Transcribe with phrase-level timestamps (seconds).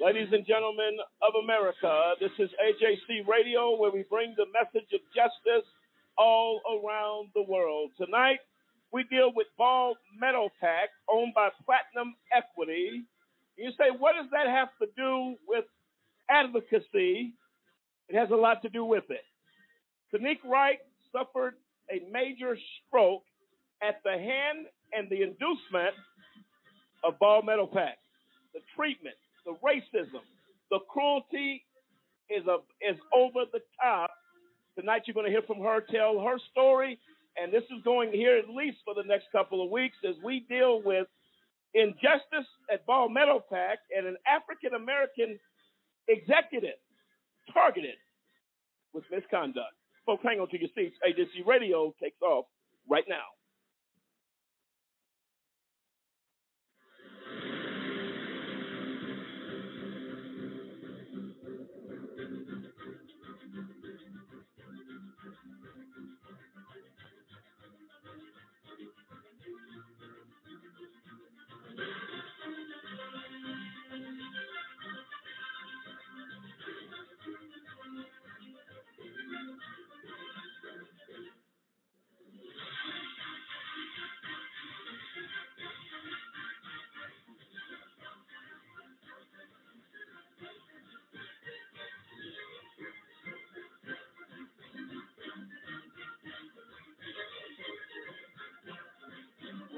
[0.00, 5.00] Ladies and gentlemen of America, this is AJC Radio where we bring the message of
[5.10, 5.68] justice
[6.16, 7.90] all around the world.
[7.98, 8.38] Tonight,
[8.92, 13.02] we deal with Ball Metal Pack owned by Platinum Equity.
[13.56, 15.64] You say, what does that have to do with
[16.30, 17.34] advocacy?
[18.08, 19.26] It has a lot to do with it.
[20.14, 20.78] Tanique Wright
[21.10, 21.54] suffered
[21.90, 22.56] a major
[22.86, 23.24] stroke
[23.82, 25.96] at the hand and the inducement
[27.02, 27.98] of Ball Metalpack.
[28.54, 30.22] The treatment, the racism,
[30.70, 31.64] the cruelty
[32.30, 34.10] is a, is over the top.
[34.78, 36.98] Tonight you're going to hear from her tell her story,
[37.36, 40.46] and this is going here at least for the next couple of weeks as we
[40.48, 41.06] deal with
[41.74, 45.38] injustice at Ball Metalpack and an African American
[46.08, 46.78] executive
[47.52, 47.96] targeted
[48.92, 49.74] with misconduct.
[50.06, 50.96] Folks, hang on to your seats.
[51.06, 52.46] AJC Radio takes off
[52.88, 53.37] right now.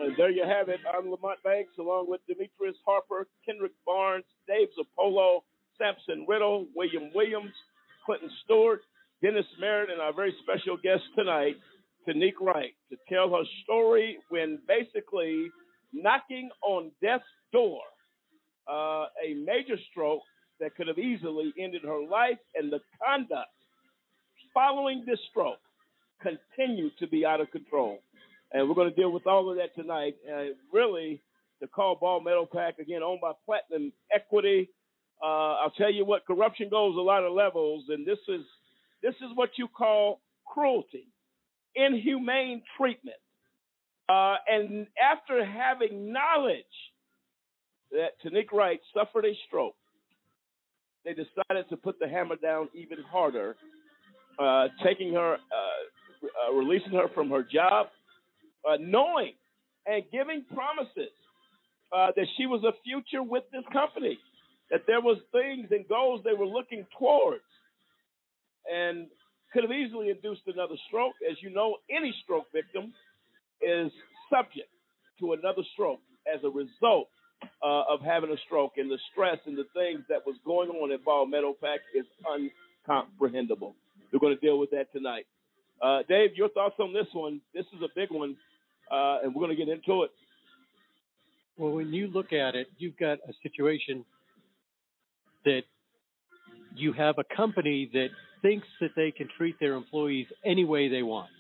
[0.01, 0.81] And there you have it.
[0.89, 5.41] I'm Lamont Banks along with Demetrius Harper, Kendrick Barnes, Dave Zapolo,
[5.77, 7.53] Sampson Riddle, William Williams,
[8.07, 8.81] Clinton Stewart,
[9.23, 11.57] Dennis Merritt, and our very special guest tonight,
[12.09, 15.51] Tanique Wright, to tell her story when basically
[15.93, 17.81] knocking on death's door,
[18.71, 20.23] uh, a major stroke
[20.61, 23.51] that could have easily ended her life, and the conduct
[24.55, 25.61] following this stroke
[26.23, 27.99] continued to be out of control.
[28.53, 30.17] And we're going to deal with all of that tonight.
[30.29, 31.23] Uh, really,
[31.61, 34.69] the Call Ball Metalpack, again, owned by Platinum Equity.
[35.23, 38.41] Uh, I'll tell you what, corruption goes a lot of levels, and this is
[39.03, 41.07] this is what you call cruelty,
[41.75, 43.17] inhumane treatment.
[44.09, 46.65] Uh, and after having knowledge
[47.93, 49.77] that Tanique Wright suffered a stroke,
[51.05, 53.57] they decided to put the hammer down even harder,
[54.39, 57.89] uh, taking her, uh, uh, releasing her from her job,
[58.69, 59.33] uh, knowing
[59.87, 61.13] and giving promises
[61.93, 64.19] uh, that she was a future with this company,
[64.71, 67.43] that there was things and goals they were looking towards,
[68.71, 69.07] and
[69.53, 71.15] could have easily induced another stroke.
[71.29, 72.93] As you know, any stroke victim
[73.61, 73.91] is
[74.31, 74.71] subject
[75.19, 76.01] to another stroke
[76.33, 77.09] as a result
[77.63, 80.93] uh, of having a stroke, and the stress and the things that was going on
[80.93, 83.75] at Ball Metalpack is uncomprehendable.
[84.13, 85.27] We're going to deal with that tonight.
[85.83, 87.41] Uh, Dave, your thoughts on this one?
[87.55, 88.37] This is a big one
[88.91, 90.11] uh, and we're going to get into it.
[91.57, 94.05] Well, when you look at it, you've got a situation
[95.45, 95.63] that
[96.75, 98.09] you have a company that
[98.43, 101.31] thinks that they can treat their employees any way they want.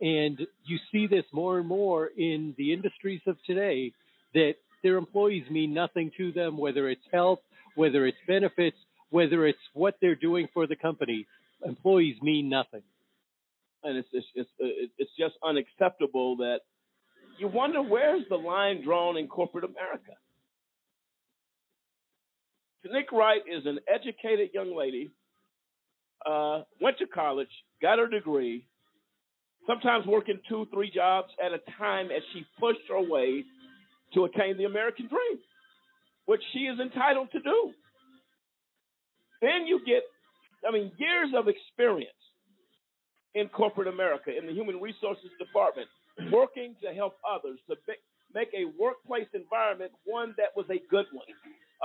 [0.00, 3.92] And you see this more and more in the industries of today
[4.32, 7.40] that their employees mean nothing to them, whether it's health,
[7.74, 8.78] whether it's benefits,
[9.10, 11.26] whether it's what they're doing for the company.
[11.64, 12.82] Employees mean nothing.
[13.84, 16.60] And it's, it's, it's, it's just unacceptable that
[17.40, 20.12] you wonder where's the line drawn in corporate America?
[22.84, 25.10] Tanique Wright is an educated young lady,
[26.26, 27.48] uh, went to college,
[27.80, 28.66] got her degree,
[29.66, 33.44] sometimes working two, three jobs at a time as she pushed her way
[34.14, 35.38] to attain the American dream,
[36.26, 37.72] which she is entitled to do.
[39.40, 40.02] Then you get,
[40.68, 42.12] I mean, years of experience
[43.34, 45.88] in corporate America, in the human resources department,
[46.30, 47.76] working to help others, to
[48.34, 51.26] make a workplace environment one that was a good one,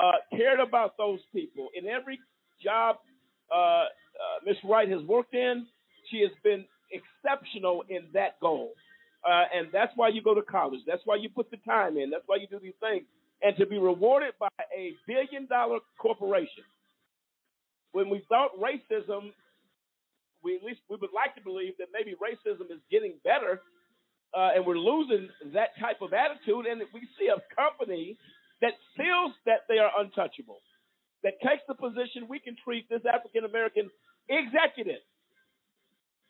[0.02, 1.70] uh, cared about those people.
[1.76, 2.20] In every
[2.64, 2.98] job
[3.54, 3.86] uh, uh,
[4.46, 4.58] Ms.
[4.64, 5.66] Wright has worked in,
[6.10, 8.72] she has been exceptional in that goal.
[9.28, 10.82] Uh, and that's why you go to college.
[10.86, 12.12] That's why you put the time in.
[12.12, 13.06] That's why you do these things.
[13.42, 16.64] And to be rewarded by a billion dollar corporation.
[17.92, 19.32] When we thought racism,
[20.44, 23.62] we at least we would like to believe that maybe racism is getting better
[24.36, 26.66] uh, and we're losing that type of attitude.
[26.68, 28.18] And we see a company
[28.62, 30.60] that feels that they are untouchable,
[31.24, 33.90] that takes the position we can treat this African American
[34.30, 35.02] executive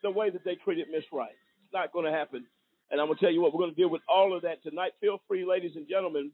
[0.03, 1.33] the way that they treated Miss Wright.
[1.63, 2.45] It's not going to happen.
[2.91, 4.61] And I'm going to tell you what, we're going to deal with all of that
[4.61, 4.93] tonight.
[5.01, 6.31] Feel free, ladies and gentlemen,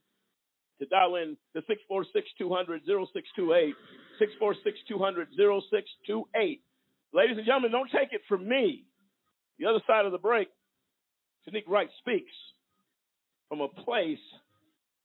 [0.80, 1.62] to dial in to
[2.42, 3.72] 646-200-0628,
[4.92, 6.60] 646-200-0628.
[7.14, 8.84] Ladies and gentlemen, don't take it from me.
[9.60, 10.50] The other side of the break,
[11.48, 12.32] Tanique Wright speaks
[13.50, 14.22] from a place,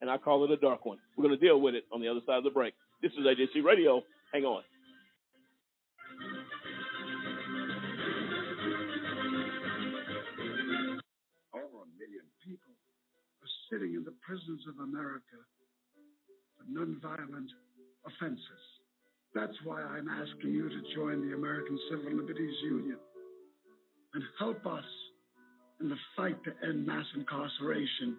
[0.01, 0.99] and I call it a dark one.
[1.17, 2.75] We're going to deal with it on the other side of the break.
[3.03, 4.03] This is AJC Radio.
[4.33, 4.63] Hang on.
[11.55, 12.73] Over a million people
[13.43, 15.41] are sitting in the prisons of America
[16.57, 17.49] for nonviolent
[18.07, 18.63] offenses.
[19.35, 22.99] That's why I'm asking you to join the American Civil Liberties Union
[24.15, 24.85] and help us
[25.81, 28.17] in the fight to end mass incarceration.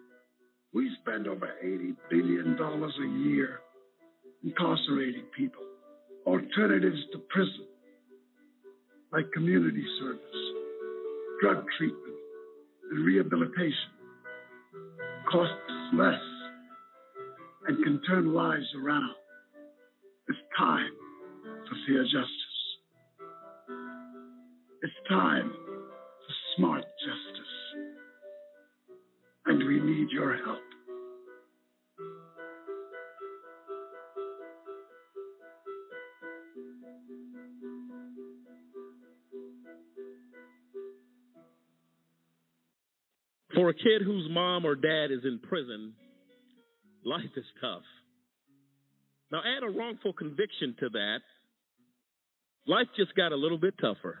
[0.72, 3.60] We spend over $80 billion a year
[4.44, 5.62] incarcerating people.
[6.26, 7.66] Alternatives to prison,
[9.12, 10.20] like community service,
[11.40, 12.14] drug treatment,
[12.90, 13.92] and rehabilitation,
[15.30, 15.54] costs
[15.94, 16.20] less
[17.66, 19.14] and can turn lives around.
[20.28, 20.90] It's time
[21.68, 22.48] for fair justice.
[24.82, 27.27] It's time for smart justice.
[29.58, 30.58] And we need your help.
[43.52, 45.94] For a kid whose mom or dad is in prison,
[47.04, 47.82] life is tough.
[49.32, 51.18] Now, add a wrongful conviction to that,
[52.68, 54.20] life just got a little bit tougher.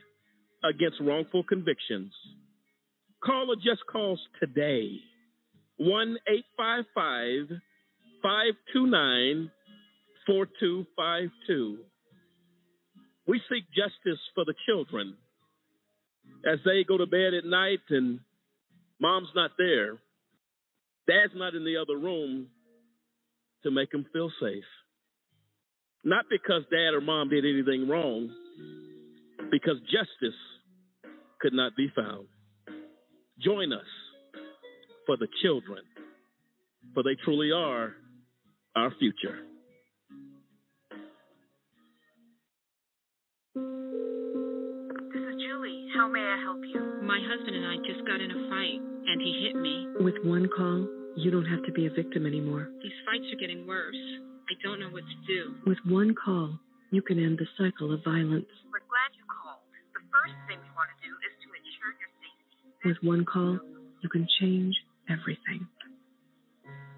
[0.63, 2.11] against wrongful convictions.
[3.23, 4.97] Call a just cause today
[5.77, 7.57] 1 855
[8.21, 9.51] 529
[10.25, 11.77] 4252.
[13.27, 15.15] We seek justice for the children
[16.45, 18.19] as they go to bed at night and
[18.99, 19.93] mom's not there,
[21.07, 22.47] dad's not in the other room
[23.63, 24.63] to make them feel safe.
[26.03, 28.33] Not because dad or mom did anything wrong,
[29.51, 30.39] because justice
[31.41, 32.27] could not be found.
[33.39, 33.85] Join us
[35.05, 35.83] for the children,
[36.93, 37.93] for they truly are
[38.75, 39.39] our future.
[43.55, 45.87] This is Julie.
[45.95, 46.79] How may I help you?
[47.03, 49.87] My husband and I just got in a fight, and he hit me.
[49.99, 50.87] With one call,
[51.17, 52.69] you don't have to be a victim anymore.
[52.81, 53.95] These fights are getting worse.
[54.47, 55.55] I don't know what to do.
[55.65, 56.59] With one call,
[56.91, 58.51] you can end the cycle of violence.
[58.71, 59.00] We're glad
[62.83, 63.59] With one call,
[64.01, 64.73] you can change
[65.07, 65.67] everything.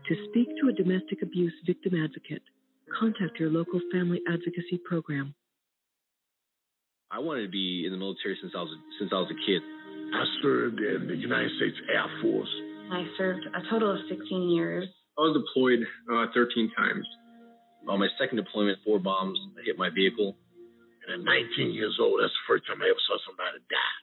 [0.07, 2.41] To speak to a domestic abuse victim advocate,
[2.97, 5.35] contact your local family advocacy program.
[7.11, 9.61] I wanted to be in the military since I was since I was a kid.
[10.15, 12.49] I served in the United States Air Force.
[12.91, 14.87] I served a total of 16 years.
[15.17, 15.79] I was deployed
[16.11, 17.05] uh, 13 times.
[17.87, 20.37] On my second deployment, four bombs hit my vehicle.
[21.03, 23.97] And at 19 years old, that's the first time I ever saw somebody die.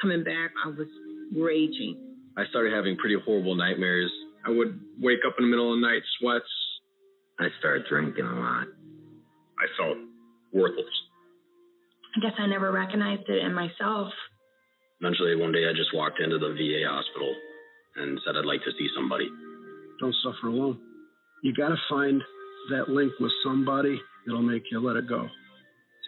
[0.00, 0.88] Coming back, I was
[1.34, 1.98] raging.
[2.36, 4.10] I started having pretty horrible nightmares.
[4.46, 6.50] I would wake up in the middle of the night, sweats.
[7.40, 8.66] I started drinking a lot.
[9.58, 9.98] I felt
[10.52, 10.94] worthless.
[12.16, 14.12] I guess I never recognized it in myself.
[15.00, 17.34] Eventually, one day, I just walked into the VA hospital
[17.96, 19.28] and said I'd like to see somebody.
[20.00, 20.78] Don't suffer alone.
[21.42, 22.22] You got to find
[22.70, 25.28] that link with somebody that'll make you let it go.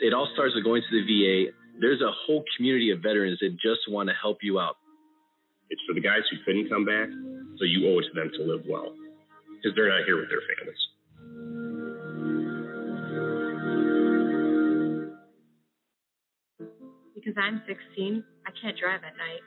[0.00, 1.52] It all starts with going to the VA.
[1.80, 4.76] There's a whole community of veterans that just want to help you out.
[5.70, 7.08] It's for the guys who couldn't come back,
[7.58, 8.92] so you owe it to them to live well,
[9.56, 10.82] because they're not here with their families.
[17.16, 19.42] Because I'm 16, I can't drive at night.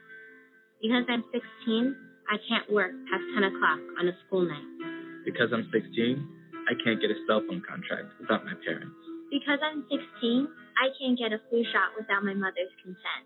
[0.82, 1.96] Because I'm 16,
[2.28, 4.66] I can't work past 10 o'clock on a school night.
[5.26, 5.86] Because I'm 16,
[6.68, 8.98] I can't get a cell phone contract without my parents.
[9.30, 10.48] Because I'm 16,
[10.82, 13.24] I can't get a flu shot without my mother's consent.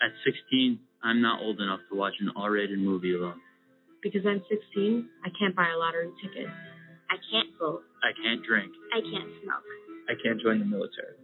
[0.00, 3.40] At 16, I'm not old enough to watch an R-rated movie alone.
[4.02, 6.48] Because I'm 16, I can't buy a lottery ticket.
[7.10, 7.84] I can't vote.
[8.02, 8.72] I can't drink.
[8.96, 9.68] I can't smoke.
[10.08, 11.14] I can't join the military.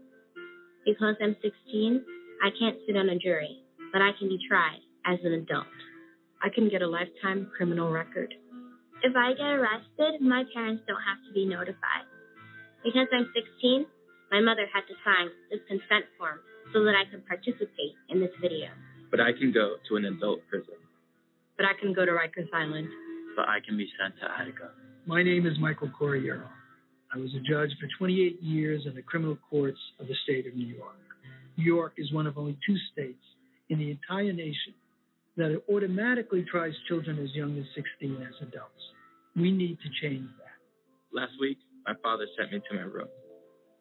[0.85, 2.05] Because I'm 16,
[2.45, 5.67] I can't sit on a jury, but I can be tried as an adult.
[6.43, 8.33] I can get a lifetime criminal record.
[9.03, 12.07] If I get arrested, my parents don't have to be notified.
[12.85, 13.87] Because I'm 16,
[14.31, 16.41] my mother had to sign this consent form
[16.73, 18.69] so that I could participate in this video.
[19.11, 20.77] But I can go to an adult prison.
[21.57, 22.89] But I can go to Rikers Island.
[23.37, 24.71] But I can be sent to Attica.
[25.07, 26.49] My name is Michael Corriero.
[27.15, 30.55] I was a judge for 28 years in the criminal courts of the state of
[30.55, 30.97] New York.
[31.57, 33.25] New York is one of only two states
[33.71, 34.75] in the entire nation
[35.37, 38.83] that automatically tries children as young as 16 as adults.
[39.35, 41.19] We need to change that.
[41.19, 43.09] Last week, my father sent me to my room.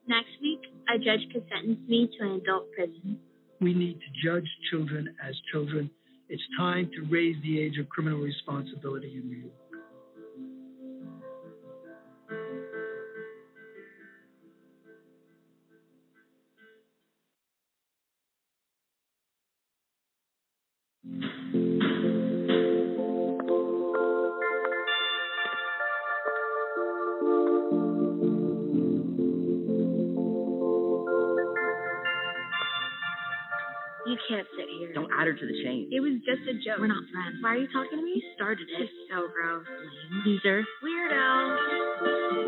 [0.08, 3.20] Next week, a judge could sentence me to an adult prison.
[3.60, 5.90] We need to judge children as children.
[6.30, 9.67] It's time to raise the age of criminal responsibility in New York.
[34.30, 34.94] Can't sit here.
[34.94, 35.90] Don't add her to the chain.
[35.92, 36.80] It was just a joke.
[36.80, 37.40] We're not friends.
[37.42, 38.20] Why are you talking to me?
[38.20, 38.82] You started it.
[38.84, 39.66] It's so gross.
[39.68, 40.24] Lame.
[40.26, 40.64] Loser.
[40.84, 42.48] Weirdo.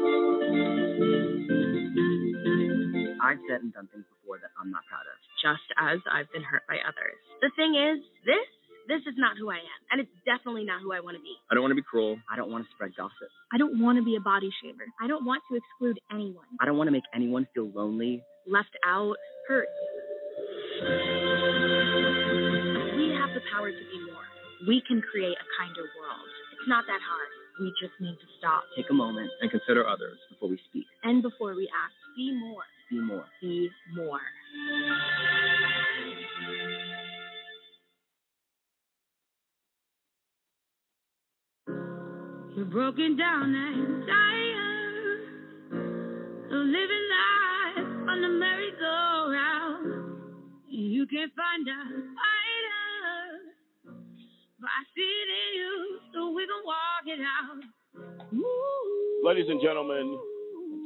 [3.21, 5.15] I've said and done things before that I'm not proud of.
[5.43, 7.19] Just as I've been hurt by others.
[7.41, 8.47] The thing is, this,
[8.87, 9.79] this is not who I am.
[9.91, 11.35] And it's definitely not who I want to be.
[11.51, 12.17] I don't want to be cruel.
[12.31, 13.29] I don't want to spread gossip.
[13.53, 14.87] I don't want to be a body shamer.
[15.01, 16.47] I don't want to exclude anyone.
[16.59, 18.23] I don't want to make anyone feel lonely.
[18.47, 19.15] Left out.
[19.47, 19.67] Hurt.
[23.49, 24.25] We have the power to be more.
[24.67, 26.29] We can create a kinder world.
[26.53, 27.29] It's not that hard.
[27.59, 28.63] We just need to stop.
[28.75, 30.85] Take a moment and consider others before we speak.
[31.03, 32.63] And before we act, be more.
[32.89, 33.25] Be more.
[33.41, 34.19] Be more.
[42.55, 45.21] You're broken down and tired
[46.45, 50.17] of living life on the merry-go-round.
[50.67, 52.28] You can't find fighter,
[59.23, 60.19] Ladies and gentlemen,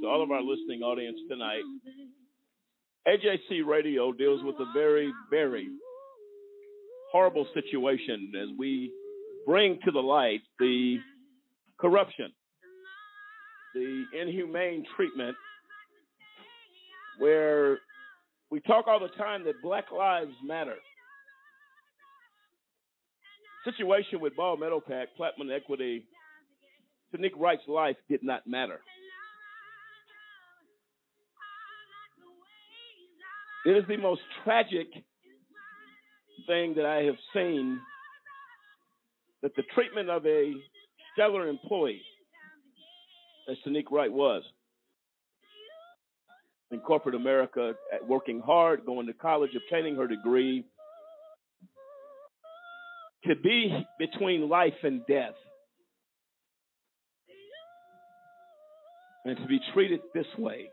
[0.01, 1.63] to all of our listening audience tonight,
[3.07, 5.67] AJC Radio deals with a very, very
[7.11, 8.91] horrible situation as we
[9.45, 10.97] bring to the light the
[11.79, 12.31] corruption,
[13.75, 15.35] the inhumane treatment,
[17.19, 17.79] where
[18.49, 20.75] we talk all the time that Black Lives Matter.
[23.65, 26.05] Situation with Ball Metalpack, Platinum Equity,
[27.15, 28.79] Tanique Wright's life did not matter.
[33.65, 34.87] It is the most tragic
[36.47, 37.79] thing that I have seen
[39.41, 40.53] that the treatment of a
[41.13, 42.01] stellar employee,
[43.49, 44.43] as Tanique Wright was,
[46.71, 47.73] in corporate America,
[48.07, 50.65] working hard, going to college, obtaining her degree,
[53.27, 55.35] to be between life and death,
[59.25, 60.69] and to be treated this way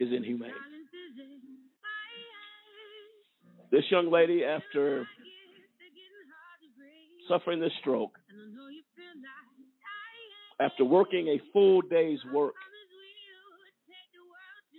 [0.00, 0.50] is inhumane.
[3.70, 5.06] This young lady, after
[7.28, 8.18] suffering this stroke,
[10.60, 12.54] after working a full day's work,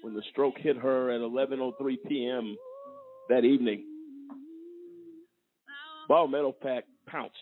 [0.01, 2.55] when the stroke hit her at 11:03 p.m.
[3.29, 3.85] that evening,
[6.13, 7.33] Ball Metalpack pounced.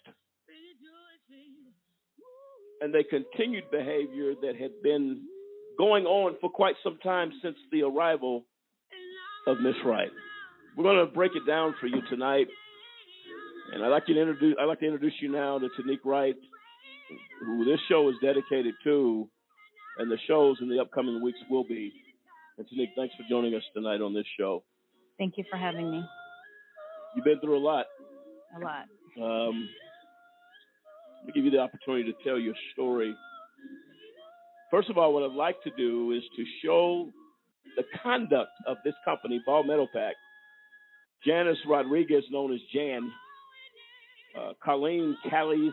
[2.79, 5.23] And they continued behavior that had been
[5.77, 8.45] going on for quite some time since the arrival
[9.45, 10.07] of Miss Wright.
[10.77, 12.47] We're going to break it down for you tonight.
[13.73, 16.35] And I'd like to introduce I'd like to introduce you now to Tanique Wright,
[17.45, 19.27] who this show is dedicated to,
[19.97, 21.91] and the shows in the upcoming weeks will be.
[22.57, 24.63] And Tanique, thanks for joining us tonight on this show.
[25.17, 26.01] Thank you for having me.
[27.17, 27.87] You've been through a lot.
[28.55, 28.85] A lot.
[29.21, 29.69] Um,
[31.19, 33.15] let me give you the opportunity to tell your story.
[34.69, 37.09] First of all, what I'd like to do is to show
[37.75, 40.13] the conduct of this company, Ball Metalpack.
[41.25, 43.11] Janice Rodriguez, known as Jan,
[44.39, 45.71] uh, Colleen Callies.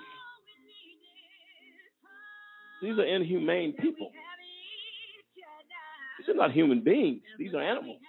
[2.83, 4.11] These are inhumane people.
[6.19, 7.23] These are not human beings.
[7.39, 8.01] These are animals.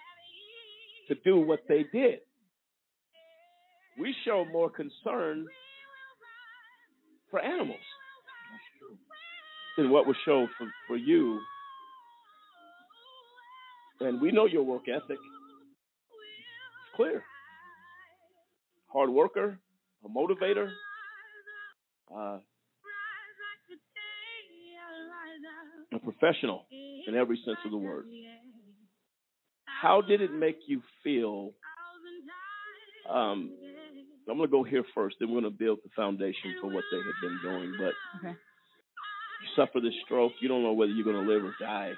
[1.08, 2.20] To do what they did.
[4.00, 5.46] We show more concern
[7.30, 7.78] for animals
[9.76, 11.38] than what was shown for, for you.
[14.00, 15.10] And we know your work ethic.
[15.10, 17.22] It's clear.
[18.90, 19.58] Hard worker,
[20.04, 20.70] a motivator,
[22.16, 22.38] uh,
[26.02, 28.06] professional in every sense of the word.
[29.64, 31.52] How did it make you feel?
[33.08, 33.50] Um,
[34.30, 36.84] I'm going to go here first, then we're going to build the foundation for what
[36.92, 37.74] they had been doing.
[37.78, 38.36] But Okay.
[39.42, 41.92] you suffer this stroke, you don't know whether you're going to live or die.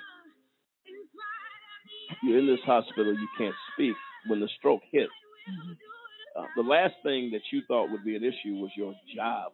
[2.23, 3.95] You're in this hospital, you can't speak.
[4.29, 5.09] When the stroke hit,
[6.39, 9.53] uh, the last thing that you thought would be an issue was your job.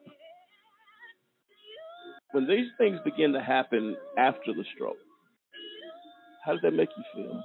[2.32, 4.98] When these things begin to happen after the stroke,
[6.44, 7.42] how does that make you feel?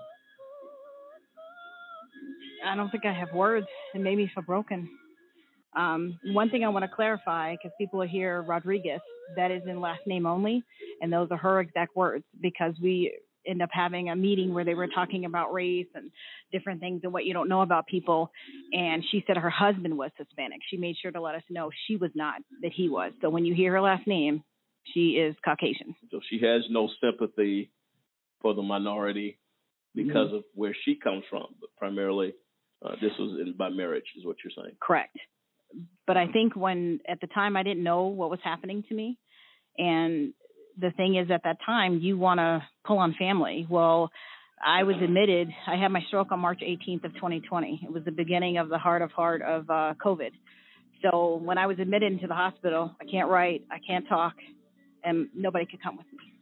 [2.66, 3.68] I don't think I have words.
[3.94, 4.90] It made me feel broken.
[5.76, 9.02] Um, one thing I want to clarify, because people here, Rodriguez,
[9.36, 10.64] that is in last name only,
[11.02, 14.74] and those are her exact words, because we end up having a meeting where they
[14.74, 16.12] were talking about race and
[16.52, 18.32] different things and what you don't know about people.
[18.72, 20.60] And she said her husband was Hispanic.
[20.70, 23.12] She made sure to let us know she was not, that he was.
[23.22, 24.44] So when you hear her last name,
[24.94, 25.96] she is Caucasian.
[26.12, 27.72] So she has no sympathy
[28.42, 29.40] for the minority
[29.96, 32.34] because of where she comes from, but primarily
[32.86, 34.76] uh, this was in, by marriage, is what you're saying.
[34.82, 35.18] Correct.
[36.06, 39.18] But I think when at the time I didn't know what was happening to me,
[39.78, 40.34] and
[40.80, 43.66] the thing is at that time you want to pull on family.
[43.70, 44.12] Well,
[44.66, 45.50] I was admitted.
[45.68, 47.82] I had my stroke on March 18th of 2020.
[47.84, 50.32] It was the beginning of the heart of heart of uh, COVID.
[51.02, 54.34] So when I was admitted into the hospital, I can't write, I can't talk,
[55.04, 56.34] and nobody could come with me.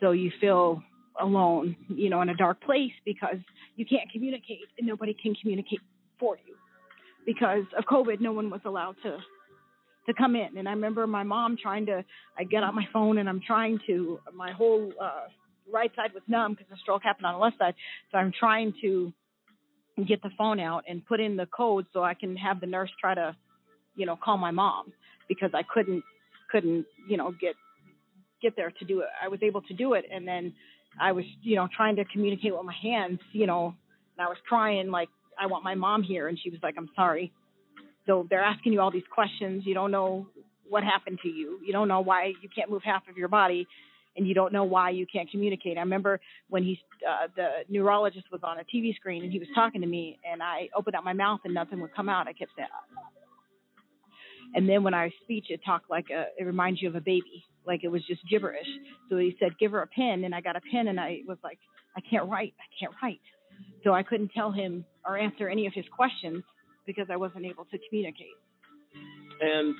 [0.00, 0.82] So you feel
[1.20, 3.36] alone, you know, in a dark place because
[3.76, 5.80] you can't communicate and nobody can communicate
[6.18, 6.54] for you
[7.26, 9.18] because of COVID, no one was allowed to
[10.06, 10.56] to come in.
[10.56, 12.04] And I remember my mom trying to.
[12.38, 14.20] I get on my phone and I'm trying to.
[14.34, 15.26] My whole uh,
[15.70, 17.74] right side was numb because the stroke happened on the left side.
[18.12, 19.12] So I'm trying to
[20.06, 22.90] get the phone out and put in the code so I can have the nurse
[23.00, 23.34] try to,
[23.96, 24.92] you know, call my mom
[25.28, 26.04] because I couldn't
[26.50, 27.54] couldn't you know get
[28.42, 29.08] get there to do it.
[29.22, 30.54] I was able to do it, and then
[31.00, 33.74] I was you know trying to communicate with my hands, you know,
[34.16, 36.90] and I was trying like I want my mom here, and she was like, I'm
[36.96, 37.32] sorry.
[38.06, 39.64] So they're asking you all these questions.
[39.66, 40.26] You don't know
[40.68, 41.58] what happened to you.
[41.64, 43.66] You don't know why you can't move half of your body,
[44.16, 45.76] and you don't know why you can't communicate.
[45.76, 49.48] I remember when he, uh, the neurologist was on a TV screen and he was
[49.54, 52.26] talking to me, and I opened up my mouth and nothing would come out.
[52.26, 52.68] I kept saying,
[54.54, 57.44] and then when I speech, it talked like a, it reminds you of a baby,
[57.66, 58.66] like it was just gibberish.
[59.10, 61.38] So he said, give her a pen, and I got a pen, and I was
[61.44, 61.58] like,
[61.96, 63.20] I can't write, I can't write.
[63.86, 66.42] So I couldn't tell him or answer any of his questions
[66.86, 68.34] because I wasn't able to communicate.
[69.40, 69.76] And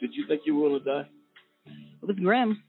[0.00, 1.08] did you think you were going to die?
[1.66, 2.60] It was grim,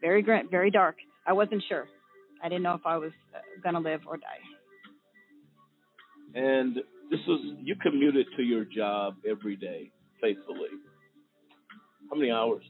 [0.00, 0.94] very grim, very dark.
[1.26, 1.88] I wasn't sure.
[2.40, 4.38] I didn't know if I was uh, gonna live or die.
[6.36, 6.76] And
[7.10, 9.90] this was you commuted to your job every day
[10.22, 10.68] faithfully.
[12.10, 12.62] How many hours?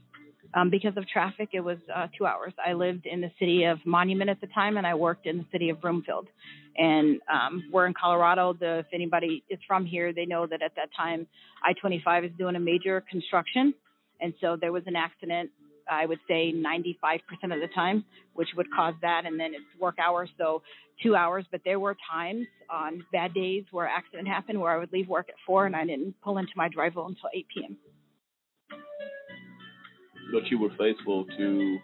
[0.52, 2.52] Um, because of traffic, it was uh, two hours.
[2.64, 5.46] I lived in the city of Monument at the time, and I worked in the
[5.52, 6.26] city of Broomfield.
[6.76, 8.54] And um, we're in Colorado.
[8.54, 11.26] The, if anybody is from here, they know that at that time,
[11.64, 13.74] I-25 is doing a major construction,
[14.20, 15.50] and so there was an accident.
[15.88, 17.20] I would say 95%
[17.52, 20.62] of the time, which would cause that, and then it's work hours, so
[21.02, 21.44] two hours.
[21.50, 25.28] But there were times on bad days where accident happened where I would leave work
[25.28, 27.76] at four and I didn't pull into my driveway until 8 p.m.
[30.32, 31.78] But you were faithful to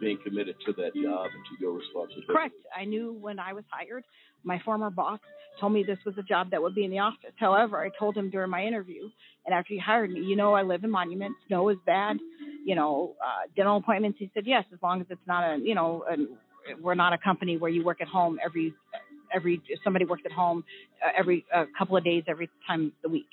[0.00, 2.26] being committed to that job and to your responsibility.
[2.26, 2.54] Correct.
[2.76, 4.04] I knew when I was hired,
[4.44, 5.20] my former boss
[5.60, 7.32] told me this was a job that would be in the office.
[7.36, 9.08] However, I told him during my interview
[9.46, 11.34] and after he hired me, you know, I live in Monument.
[11.48, 12.18] Snow is bad.
[12.64, 14.18] You know, uh, dental appointments.
[14.18, 16.16] He said yes, as long as it's not a, you know, a,
[16.80, 18.74] we're not a company where you work at home every
[19.34, 20.64] every somebody works at home
[21.04, 23.28] uh, every a couple of days every time the week.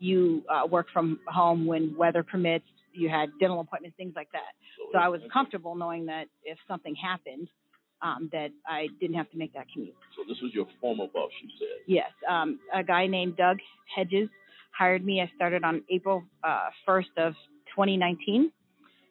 [0.00, 2.64] You uh, work from home when weather permits.
[2.92, 4.52] You had dental appointments, things like that.
[4.92, 7.48] So I was comfortable knowing that if something happened,
[8.02, 9.94] um, that I didn't have to make that commute.
[10.16, 11.84] So this was your former boss, you said.
[11.86, 13.58] Yes, um, a guy named Doug
[13.94, 14.28] Hedges
[14.76, 15.20] hired me.
[15.20, 17.34] I started on April uh, 1st of
[17.74, 18.50] 2019,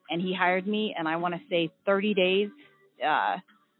[0.09, 0.95] and he hired me.
[0.97, 2.49] And I want to say 30 days,
[3.05, 3.37] uh,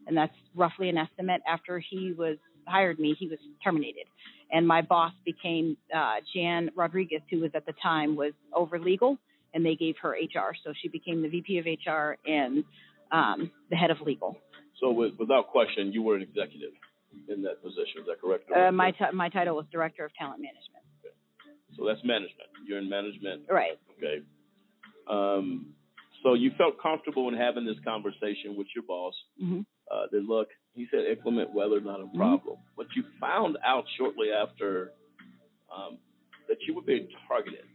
[0.07, 1.41] and that's roughly an estimate.
[1.47, 4.05] After he was hired me, he was terminated,
[4.51, 9.17] and my boss became uh, Jan Rodriguez, who was at the time was over legal,
[9.53, 12.63] and they gave her HR, so she became the VP of HR and
[13.12, 14.38] um, the head of legal.
[14.79, 16.71] So with, without question, you were an executive
[17.27, 18.01] in that position.
[18.01, 18.49] Is that correct?
[18.51, 20.83] Uh, my t- my title was director of talent management.
[21.03, 21.13] Okay.
[21.77, 22.49] So that's management.
[22.67, 23.43] You're in management.
[23.49, 23.79] Right.
[23.97, 24.23] Okay.
[25.09, 25.73] Um,
[26.23, 29.13] so you felt comfortable in having this conversation with your boss.
[29.41, 29.62] Mm-hmm.
[29.91, 34.27] Uh, that look, he said inclement weather not a problem, but you found out shortly
[34.29, 34.91] after
[35.75, 35.97] um,
[36.47, 37.65] that you were being targeted,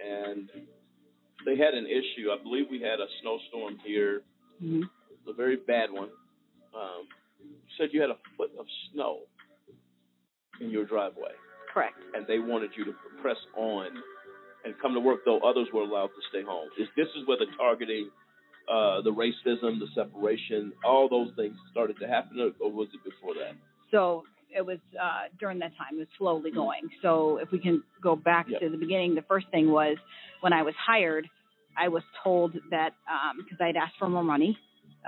[0.00, 0.48] and
[1.44, 2.30] they had an issue.
[2.30, 4.22] I believe we had a snowstorm here,
[4.60, 4.82] hmm
[5.28, 6.08] a very bad one.
[6.74, 7.06] Um,
[7.40, 9.20] you said you had a foot of snow
[10.60, 11.30] in your driveway,
[11.72, 11.94] Correct.
[12.14, 13.86] and they wanted you to press on
[14.64, 16.68] and come to work, though others were allowed to stay home.
[16.78, 18.10] Is this is where the targeting,
[18.68, 23.00] uh, the racism, the separation, all those things started to happen, or, or was it
[23.04, 23.54] before that?
[23.92, 24.24] So
[24.54, 25.94] it was uh, during that time.
[25.94, 26.88] It was slowly going.
[27.02, 28.60] So if we can go back Yep.
[28.60, 29.96] to the beginning, the first thing was
[30.40, 31.28] when I was hired,
[31.76, 32.90] I was told that
[33.36, 34.58] because I'd asked for more money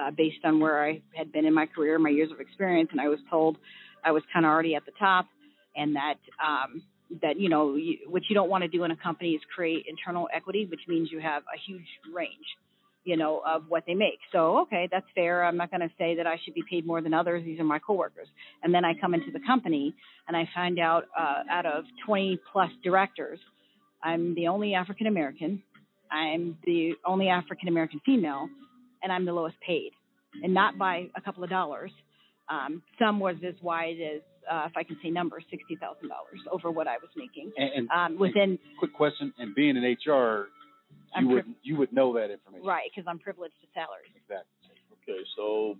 [0.01, 3.01] uh, based on where I had been in my career, my years of experience, and
[3.01, 3.57] I was told
[4.05, 5.27] I was kind of already at the top,
[5.77, 6.83] and that um,
[7.23, 9.87] that you know you, what you don't want to do in a company is create
[9.89, 12.47] internal equity, which means you have a huge range,
[13.05, 14.19] you know, of what they make.
[14.33, 15.45] So okay, that's fair.
[15.45, 17.45] I'm not going to say that I should be paid more than others.
[17.45, 18.29] These are my coworkers.
[18.62, 19.95] And then I come into the company
[20.27, 23.38] and I find out uh, out of 20 plus directors,
[24.03, 25.62] I'm the only African American.
[26.11, 28.49] I'm the only African American female,
[29.03, 29.90] and I'm the lowest paid,
[30.43, 31.90] and not by a couple of dollars.
[32.49, 36.38] Um, some was as wide as, uh, if I can say numbers, sixty thousand dollars
[36.53, 37.51] over what I was making.
[37.57, 40.49] And, and Um, within quick question, and being in HR,
[41.15, 42.67] I'm you would priv- you would know that information.
[42.67, 44.11] right because I'm privileged to salaries.
[44.17, 44.49] Exactly.
[45.07, 45.77] Okay, so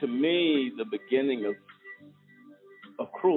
[0.00, 1.54] to me, the beginning of
[2.98, 3.36] of cruel.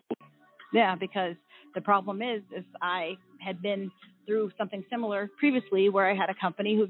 [0.74, 1.36] Yeah, because
[1.76, 3.92] the problem is, is I had been
[4.26, 6.88] through something similar previously, where I had a company who,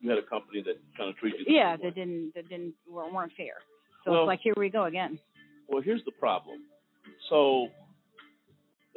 [0.00, 1.56] You had a company that kind of treated you.
[1.56, 3.54] yeah, that didn't, that didn't, weren't weren't fair.
[4.04, 5.18] So Well- it's like here we go again.
[5.68, 6.60] Well, here's the problem.
[7.28, 7.68] So,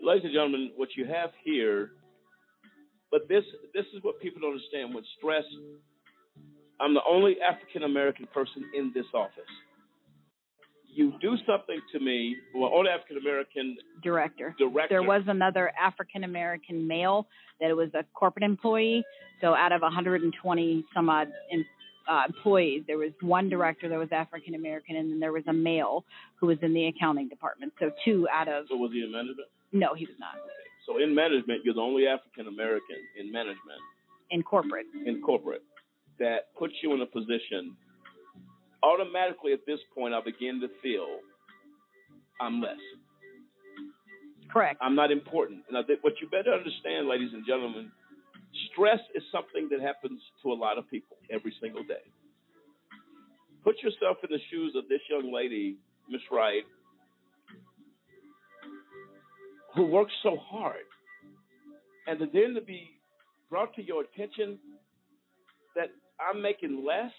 [0.01, 1.91] ladies and gentlemen, what you have here,
[3.11, 3.43] but this
[3.73, 4.95] this is what people don't understand.
[4.95, 5.43] With stress,
[6.79, 9.51] I'm the only African American person in this office.
[10.93, 14.53] You do something to me, well, only African American Director.
[14.57, 14.95] director.
[14.95, 17.27] There was another African American male
[17.61, 19.03] that was a corporate employee.
[19.39, 21.63] So out of 120 some odd in,
[22.09, 25.53] uh, employees, there was one director that was African American, and then there was a
[25.53, 26.03] male
[26.39, 27.71] who was in the accounting department.
[27.79, 29.47] So two out of So was he in management?
[29.71, 30.33] no, he was not
[30.91, 33.79] So in management, you're the only African American in management
[34.29, 34.85] in corporate.
[35.05, 35.63] in corporate
[36.19, 37.75] that puts you in a position.
[38.83, 41.07] Automatically, at this point, I begin to feel
[42.39, 42.79] I'm less.
[44.51, 44.79] Correct.
[44.81, 45.63] I'm not important.
[45.69, 47.91] And I think what you better understand, ladies and gentlemen,
[48.71, 52.03] stress is something that happens to a lot of people every single day.
[53.63, 55.77] Put yourself in the shoes of this young lady,
[56.09, 56.63] Miss Wright,
[59.75, 60.85] who works so hard,
[62.07, 62.89] and then to be
[63.49, 64.57] brought to your attention
[65.75, 67.11] that I'm making less,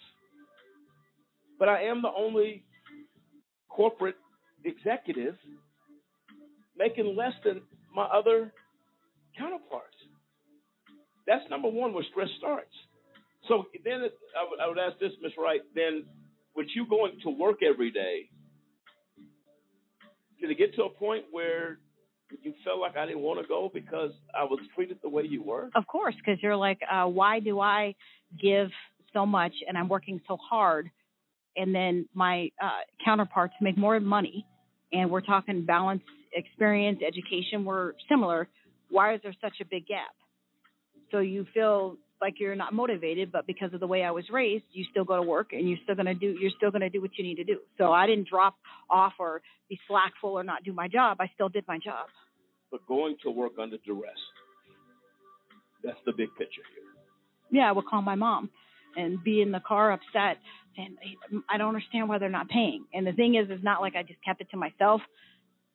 [1.58, 2.64] but I am the only
[3.68, 4.16] corporate
[4.64, 5.34] executive
[6.76, 7.62] making less than
[7.94, 8.52] my other
[9.38, 9.86] counterparts.
[11.26, 12.72] That's number one where stress starts.
[13.48, 16.04] So then it, I, would, I would ask this, Miss Wright, then
[16.54, 18.28] with you going to work every day,
[20.40, 21.78] did it get to a point where
[22.42, 25.42] you felt like I didn't want to go because I was treated the way you
[25.42, 25.70] were?
[25.74, 27.94] Of course, because you're like, uh, why do I
[28.40, 28.70] give
[29.12, 30.90] so much and I'm working so hard,
[31.56, 32.70] and then my uh,
[33.04, 34.46] counterparts make more money,
[34.92, 38.48] and we're talking balance, experience, education, we're similar.
[38.88, 40.14] Why is there such a big gap?
[41.10, 44.64] So you feel like you're not motivated, but because of the way I was raised,
[44.72, 47.10] you still go to work and you're still gonna do you're still gonna do what
[47.18, 47.58] you need to do.
[47.76, 48.54] So I didn't drop
[48.88, 51.18] off or be slackful or not do my job.
[51.20, 52.06] I still did my job.
[52.70, 54.12] But going to work under duress,
[55.84, 56.84] that's the big picture here.
[57.50, 58.48] yeah, I would call my mom
[58.96, 60.38] and be in the car upset
[60.76, 60.96] saying,
[61.50, 62.84] I don't understand why they're not paying.
[62.94, 65.00] And the thing is, it's not like I just kept it to myself.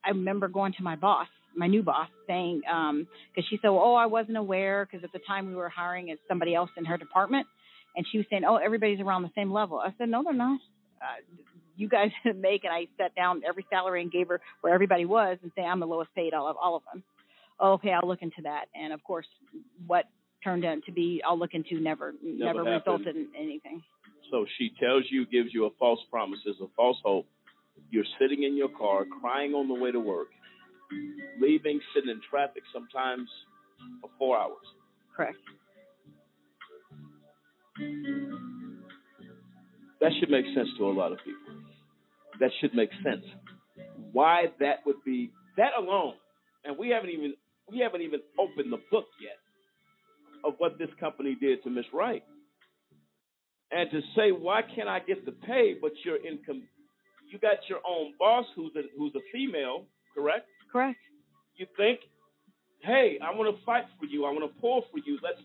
[0.04, 3.96] I remember going to my boss, my new boss, saying, um, cause she said, oh,
[3.96, 6.98] I wasn't aware because at the time we were hiring as somebody else in her
[6.98, 7.48] department.
[7.96, 9.80] And she was saying, oh, everybody's around the same level.
[9.80, 10.60] I said, no, they're not.
[11.02, 11.22] Uh,
[11.76, 15.38] you guys make, and I sat down every salary and gave her where everybody was
[15.42, 17.04] and say, I'm the lowest paid all of all of them.
[17.60, 18.66] Oh, okay, I'll look into that.
[18.76, 19.26] And of course,
[19.88, 20.06] what
[20.44, 23.82] turned out to be, I'll look into never, never, Never resulted in anything.
[24.30, 27.26] So she tells you, gives you a false promise, is a false hope.
[27.90, 30.28] You're sitting in your car, crying on the way to work,
[31.40, 33.30] leaving, sitting in traffic sometimes
[34.02, 34.66] for four hours.
[35.16, 35.38] Correct.
[40.02, 41.64] That should make sense to a lot of people.
[42.40, 43.26] That should make sense.
[44.12, 46.14] Why that would be that alone,
[46.64, 47.34] and we haven't even
[47.70, 49.38] we haven't even opened the book yet
[50.46, 52.24] of what this company did to Miss Wright.
[53.72, 55.76] And to say, why can't I get the pay?
[55.80, 56.64] But you're in, com-
[57.30, 60.48] you got your own boss who's a who's a female, correct?
[60.72, 61.00] Correct.
[61.56, 62.02] You think
[62.82, 64.26] hey, I want to fight for you.
[64.26, 65.20] I want to pull for you.
[65.24, 65.42] Let's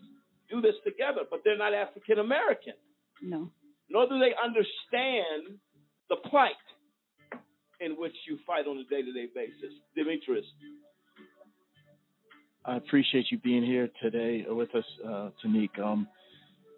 [0.49, 1.21] do this together.
[1.29, 2.73] But they're not African American.
[3.21, 3.49] No.
[3.89, 5.59] Nor do they understand
[6.09, 6.51] the plight
[7.79, 9.73] in which you fight on a day to day basis.
[9.95, 10.45] Demetrius.
[12.65, 15.79] I appreciate you being here today with us, uh, Tanique.
[15.79, 16.07] Um,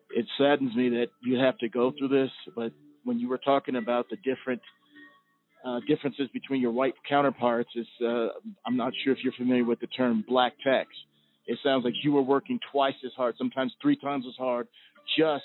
[0.09, 2.71] it saddens me that you have to go through this, but
[3.03, 4.61] when you were talking about the different
[5.65, 8.27] uh, differences between your white counterparts, is uh,
[8.65, 10.89] I'm not sure if you're familiar with the term black tax.
[11.47, 14.67] It sounds like you were working twice as hard, sometimes three times as hard,
[15.17, 15.43] just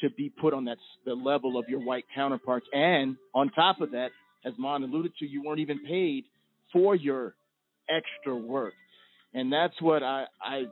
[0.00, 2.66] to be put on that the level of your white counterparts.
[2.72, 4.08] And on top of that,
[4.44, 6.24] as Mon alluded to, you weren't even paid
[6.72, 7.34] for your
[7.88, 8.74] extra work
[9.34, 10.64] and that's what I I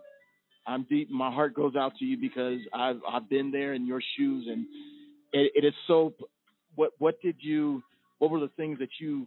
[0.67, 1.11] I'm deep.
[1.11, 4.67] My heart goes out to you because I've I've been there in your shoes, and
[5.33, 6.15] it, it is so.
[6.75, 7.83] What what did you?
[8.19, 9.27] What were the things that you?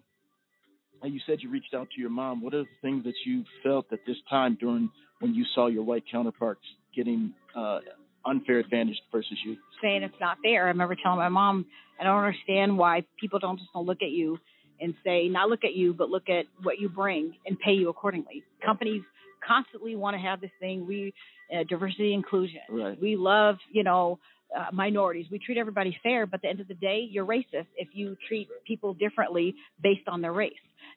[1.04, 2.44] You said you reached out to your mom.
[2.44, 5.84] What are the things that you felt at this time during when you saw your
[5.84, 6.62] white counterparts
[6.96, 7.80] getting uh,
[8.24, 9.58] unfair advantage versus you?
[9.82, 10.66] Saying it's not fair.
[10.66, 11.66] I remember telling my mom,
[12.00, 14.38] I don't understand why people don't just don't look at you
[14.80, 17.90] and say, not look at you, but look at what you bring and pay you
[17.90, 18.44] accordingly.
[18.64, 19.02] Companies
[19.48, 20.86] constantly want to have this thing.
[20.88, 21.14] We
[21.52, 22.62] uh, diversity inclusion.
[22.70, 23.00] Right.
[23.02, 24.20] We love, you know,
[24.58, 25.28] uh, minorities.
[25.32, 28.18] We treat everybody fair, but at the end of the day, you're racist if you
[28.28, 30.54] treat people differently based on their race.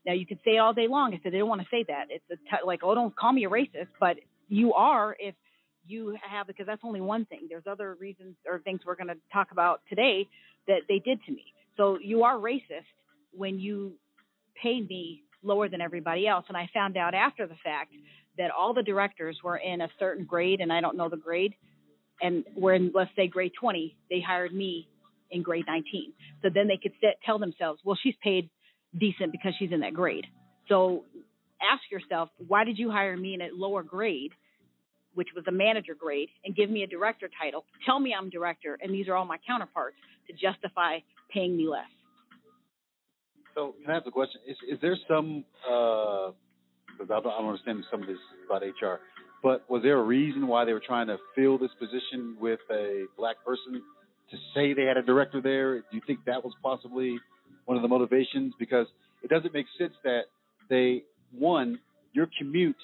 [0.06, 1.14] Now you can say all day long.
[1.14, 2.06] I said they don't want to say that.
[2.10, 4.16] It's t- like, oh, don't call me a racist, but
[4.48, 5.34] you are if
[5.86, 7.46] you have because that's only one thing.
[7.48, 10.26] There's other reasons or things we're going to talk about today
[10.66, 11.44] that they did to me.
[11.76, 12.86] So you are racist
[13.32, 13.94] when you
[14.60, 16.46] paid me lower than everybody else.
[16.48, 17.92] And I found out after the fact
[18.38, 21.54] that all the directors were in a certain grade, and I don't know the grade,
[22.20, 23.96] and were in, let's say, grade 20.
[24.10, 24.88] They hired me
[25.30, 26.12] in grade 19.
[26.42, 28.50] So then they could sit, tell themselves, well, she's paid
[28.98, 30.26] decent because she's in that grade.
[30.68, 31.04] So
[31.60, 34.32] ask yourself, why did you hire me in a lower grade,
[35.14, 37.64] which was a manager grade, and give me a director title?
[37.84, 39.96] Tell me I'm director, and these are all my counterparts
[40.28, 40.98] to justify
[41.30, 41.84] paying me less.
[43.54, 44.40] So, can I ask a question?
[44.48, 46.30] Is is there some uh,
[46.98, 49.00] because don't, I don't understand some of this about HR.
[49.44, 53.04] But was there a reason why they were trying to fill this position with a
[53.18, 53.82] black person
[54.30, 55.80] to say they had a director there?
[55.80, 57.18] Do you think that was possibly
[57.66, 58.54] one of the motivations?
[58.58, 58.86] Because
[59.22, 60.22] it doesn't make sense that
[60.70, 61.78] they one
[62.14, 62.74] your commute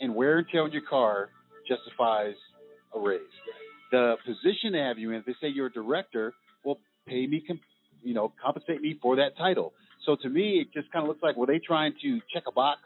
[0.00, 1.28] and wear and tear on your car
[1.68, 2.34] justifies
[2.96, 3.20] a raise.
[3.92, 7.44] The position they have you in, if they say you're a director, well, pay me,
[8.02, 9.72] you know, compensate me for that title.
[10.04, 12.52] So to me, it just kind of looks like were they trying to check a
[12.52, 12.80] box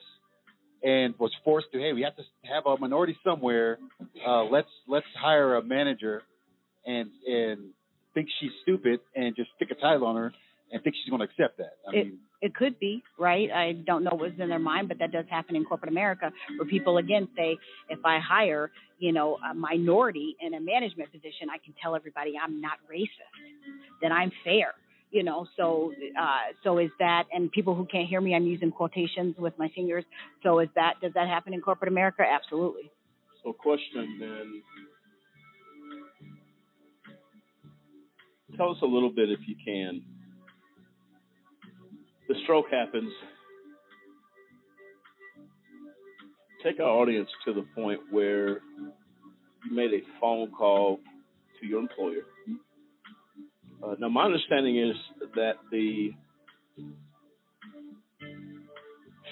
[0.82, 3.78] and was forced to, hey, we have to have a minority somewhere.
[4.26, 6.22] Uh, let's let's hire a manager
[6.86, 7.70] and and
[8.14, 10.32] think she's stupid and just stick a title on her
[10.70, 11.76] and think she's going to accept that.
[11.86, 13.50] I it, mean, it could be right.
[13.50, 16.68] I don't know what's in their mind, but that does happen in corporate America, where
[16.68, 17.56] people again say,
[17.88, 22.34] if I hire, you know, a minority in a management position, I can tell everybody
[22.42, 23.08] I'm not racist,
[24.00, 24.74] then I'm fair
[25.12, 28.72] you know so uh so is that and people who can't hear me i'm using
[28.72, 30.04] quotations with my fingers
[30.42, 32.22] so is that does that happen in corporate america?
[32.22, 32.90] Absolutely.
[33.44, 34.62] So question then.
[38.56, 40.02] Tell us a little bit if you can.
[42.28, 43.10] The stroke happens.
[46.62, 51.00] Take our audience to the point where you made a phone call
[51.60, 52.22] to your employer
[53.82, 54.96] uh, now, my understanding is
[55.34, 56.10] that the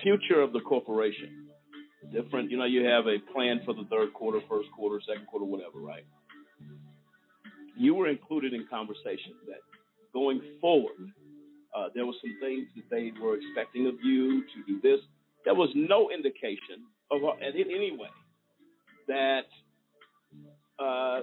[0.03, 1.49] future of the corporation,
[2.13, 5.45] different, you know, you have a plan for the third quarter, first quarter, second quarter,
[5.45, 6.05] whatever, right?
[7.77, 9.61] You were included in conversations that
[10.13, 11.13] going forward,
[11.77, 15.01] uh, there were some things that they were expecting of you to do this.
[15.45, 18.11] There was no indication of, uh, in any way,
[19.07, 19.47] that,
[20.79, 21.21] uh,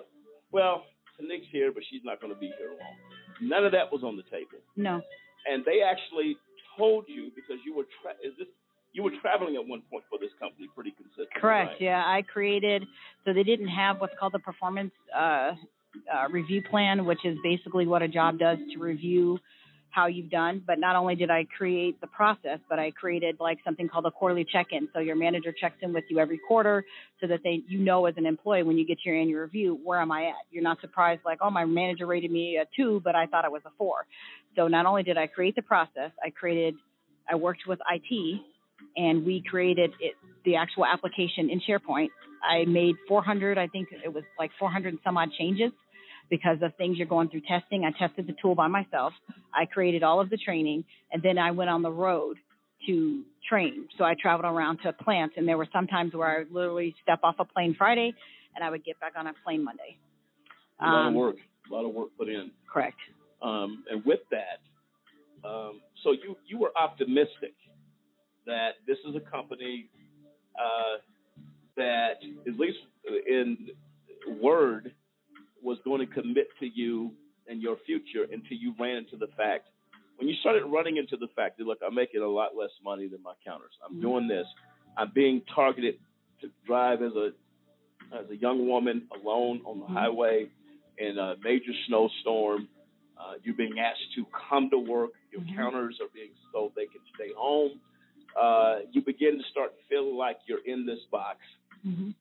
[0.52, 0.86] well,
[1.20, 3.07] Nick's here, but she's not going to be here long.
[3.42, 4.60] None of that was on the table.
[4.76, 5.02] No.
[5.50, 6.38] And they actually
[6.78, 8.48] told you because you were tra- is this
[8.94, 11.40] you were traveling at one point for this company pretty consistently.
[11.40, 11.74] Correct.
[11.74, 11.82] Right?
[11.82, 12.84] Yeah, I created
[13.26, 15.54] so they didn't have what's called the performance uh,
[16.14, 19.40] uh, review plan, which is basically what a job does to review
[19.98, 20.62] how you've done.
[20.66, 24.12] But not only did I create the process, but I created like something called a
[24.12, 24.88] quarterly check-in.
[24.94, 26.86] So your manager checks in with you every quarter
[27.20, 30.00] so that they you know as an employee when you get your annual review, where
[30.00, 30.36] am I at?
[30.52, 33.52] You're not surprised like, oh my manager rated me a two, but I thought it
[33.52, 34.06] was a four.
[34.56, 36.76] So not only did I create the process, I created
[37.30, 38.42] I worked with IT
[38.96, 40.14] and we created it,
[40.46, 42.10] the actual application in SharePoint.
[42.48, 45.72] I made 400, I think it was like 400 and some odd changes
[46.30, 47.86] because of things you're going through testing.
[47.86, 49.14] I tested the tool by myself.
[49.54, 52.38] I created all of the training, and then I went on the road
[52.88, 53.88] to train.
[53.98, 56.96] So I traveled around to plants, and there were some times where I would literally
[57.04, 58.14] step off a plane Friday,
[58.56, 59.98] and I would get back on a plane Monday.
[60.80, 61.36] A lot Um, of work,
[61.70, 62.52] a lot of work put in.
[62.72, 62.98] Correct.
[63.42, 64.60] Um, and with that,
[65.48, 67.54] um, so you you were optimistic
[68.46, 69.90] that this is a company
[70.60, 70.98] uh,
[71.76, 72.16] that,
[72.48, 72.78] at least
[73.28, 73.70] in
[74.42, 74.94] word,
[75.62, 77.12] was going to commit to you
[77.48, 79.68] and your future until you ran into the fact.
[80.18, 83.08] When you started running into the fact that look, I'm making a lot less money
[83.08, 83.72] than my counters.
[83.88, 84.46] I'm doing this.
[84.98, 85.96] I'm being targeted
[86.42, 87.30] to drive as a
[88.18, 90.48] as a young woman alone on the highway
[90.98, 92.68] in a major snowstorm.
[93.20, 95.12] Uh, you're being asked to come to work.
[95.32, 97.80] Your counters are being sold; they can stay home.
[98.40, 101.40] Uh, you begin to start feeling like you're in this box.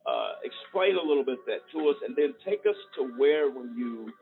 [0.07, 3.75] Uh, explain a little bit that to us, and then take us to where when
[3.77, 4.13] you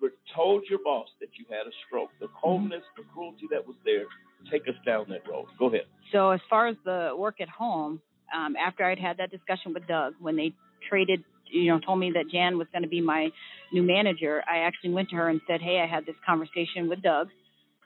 [0.00, 3.76] were told your boss that you had a stroke, the coldness, the cruelty that was
[3.84, 4.04] there.
[4.50, 5.46] Take us down that road.
[5.58, 5.86] Go ahead.
[6.12, 8.00] So as far as the work at home,
[8.34, 10.52] um, after I'd had that discussion with Doug, when they
[10.88, 13.30] traded, you know, told me that Jan was going to be my
[13.72, 17.02] new manager, I actually went to her and said, "Hey, I had this conversation with
[17.02, 17.28] Doug,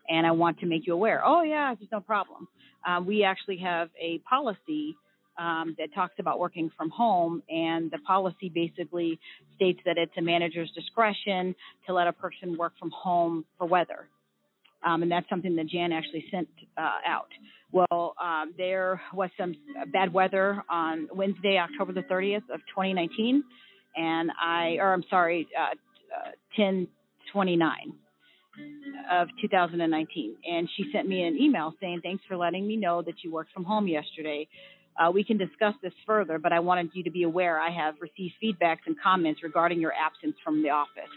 [0.08, 2.48] and I want to make you aware." Oh yeah, there's no problem.
[2.86, 4.96] Uh, we actually have a policy
[5.38, 9.18] um, that talks about working from home, and the policy basically
[9.54, 11.54] states that it's a manager's discretion
[11.86, 14.08] to let a person work from home for weather.
[14.84, 17.28] Um, and that's something that Jan actually sent uh, out.
[17.70, 19.54] Well, um, there was some
[19.92, 23.42] bad weather on Wednesday, October the 30th of 2019,
[23.96, 25.74] and I, or I'm sorry, uh,
[26.12, 27.70] uh, 1029
[29.10, 33.24] of 2019, and she sent me an email saying, "Thanks for letting me know that
[33.24, 34.46] you worked from home yesterday.
[34.98, 37.94] Uh, we can discuss this further, but I wanted you to be aware I have
[38.00, 41.08] received feedbacks and comments regarding your absence from the office.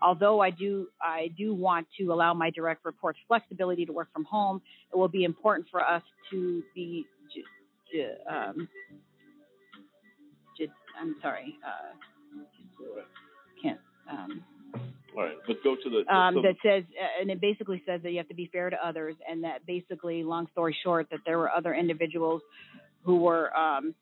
[0.00, 4.24] Although I do, I do want to allow my direct reports flexibility to work from
[4.24, 4.62] home.
[4.92, 7.42] It will be important for us to be, j-
[7.92, 8.68] j- um,
[10.56, 10.68] j-
[11.00, 11.94] I'm sorry, uh,
[13.62, 13.80] can't.
[14.10, 14.44] Um,
[15.16, 16.14] All right, but go to the.
[16.14, 18.76] um, that says, uh, and it basically says that you have to be fair to
[18.86, 22.42] others, and that basically, long story short, that there were other individuals
[23.06, 23.94] who were um,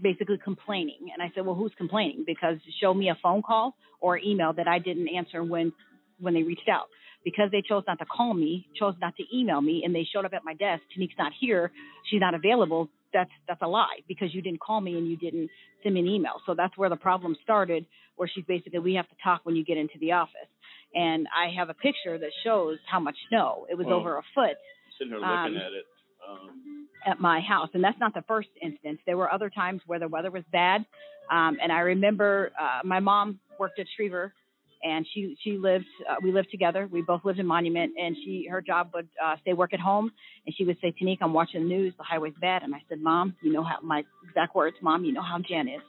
[0.00, 1.10] basically complaining.
[1.12, 2.24] And I said, well, who's complaining?
[2.26, 5.72] Because show me a phone call or email that I didn't answer when
[6.20, 6.86] when they reached out.
[7.24, 10.24] Because they chose not to call me, chose not to email me, and they showed
[10.24, 10.82] up at my desk.
[10.94, 11.72] Tanique's not here.
[12.10, 12.88] She's not available.
[13.12, 15.50] That's that's a lie because you didn't call me and you didn't
[15.82, 16.34] send me an email.
[16.46, 17.86] So that's where the problem started.
[18.16, 20.50] Where she's basically, we have to talk when you get into the office.
[20.94, 23.66] And I have a picture that shows how much snow.
[23.68, 24.56] It was Well, over a foot
[24.98, 25.86] Sitting here looking um, at it.
[26.28, 28.98] Um, at my house, and that's not the first instance.
[29.06, 30.84] There were other times where the weather was bad,
[31.30, 34.32] um, and I remember uh, my mom worked at Schriever,
[34.82, 35.84] and she she lived.
[36.08, 36.88] Uh, we lived together.
[36.90, 40.10] We both lived in Monument, and she her job would uh, stay work at home,
[40.46, 41.94] and she would say, "Tanique, I'm watching the news.
[41.98, 45.12] The highway's bad." And I said, "Mom, you know how my exact words, Mom, you
[45.12, 45.82] know how Jan is.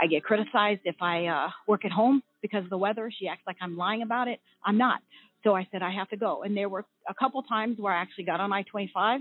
[0.00, 3.10] I get criticized if I uh, work at home because of the weather.
[3.18, 4.40] She acts like I'm lying about it.
[4.64, 5.00] I'm not."
[5.44, 6.42] So I said, I have to go.
[6.42, 9.20] And there were a couple times where I actually got on I 25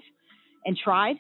[0.66, 1.18] and tried.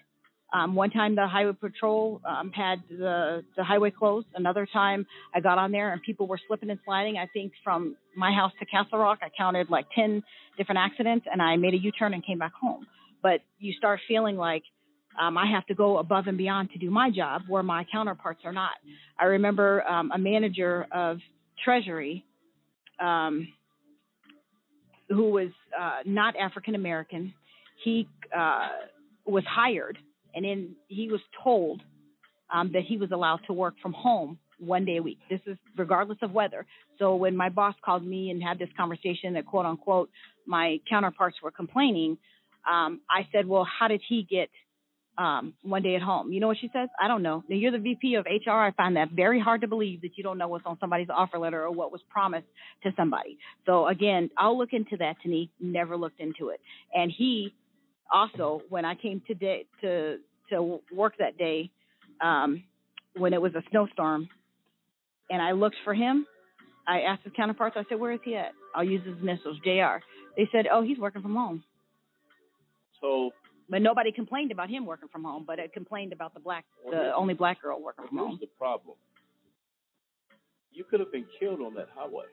[0.53, 4.27] Um, one time the highway patrol um, had the, the highway closed.
[4.33, 7.17] Another time I got on there and people were slipping and sliding.
[7.17, 10.23] I think from my house to Castle Rock, I counted like 10
[10.57, 12.87] different accidents and I made a U turn and came back home.
[13.21, 14.63] But you start feeling like
[15.19, 18.41] um, I have to go above and beyond to do my job where my counterparts
[18.45, 18.71] are not.
[19.19, 21.17] I remember um, a manager of
[21.63, 22.23] Treasury
[23.01, 23.47] um,
[25.09, 27.33] who was uh, not African American.
[27.83, 28.69] He uh,
[29.27, 29.97] was hired,
[30.33, 31.81] and then he was told
[32.53, 35.19] um, that he was allowed to work from home one day a week.
[35.29, 36.65] This is regardless of weather.
[36.99, 40.09] So when my boss called me and had this conversation that quote unquote
[40.45, 42.17] my counterparts were complaining,
[42.69, 44.49] um, I said, well, how did he get
[45.17, 46.31] um, one day at home?
[46.31, 46.89] You know what she says?
[47.01, 47.43] I don't know.
[47.47, 48.51] Now you're the VP of HR.
[48.51, 51.37] I find that very hard to believe that you don't know what's on somebody's offer
[51.37, 52.47] letter or what was promised
[52.83, 53.37] to somebody.
[53.65, 55.17] So again, I'll look into that.
[55.25, 56.59] Tanique never looked into it,
[56.93, 57.53] and he
[58.13, 60.17] also when I came to day to
[60.49, 61.69] to work that day
[62.21, 62.63] um,
[63.15, 64.29] when it was a snowstorm,
[65.29, 66.25] and I looked for him.
[66.87, 67.75] I asked his counterparts.
[67.77, 70.03] I said, "Where is he at?" I'll use his initials, Jr.
[70.37, 71.63] They said, "Oh, he's working from home."
[73.01, 73.31] so
[73.69, 75.43] But nobody complained about him working from home.
[75.45, 78.37] But it complained about the black, the only black girl working from home.
[78.39, 78.95] the problem.
[80.71, 82.25] You could have been killed on that highway.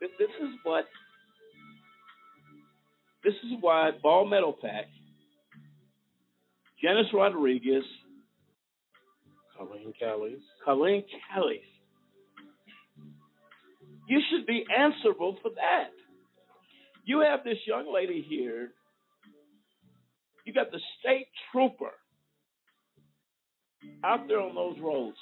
[0.00, 0.84] This, this is what.
[3.24, 4.84] This is why Ball Metalpack,
[6.82, 7.84] Janice Rodriguez,
[9.56, 10.40] Colleen Callies.
[10.64, 11.62] Colleen Callies.
[14.08, 15.90] You should be answerable for that.
[17.04, 18.70] You have this young lady here
[20.44, 21.92] You got the state trooper
[24.04, 25.16] out there on those roads.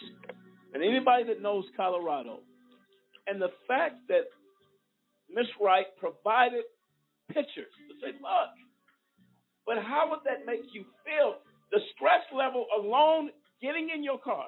[0.75, 2.41] And anybody that knows Colorado,
[3.27, 4.25] and the fact that
[5.31, 6.65] Miss Wright provided
[7.33, 8.53] pictures to say, look,
[9.67, 11.41] but how would that make you feel?
[11.71, 13.31] The stress level alone,
[13.61, 14.47] getting in your car,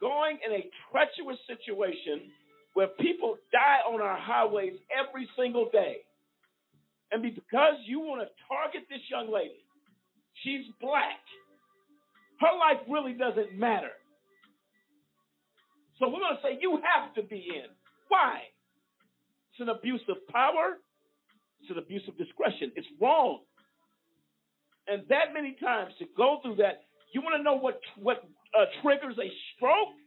[0.00, 2.30] going in a treacherous situation
[2.74, 6.04] where people die on our highways every single day.
[7.10, 9.64] And because you want to target this young lady,
[10.42, 11.22] she's black.
[12.40, 13.94] Her life really doesn't matter.
[15.98, 17.72] So we're going to say you have to be in.
[18.08, 18.40] Why?
[19.52, 20.76] It's an abuse of power.
[21.66, 22.70] It's an abuse of discretion.
[22.76, 23.40] It's wrong.
[24.86, 28.22] And that many times to go through that, you want to know what what
[28.54, 29.98] uh, triggers a stroke?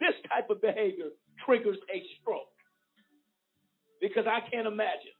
[0.00, 1.14] This type of behavior
[1.46, 2.50] triggers a stroke.
[4.00, 5.14] Because I can't imagine.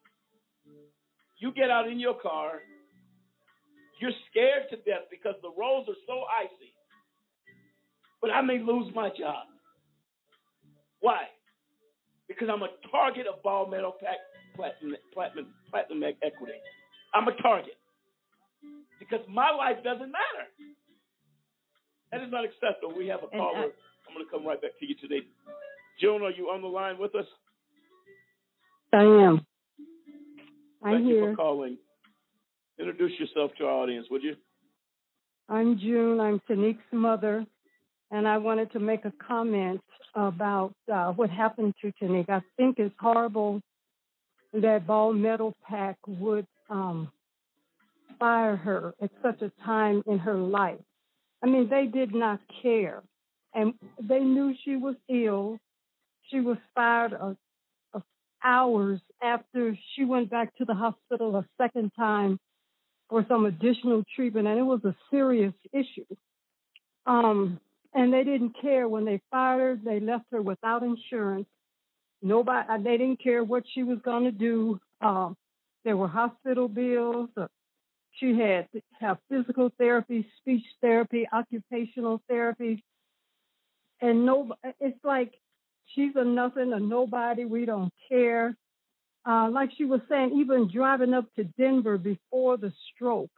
[1.38, 2.58] You get out in your car,
[4.00, 6.74] you're scared to death because the roads are so icy.
[8.20, 9.46] But I may lose my job.
[10.98, 11.30] Why?
[12.26, 14.18] Because I'm a target of Ball Metalpack
[14.54, 16.52] platinum, platinum, Platinum Equity.
[17.14, 17.76] I'm a target.
[18.98, 20.46] Because my life doesn't matter.
[22.12, 22.94] That is not acceptable.
[22.96, 23.72] We have a caller.
[24.06, 25.20] I'm going to come right back to you today.
[26.00, 27.26] June, are you on the line with us?
[28.92, 29.46] I am.
[30.84, 31.78] I'm Thank you for calling.
[32.78, 34.36] Introduce yourself to our audience, would you?
[35.48, 36.20] I'm June.
[36.20, 37.46] I'm Tanique's mother,
[38.10, 39.80] and I wanted to make a comment
[40.14, 42.28] about uh, what happened to Tanique.
[42.28, 43.62] I think it's horrible
[44.52, 47.10] that Ball Metal Pack would um,
[48.18, 50.80] fire her at such a time in her life.
[51.42, 53.02] I mean, they did not care,
[53.54, 55.58] and they knew she was ill.
[56.30, 57.36] She was fired a,
[57.94, 58.02] a
[58.44, 62.38] hours after she went back to the hospital a second time
[63.08, 66.06] for some additional treatment, and it was a serious issue.
[67.06, 67.60] Um,
[67.94, 69.84] and they didn't care when they fired her.
[69.84, 71.46] They left her without insurance.
[72.22, 74.80] Nobody, they didn't care what she was going to do.
[75.00, 75.36] Um,
[75.84, 77.28] there were hospital bills.
[77.36, 77.46] Uh,
[78.12, 82.84] she had to have physical therapy, speech therapy, occupational therapy,
[84.02, 85.32] and no, it's like
[85.86, 87.44] she's a nothing, a nobody.
[87.44, 88.54] We don't care.
[89.24, 93.30] Uh, like she was saying, even driving up to Denver before the stroke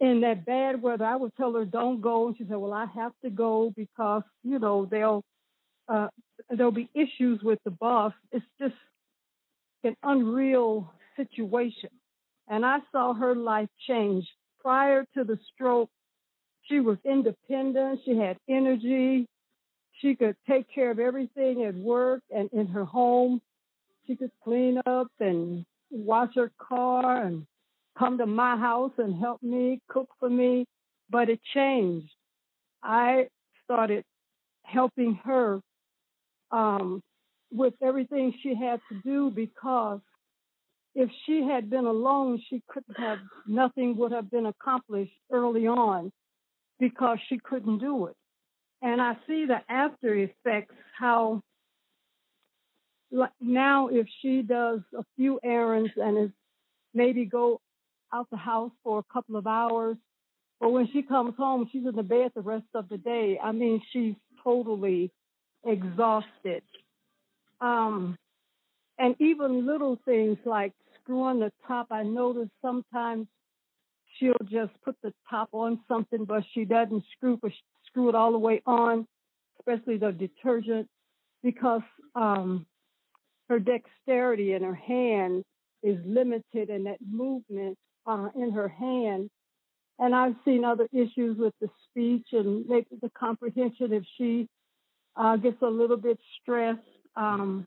[0.00, 2.26] in that bad weather, I would tell her, don't go.
[2.26, 5.22] And she said, well, I have to go because, you know, they'll,
[5.90, 6.08] uh,
[6.50, 8.12] there'll be issues with the bus.
[8.32, 8.74] It's just
[9.84, 11.90] an unreal situation.
[12.48, 14.26] And I saw her life change
[14.60, 15.90] prior to the stroke.
[16.62, 18.00] She was independent.
[18.04, 19.26] She had energy.
[20.00, 23.40] She could take care of everything at work and in her home.
[24.06, 27.46] She could clean up and wash her car and
[27.98, 30.64] come to my house and help me cook for me.
[31.10, 32.10] But it changed.
[32.82, 33.28] I
[33.64, 34.04] started
[34.62, 35.60] helping her
[36.50, 37.02] um,
[37.52, 40.00] with everything she had to do because
[40.94, 46.10] if she had been alone, she couldn't have, nothing would have been accomplished early on
[46.78, 48.16] because she couldn't do it.
[48.82, 51.42] And I see the after effects, how
[53.40, 56.30] now if she does a few errands and is
[56.94, 57.60] maybe go
[58.12, 59.96] out the house for a couple of hours,
[60.60, 63.38] but when she comes home, she's in the bed the rest of the day.
[63.42, 65.10] I mean, she's totally
[65.64, 66.62] exhausted.
[67.60, 68.16] Um,
[68.98, 73.26] and even little things like screwing the top, I notice sometimes
[74.18, 77.38] she'll just put the top on something, but she doesn't screw
[77.86, 79.06] screw it all the way on,
[79.58, 80.88] especially the detergent,
[81.42, 81.82] because
[82.14, 82.66] um,
[83.48, 85.44] her dexterity in her hand
[85.82, 89.30] is limited in that movement uh, in her hand.
[89.98, 94.48] And I've seen other issues with the speech and maybe the comprehension if she
[95.16, 96.80] uh, gets a little bit stressed.
[97.16, 97.66] Um,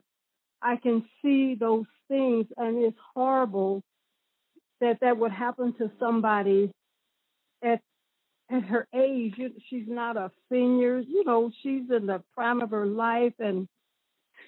[0.61, 3.83] I can see those things, and it's horrible
[4.81, 6.71] that that would happen to somebody
[7.63, 7.81] at
[8.51, 9.35] at her age.
[9.69, 11.51] She's not a senior, you know.
[11.63, 13.67] She's in the prime of her life, and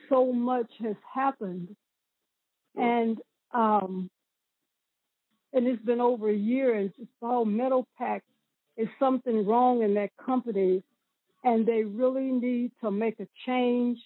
[0.10, 1.76] so much has happened,
[2.76, 3.20] and
[3.54, 4.10] um,
[5.54, 6.76] and it's been over a year.
[6.76, 8.24] And it's all metal pack
[8.78, 10.84] is something wrong in that company,
[11.46, 14.00] and they really need to make a change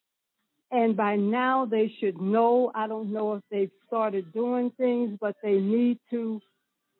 [0.71, 2.71] and by now they should know.
[2.75, 6.39] I don't know if they've started doing things, but they need to,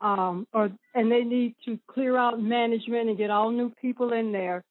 [0.02, 4.32] um, or and they need to clear out management and get all new people in
[4.32, 4.64] there,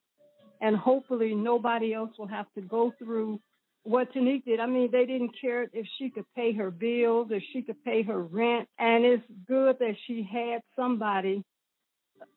[0.60, 3.40] and hopefully nobody else will have to go through
[3.84, 4.58] what Tanique did.
[4.58, 8.02] I mean, they didn't care if she could pay her bills, if she could pay
[8.02, 11.44] her rent, and it's good that she had somebody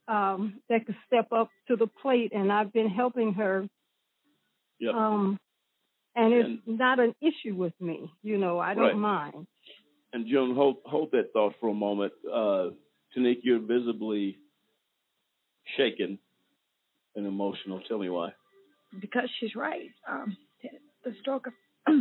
[0.07, 2.31] um, that could step up to the plate.
[2.33, 3.67] And I've been helping her,
[4.79, 4.93] Yep.
[4.95, 5.39] um,
[6.15, 8.11] and it's not an issue with me.
[8.23, 8.95] You know, I don't Right.
[8.97, 9.47] mind.
[10.13, 12.11] And Joan, hold hold that thought for a moment.
[12.29, 12.71] Uh,
[13.15, 14.37] Tanique, you're visibly
[15.77, 16.19] shaken
[17.15, 17.79] and emotional.
[17.87, 18.33] Tell me why.
[18.99, 19.89] because she's right.
[20.07, 20.35] Um,
[21.05, 21.47] the stroke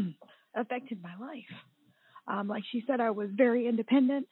[0.54, 1.44] affected my life.
[2.26, 4.26] Um, like she said, I was very independent.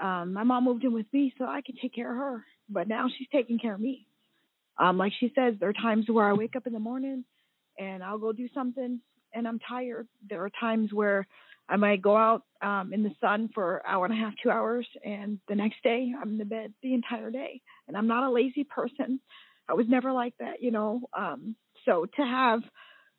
[0.00, 2.88] Um, my mom moved in with me so I could take care of her, but
[2.88, 4.06] now she's taking care of me.
[4.78, 7.24] Um, like she says, there are times where I wake up in the morning
[7.78, 9.00] and I'll go do something
[9.34, 10.08] and I'm tired.
[10.28, 11.26] There are times where
[11.68, 14.50] I might go out um, in the sun for an hour and a half, two
[14.50, 17.60] hours, and the next day I'm in the bed the entire day.
[17.86, 19.20] And I'm not a lazy person.
[19.68, 21.02] I was never like that, you know.
[21.16, 22.60] Um, so to have,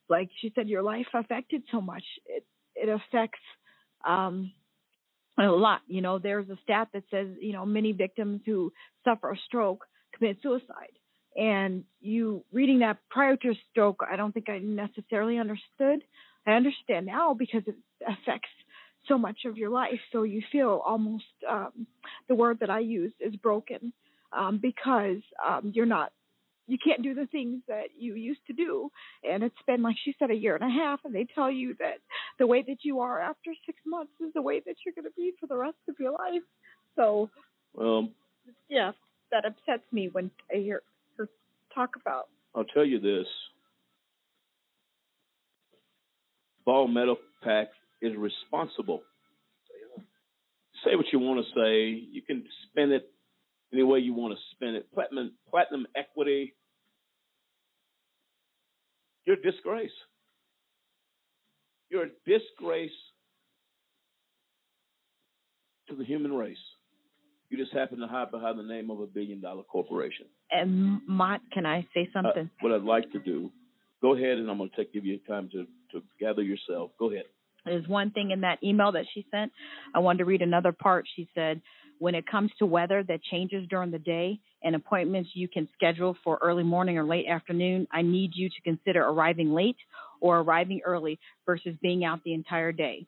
[0.09, 2.43] like she said, your life affected so much, it
[2.75, 3.39] it affects
[4.05, 4.51] um,
[5.47, 5.81] a lot.
[5.87, 8.71] You know, there's a stat that says, you know, many victims who
[9.03, 9.85] suffer a stroke
[10.17, 10.93] commit suicide.
[11.35, 16.03] And you reading that prior to a stroke, I don't think I necessarily understood.
[16.45, 18.49] I understand now because it affects
[19.07, 19.99] so much of your life.
[20.11, 21.87] So you feel almost um,
[22.27, 23.93] the word that I use is broken
[24.37, 26.11] um, because um, you're not
[26.69, 28.91] you can't do the things that you used to do.
[29.23, 31.75] And it's been, like she said, a year and a half, and they tell you
[31.79, 31.97] that
[32.37, 35.15] the way that you are after six months is the way that you're going to
[35.17, 36.43] be for the rest of your life.
[36.95, 37.29] So,
[37.73, 38.09] Well,
[38.69, 38.91] yeah,
[39.31, 40.83] that upsets me when I hear
[41.17, 41.27] her
[41.73, 42.27] talk about.
[42.55, 43.27] I'll tell you this.
[46.65, 47.69] Ball Metal Pack
[48.01, 49.01] is responsible.
[50.85, 52.07] Say what you want to say.
[52.11, 53.09] You can spin it
[53.73, 54.91] any way you want to spin it.
[54.93, 56.53] Platinum, Platinum Equity.
[59.29, 59.91] You're a disgrace.
[61.91, 62.89] You're a disgrace
[65.87, 66.57] to the human race.
[67.51, 70.25] You just happen to hide behind the name of a billion dollar corporation.
[70.49, 72.45] And Mott, can I say something?
[72.45, 73.51] Uh, what I'd like to do,
[74.01, 76.89] go ahead and I'm going to take give you time to, to gather yourself.
[76.97, 77.25] Go ahead.
[77.65, 79.51] There's one thing in that email that she sent.
[79.93, 81.05] I wanted to read another part.
[81.15, 81.61] She said,
[81.99, 86.17] when it comes to weather that changes during the day and appointments you can schedule
[86.23, 89.77] for early morning or late afternoon, I need you to consider arriving late
[90.21, 93.05] or arriving early versus being out the entire day.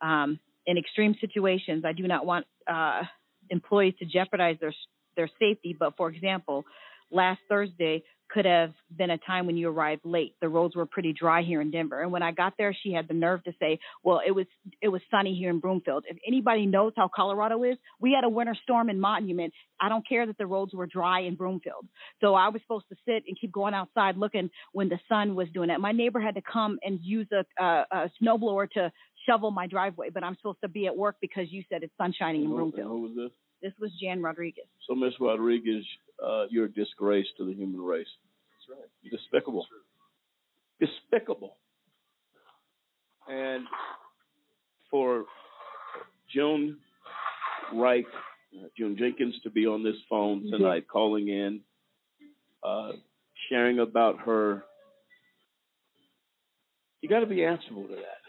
[0.00, 3.02] Um, in extreme situations, I do not want uh,
[3.50, 4.74] employees to jeopardize their
[5.16, 5.76] their safety.
[5.78, 6.64] But for example,
[7.10, 10.34] last Thursday could have been a time when you arrived late.
[10.40, 12.02] The roads were pretty dry here in Denver.
[12.02, 14.46] And when I got there, she had the nerve to say, "Well, it was
[14.82, 16.04] it was sunny here in Broomfield.
[16.08, 19.52] If anybody knows how Colorado is, we had a winter storm in Monument.
[19.80, 21.86] I don't care that the roads were dry in Broomfield.
[22.20, 25.48] So I was supposed to sit and keep going outside looking when the sun was
[25.54, 25.80] doing that.
[25.80, 28.92] My neighbor had to come and use a, a, a snowblower to
[29.26, 32.12] shovel my driveway, but I'm supposed to be at work because you said it's sun
[32.18, 32.88] shining in Broomfield.
[32.88, 33.30] who was this?
[33.62, 34.66] This was Jan Rodriguez.
[34.86, 35.84] So, Miss Rodriguez,
[36.24, 38.06] uh, you're a disgrace to the human race.
[38.52, 38.88] That's right.
[39.02, 39.66] You're despicable.
[40.80, 41.56] Despicable.
[43.28, 43.66] And
[44.90, 45.24] for
[46.32, 46.78] June
[47.74, 48.06] Wright,
[48.54, 51.60] uh, June Jenkins to be on this phone tonight, calling in,
[52.62, 52.92] uh,
[53.48, 54.64] sharing about her,
[57.00, 58.22] you got to be answerable to that.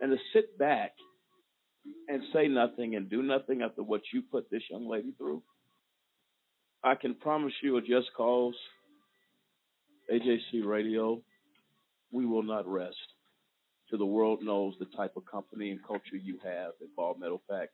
[0.00, 0.92] And to sit back
[2.08, 5.42] and say nothing and do nothing after what you put this young lady through,
[6.82, 8.54] I can promise you a just cause,
[10.12, 11.20] AJC Radio,
[12.12, 12.96] we will not rest
[13.88, 17.68] till the world knows the type of company and culture you have at Ball Metalpack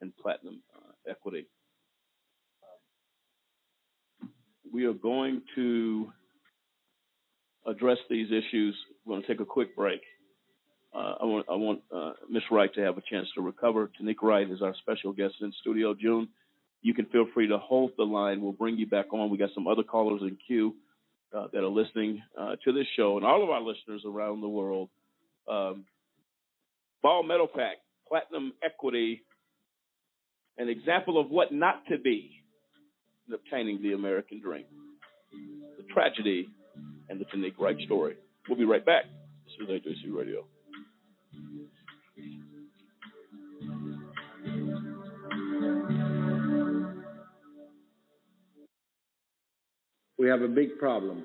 [0.00, 1.46] and Platinum uh, Equity.
[4.72, 6.12] We are going to
[7.66, 8.76] address these issues.
[9.04, 10.00] We're going to take a quick break.
[10.94, 13.90] Uh, I want I want uh, Miss Wright to have a chance to recover.
[14.00, 15.94] Tanique Wright is our special guest in studio.
[15.94, 16.28] June,
[16.82, 18.42] you can feel free to hold the line.
[18.42, 19.30] We'll bring you back on.
[19.30, 20.74] We got some other callers in queue
[21.34, 24.48] uh, that are listening uh, to this show, and all of our listeners around the
[24.48, 24.90] world.
[25.48, 25.84] Um,
[27.02, 29.22] Ball Metalpack, Platinum Equity,
[30.58, 32.30] an example of what not to be
[33.26, 34.64] in obtaining the American dream.
[35.78, 36.48] The tragedy
[37.08, 38.16] and the Tanique Wright story.
[38.48, 39.04] We'll be right back.
[39.46, 40.44] This is AJC Radio.
[50.18, 51.24] We have a big problem,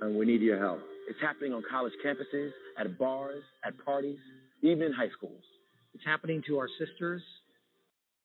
[0.00, 0.80] and we need your help.
[1.08, 4.18] It's happening on college campuses, at bars, at parties,
[4.60, 5.42] even in high schools.
[5.94, 7.22] It's happening to our sisters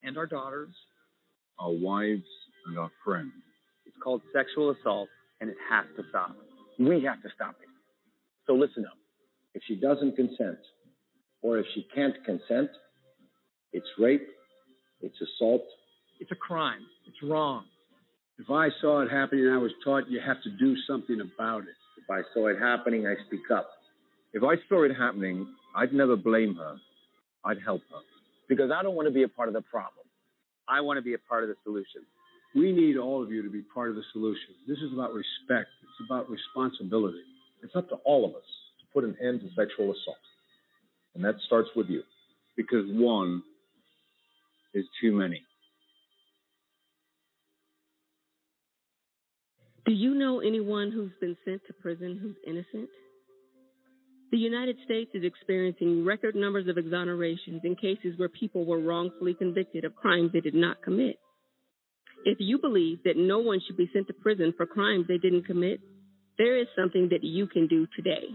[0.01, 0.73] and our daughters.
[1.59, 2.23] Our wives
[2.65, 3.33] and our friends.
[3.85, 5.09] It's called sexual assault,
[5.41, 6.35] and it has to stop.
[6.79, 7.69] We have to stop it.
[8.47, 8.97] So listen up.
[9.53, 10.57] If she doesn't consent,
[11.41, 12.69] or if she can't consent,
[13.73, 14.27] it's rape,
[15.01, 15.63] it's assault.
[16.19, 16.81] It's a crime.
[17.07, 17.65] It's wrong.
[18.37, 21.75] If I saw it happening I was taught you have to do something about it.
[21.97, 23.69] If I saw it happening, I speak up.
[24.33, 26.75] If I saw it happening, I'd never blame her.
[27.45, 28.01] I'd help her.
[28.47, 30.05] Because I don't want to be a part of the problem.
[30.67, 32.01] I want to be a part of the solution.
[32.55, 34.55] We need all of you to be part of the solution.
[34.67, 35.69] This is about respect.
[35.83, 37.23] It's about responsibility.
[37.61, 40.17] It's up to all of us to put an end to sexual assault.
[41.19, 42.01] And that starts with you.
[42.55, 43.43] Because one
[44.73, 45.41] is too many.
[49.85, 52.89] Do you know anyone who's been sent to prison who's innocent?
[54.31, 59.33] The United States is experiencing record numbers of exonerations in cases where people were wrongfully
[59.33, 61.17] convicted of crimes they did not commit.
[62.23, 65.47] If you believe that no one should be sent to prison for crimes they didn't
[65.47, 65.81] commit,
[66.37, 68.29] there is something that you can do today.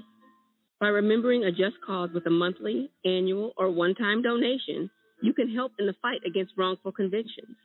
[0.84, 4.90] By remembering a just cause with a monthly, annual, or one time donation,
[5.22, 7.56] you can help in the fight against wrongful convictions.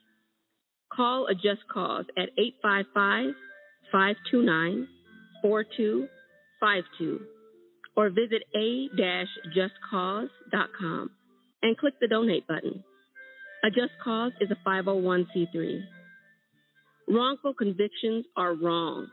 [0.90, 3.34] Call a just cause at 855
[3.92, 4.88] 529
[5.42, 7.20] 4252
[7.94, 11.10] or visit a-justcause.com
[11.62, 12.82] and click the donate button.
[13.62, 15.84] A Just Cause is a 501c3.
[17.06, 19.08] Wrongful convictions are wrong.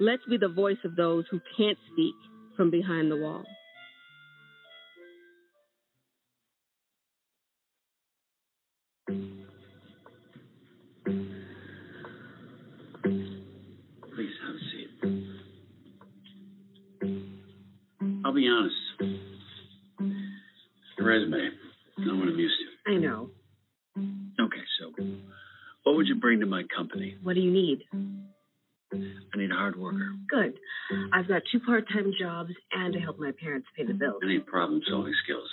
[0.00, 2.16] Let's be the voice of those who can't speak
[2.56, 3.44] from behind the wall.
[14.14, 14.90] Please have a seat.
[18.24, 18.76] I'll be honest.
[20.98, 21.50] Your resume,
[21.98, 22.94] no one amused you.
[22.94, 23.30] I know.
[24.40, 24.92] Okay, so
[25.84, 27.16] what would you bring to my company?
[27.22, 27.84] What do you need?
[28.92, 30.12] I need a hard worker.
[30.28, 30.54] Good.
[31.12, 34.20] I've got two part time jobs and I help my parents pay the bills.
[34.22, 35.48] I need problem solving skills.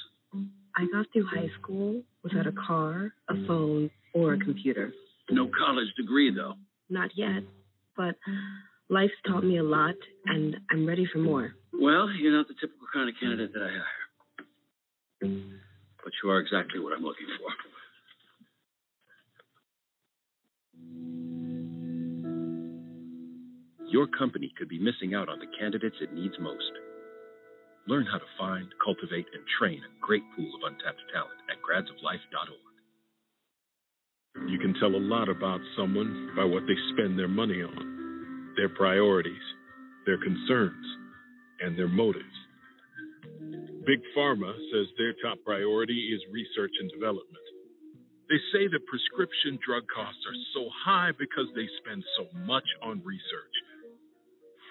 [0.75, 4.91] I got through high school without a car, a phone, or a computer.
[5.29, 6.53] No college degree, though.
[6.89, 7.43] Not yet,
[7.95, 8.15] but
[8.89, 11.53] life's taught me a lot and I'm ready for more.
[11.73, 15.31] Well, you're not the typical kind of candidate that I hire.
[16.03, 17.49] But you are exactly what I'm looking for.
[23.89, 26.71] Your company could be missing out on the candidates it needs most.
[27.87, 32.69] Learn how to find, cultivate, and train a great pool of untapped talent at gradsoflife.org.
[34.47, 38.69] You can tell a lot about someone by what they spend their money on, their
[38.69, 39.41] priorities,
[40.05, 40.85] their concerns,
[41.61, 42.25] and their motives.
[43.87, 47.41] Big Pharma says their top priority is research and development.
[48.29, 53.01] They say that prescription drug costs are so high because they spend so much on
[53.03, 53.55] research.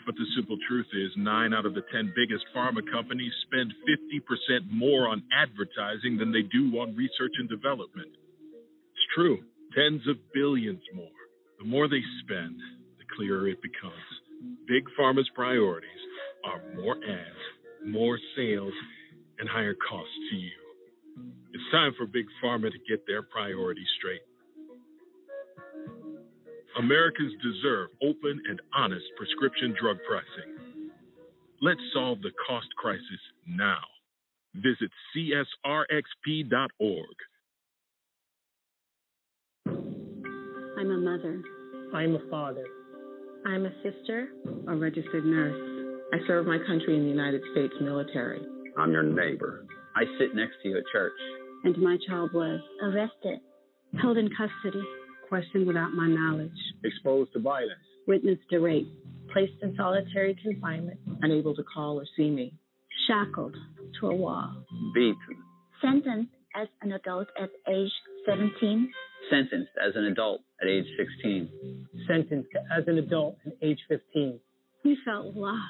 [0.09, 4.73] But the simple truth is, nine out of the 10 biggest pharma companies spend 50%
[4.73, 8.09] more on advertising than they do on research and development.
[8.49, 9.37] It's true,
[9.77, 11.13] tens of billions more.
[11.59, 12.57] The more they spend,
[12.97, 14.09] the clearer it becomes.
[14.67, 16.03] Big Pharma's priorities
[16.43, 17.45] are more ads,
[17.85, 18.73] more sales,
[19.39, 20.57] and higher costs to you.
[21.53, 24.25] It's time for Big Pharma to get their priorities straight.
[26.79, 30.55] Americans deserve open and honest prescription drug pricing.
[31.61, 33.81] Let's solve the cost crisis now.
[34.55, 35.47] Visit csrxp.org.
[39.67, 41.43] I'm a mother.
[41.95, 42.65] I'm a father.
[43.47, 44.29] I'm a sister.
[44.69, 46.05] A registered nurse.
[46.13, 48.41] I serve my country in the United States military.
[48.79, 49.67] I'm your neighbor.
[49.97, 51.13] I sit next to you at church.
[51.65, 53.41] And my child was Arrested.
[54.01, 54.83] held in custody,
[55.29, 56.51] Questioned without my knowledge.
[56.85, 57.81] Exposed to violence.
[58.07, 58.89] witnessed to rape,
[59.33, 60.99] Placed in solitary confinement.
[61.23, 62.55] Unable to call or see me.
[63.07, 63.55] shackled
[64.01, 64.65] to a wall,
[64.95, 65.37] Beaten.
[65.83, 67.93] Sentenced as an adult at age
[68.27, 68.91] 17.
[69.31, 71.49] Sentenced as an adult at age 16.
[72.07, 74.41] Sentenced as an adult at age 15.
[74.85, 75.61] we felt lost,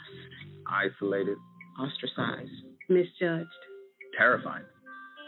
[0.71, 1.37] Isolated.
[1.81, 2.51] Ostracized.
[2.89, 3.49] misjudged,
[4.17, 4.63] Terrified.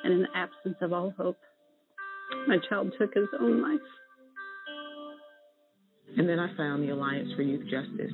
[0.04, 1.36] and in the absence of all hope,
[2.46, 3.80] my child took his own life.
[6.16, 8.12] And then I found the Alliance for Youth Justice.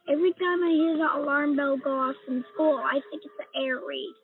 [0.09, 3.63] Every time I hear the alarm bell go off in school, I think it's an
[3.63, 4.15] air raid.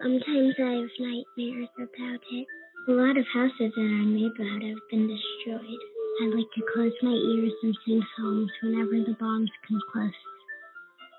[0.00, 2.46] Sometimes I have nightmares about it.
[2.88, 5.82] A lot of houses in our neighborhood have been destroyed.
[6.22, 10.20] I like to close my ears and sing songs whenever the bombs come close.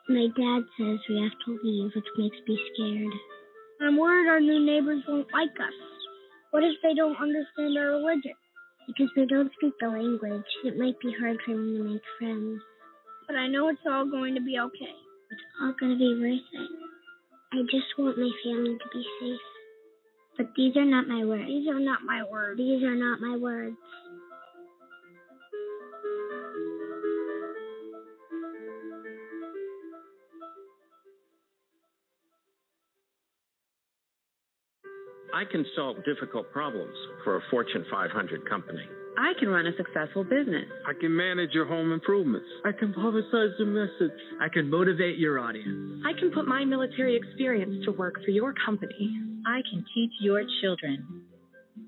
[0.09, 3.13] My dad says we have to leave, which makes me scared.
[3.81, 5.77] I'm worried our new neighbors won't like us.
[6.49, 8.33] What if they don't understand our religion?
[8.87, 12.61] Because they don't speak the language, it might be hard for me to make friends.
[13.31, 14.91] But I know it's all going to be okay.
[15.31, 16.69] It's all going to be worth it.
[17.53, 19.39] I just want my family to be safe.
[20.35, 21.47] But these are not my words.
[21.47, 22.57] These are not my words.
[22.57, 23.77] These are not my words.
[35.33, 38.83] I can solve difficult problems for a Fortune 500 company.
[39.17, 40.65] I can run a successful business.
[40.87, 42.45] I can manage your home improvements.
[42.65, 44.17] I can publicize the message.
[44.41, 46.03] I can motivate your audience.
[46.05, 49.19] I can put my military experience to work for your company.
[49.45, 51.23] I can teach your children.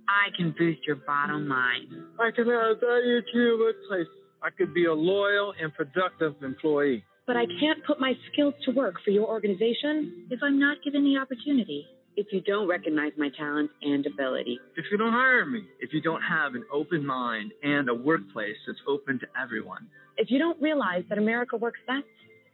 [0.07, 1.87] I can boost your bottom line.
[2.19, 4.07] I can add value to your workplace.
[4.41, 7.03] I could be a loyal and productive employee.
[7.25, 11.03] But I can't put my skills to work for your organization if I'm not given
[11.05, 14.59] the opportunity if you don't recognize my talents and ability.
[14.75, 15.63] If you don't hire me.
[15.79, 19.87] If you don't have an open mind and a workplace that's open to everyone.
[20.17, 22.05] If you don't realize that America works best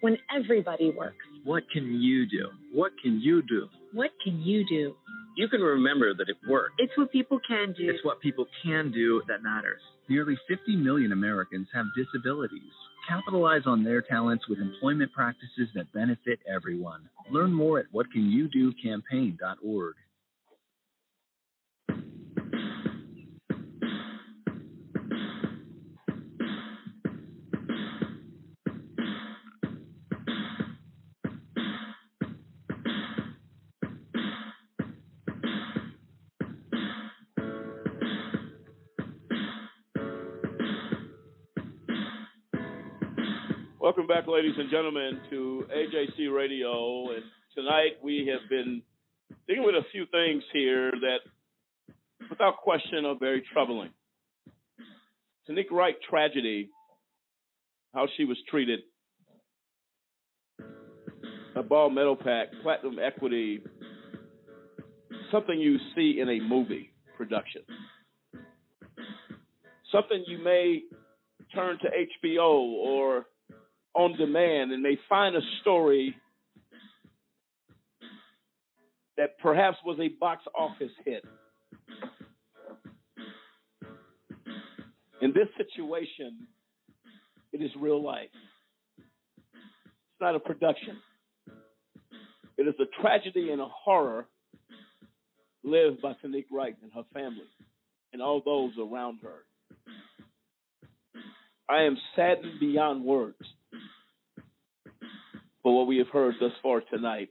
[0.01, 1.18] when everybody works.
[1.43, 2.49] What can you do?
[2.74, 3.68] What can you do?
[3.93, 4.95] What can you do?
[5.36, 6.74] You can remember that it works.
[6.78, 7.89] It's what people can do.
[7.89, 9.82] It's what people can do that matters.
[10.10, 12.74] Nearly 50 million Americans have disabilities.
[13.10, 17.10] Capitalize on their talents with employment practices that benefit everyone.
[17.32, 19.95] Learn more at whatcanyoudocampaign.org.
[43.90, 47.10] Welcome back, ladies and gentlemen, to AJC Radio.
[47.10, 47.24] And
[47.56, 48.84] tonight we have been
[49.48, 51.18] dealing with a few things here that,
[52.30, 53.90] without question, are very troubling.
[55.50, 56.70] Tanique Wright tragedy,
[57.92, 58.82] how she was treated,
[61.56, 63.60] a ball metal pack, Platinum Equity,
[65.32, 67.64] something you see in a movie production,
[69.92, 70.84] something you may
[71.56, 73.26] turn to HBO or
[74.00, 76.16] on demand and may find a story
[79.18, 81.26] that perhaps was a box office hit.
[85.22, 86.47] In this situation,
[87.52, 88.30] it is real life.
[88.97, 90.97] It's not a production.
[92.58, 94.28] It is a tragedy and a horror
[95.66, 97.50] lived by Tanique Wright and her family
[98.14, 99.43] and all those around her.
[101.70, 103.36] I am saddened beyond words
[105.64, 107.30] for what we have heard thus far tonight.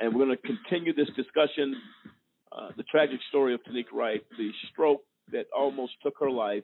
[0.00, 1.76] And we're going to continue this discussion
[2.54, 5.02] uh, the tragic story of Tanique Wright, the stroke
[5.32, 6.62] that almost took her life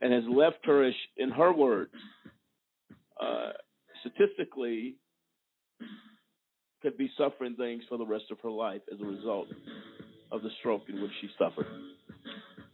[0.00, 1.94] and has left her, in her words,
[3.20, 3.50] uh,
[4.00, 4.96] statistically,
[6.82, 9.48] could be suffering things for the rest of her life as a result
[10.30, 11.66] of the stroke in which she suffered.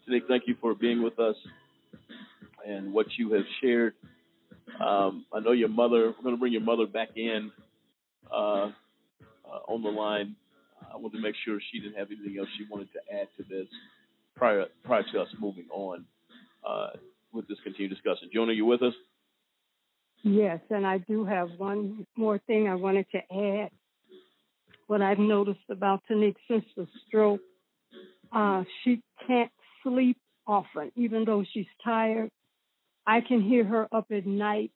[0.09, 1.37] Tanique, thank you for being with us
[2.67, 3.95] and what you have shared.
[4.81, 6.15] Um, I know your mother.
[6.17, 7.51] We're going to bring your mother back in
[8.31, 8.71] uh,
[9.47, 10.37] uh, on the line.
[10.93, 13.45] I wanted to make sure she didn't have anything else she wanted to add to
[13.49, 13.67] this
[14.35, 16.05] prior prior to us moving on
[16.67, 16.89] uh,
[17.33, 18.31] with this continued discussion.
[18.33, 18.95] Joan, are you with us?
[20.23, 23.71] Yes, and I do have one more thing I wanted to add.
[24.87, 27.41] What I've noticed about Tanique since the stroke,
[28.33, 29.51] uh, she can't
[29.83, 30.17] sleep
[30.47, 32.31] often, even though she's tired.
[33.07, 34.73] I can hear her up at night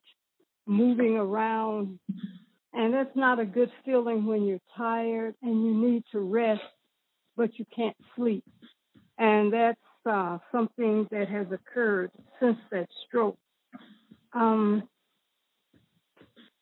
[0.66, 1.99] moving around.
[2.72, 6.62] And that's not a good feeling when you're tired and you need to rest,
[7.37, 8.45] but you can't sleep.
[9.18, 9.78] And that's
[10.09, 13.39] uh, something that has occurred since that stroke.
[14.33, 14.89] Um,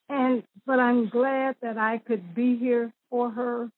[0.09, 3.71] and but I'm glad that I could be here for her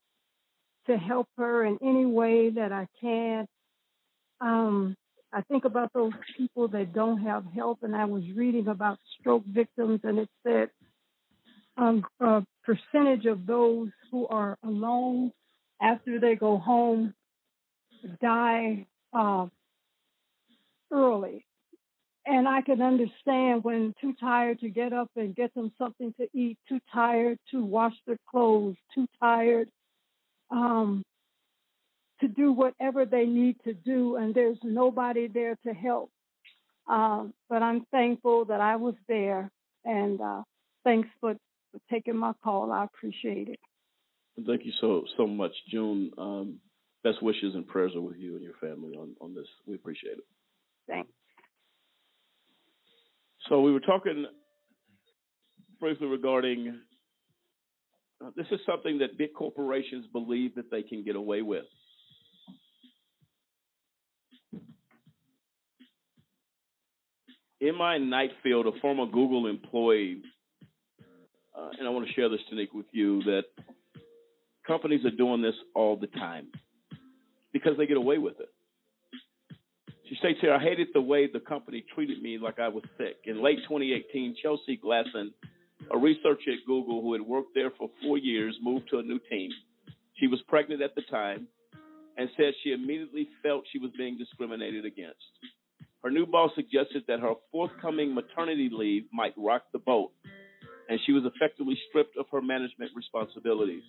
[0.87, 3.47] to help her in any way that I can.
[4.41, 4.97] Um,
[5.33, 9.45] I think about those people that don't have help, and I was reading about stroke
[9.47, 10.71] victims, and it said
[11.77, 15.33] um, a percentage of those who are alone
[15.81, 17.15] after they go home
[18.21, 19.47] die uh,
[20.93, 21.45] early.
[22.27, 26.29] And I can understand when too tired to get up and get them something to
[26.35, 29.69] eat, too tired to wash their clothes, too tired
[30.51, 31.03] um,
[32.21, 36.11] to do whatever they need to do, and there's nobody there to help.
[36.89, 39.51] Um, but I'm thankful that I was there,
[39.85, 40.43] and uh,
[40.85, 41.35] thanks for,
[41.73, 42.73] for taking my call.
[42.73, 43.61] I appreciate it.
[44.47, 46.11] Thank you so so much, June.
[46.17, 46.61] Um,
[47.05, 49.47] best wishes and prayers are with you and your family on, on this.
[49.67, 50.25] We appreciate it.
[50.89, 51.11] Thanks.
[53.49, 54.27] So we were talking
[55.79, 56.79] briefly regarding
[58.25, 61.65] uh, this is something that big corporations believe that they can get away with.
[67.61, 70.23] In my night field, a former Google employee,
[71.55, 73.43] uh, and I want to share this, Tanique, with you, that
[74.67, 76.49] companies are doing this all the time
[77.53, 78.49] because they get away with it.
[80.09, 83.17] She states here, I hated the way the company treated me like I was sick.
[83.27, 85.31] In late 2018, Chelsey Glasson,
[85.93, 89.21] a researcher at Google who had worked there for four years, moved to a new
[89.31, 89.51] team.
[90.15, 91.47] She was pregnant at the time
[92.17, 95.21] and said she immediately felt she was being discriminated against.
[96.03, 100.13] Her new boss suggested that her forthcoming maternity leave might rock the boat,
[100.89, 103.83] and she was effectively stripped of her management responsibilities.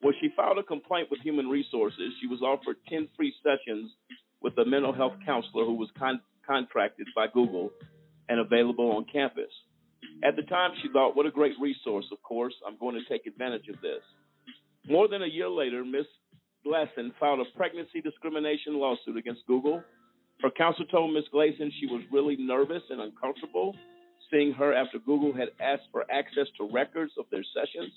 [0.00, 3.90] When she filed a complaint with Human Resources, she was offered 10 free sessions
[4.42, 7.70] with a mental health counselor who was con- contracted by Google
[8.28, 9.50] and available on campus.
[10.22, 12.54] At the time, she thought, what a great resource, of course.
[12.66, 14.02] I'm going to take advantage of this.
[14.88, 16.04] More than a year later, Ms.
[16.66, 19.82] Glasson filed a pregnancy discrimination lawsuit against Google.
[20.42, 21.24] Her counsel told Ms.
[21.32, 23.74] Glasson she was really nervous and uncomfortable
[24.30, 27.92] seeing her after Google had asked for access to records of their sessions.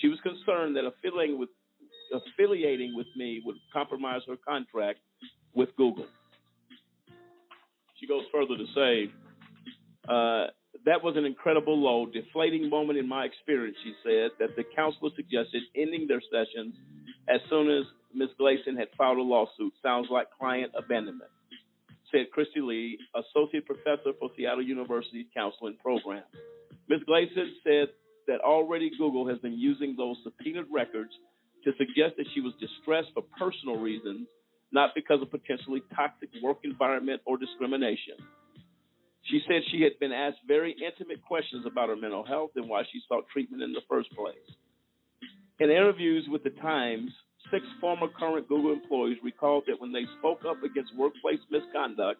[0.00, 1.48] She was concerned that affiliating with,
[2.12, 5.00] affiliating with me would compromise her contract
[5.54, 6.06] with Google.
[7.98, 9.12] She goes further to say,
[10.08, 10.46] uh,
[10.84, 15.10] that was an incredible low, deflating moment in my experience, she said, that the counselor
[15.14, 16.74] suggested ending their sessions
[17.28, 18.30] as soon as Ms.
[18.40, 19.72] Glasson had filed a lawsuit.
[19.82, 21.30] Sounds like client abandonment,
[22.12, 26.22] said Christy Lee, associate professor for Seattle University's counseling program.
[26.88, 27.00] Ms.
[27.08, 27.88] Glasson said
[28.28, 31.10] that already Google has been using those subpoenaed records
[31.64, 34.28] to suggest that she was distressed for personal reasons,
[34.72, 38.14] not because of potentially toxic work environment or discrimination.
[39.24, 42.82] She said she had been asked very intimate questions about her mental health and why
[42.92, 44.34] she sought treatment in the first place.
[45.60, 47.10] In interviews with the Times,
[47.52, 52.18] six former current Google employees recalled that when they spoke up against workplace misconduct,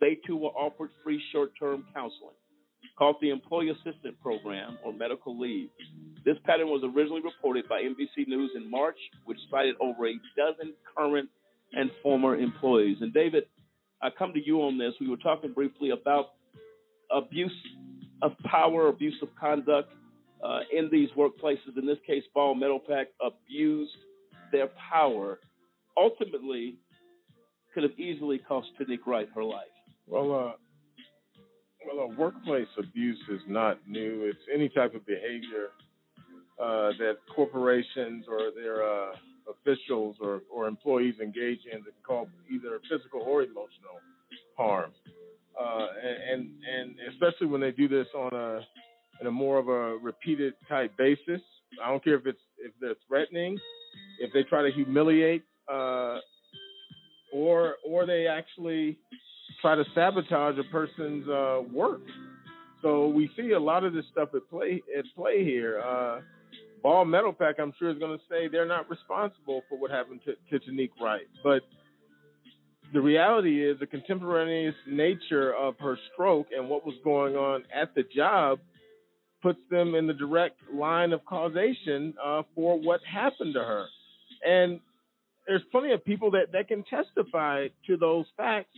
[0.00, 2.36] they too were offered free short term counseling,
[2.98, 5.70] called the Employee Assistance Program or medical leave.
[6.24, 10.74] This pattern was originally reported by NBC News in March, which cited over a dozen
[10.96, 11.28] current
[11.72, 12.98] and former employees.
[13.00, 13.44] And David,
[14.02, 14.92] I come to you on this.
[15.00, 16.32] We were talking briefly about
[17.10, 17.52] abuse
[18.22, 19.92] of power, abuse of conduct
[20.44, 21.76] uh, in these workplaces.
[21.76, 23.96] In this case, Ball Metalpack abused
[24.52, 25.38] their power.
[25.96, 26.76] Ultimately,
[27.72, 29.64] could have easily cost Tanique Wright her life.
[30.06, 30.52] Well, uh,
[31.86, 34.24] well, uh, workplace abuse is not new.
[34.24, 35.68] It's any type of behavior
[36.60, 39.12] uh, that corporations or their uh,
[39.50, 44.00] officials or, or employees engage in that cause either physical or emotional
[44.56, 44.92] harm.
[45.58, 45.86] Uh,
[46.32, 48.60] and and especially when they do this on a
[49.20, 51.40] in a more of a repeated type basis.
[51.82, 53.58] I don't care if it's if they're threatening,
[54.20, 56.18] if they try to humiliate, uh,
[57.32, 58.98] or or they actually
[59.60, 62.02] try to sabotage a person's uh, work.
[62.82, 65.80] So we see a lot of this stuff at play at play here.
[65.80, 66.20] Uh,
[66.82, 70.58] Ball Metalpack, I'm sure, is going to say they're not responsible for what happened to,
[70.58, 71.62] to Tanique Wright, but
[72.92, 77.94] the reality is the contemporaneous nature of her stroke and what was going on at
[77.94, 78.60] the job
[79.46, 83.86] puts them in the direct line of causation uh, for what happened to her.
[84.44, 84.80] And
[85.46, 88.76] there's plenty of people that, that can testify to those facts.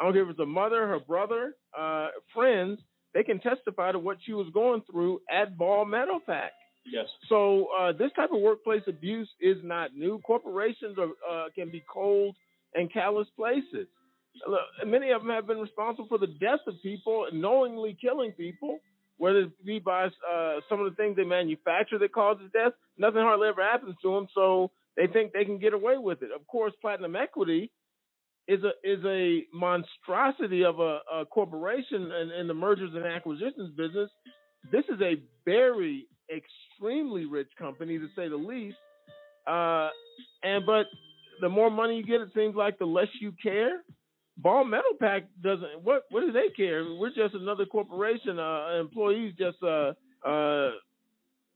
[0.00, 2.78] I don't care if it's a mother, her brother, uh, friends,
[3.12, 6.48] they can testify to what she was going through at Ball Metalpack.
[6.90, 7.04] Yes.
[7.28, 10.18] So uh, this type of workplace abuse is not new.
[10.20, 12.34] Corporations are, uh, can be cold
[12.74, 13.86] and callous places.
[14.48, 18.78] Look, many of them have been responsible for the deaths of people, knowingly killing people.
[19.18, 23.20] Whether it be by uh, some of the things they manufacture that causes death, nothing
[23.20, 24.26] hardly ever happens to them.
[24.34, 26.30] So they think they can get away with it.
[26.34, 27.70] Of course, Platinum Equity
[28.48, 33.74] is a is a monstrosity of a, a corporation in, in the mergers and acquisitions
[33.76, 34.10] business.
[34.70, 38.76] This is a very extremely rich company to say the least.
[39.46, 39.88] Uh,
[40.42, 40.86] and but
[41.40, 43.82] the more money you get, it seems like the less you care.
[44.38, 45.82] Ball Metalpack doesn't.
[45.82, 46.84] What what do they care?
[46.84, 48.38] We're just another corporation.
[48.38, 49.92] Uh, employees just uh
[50.26, 50.70] uh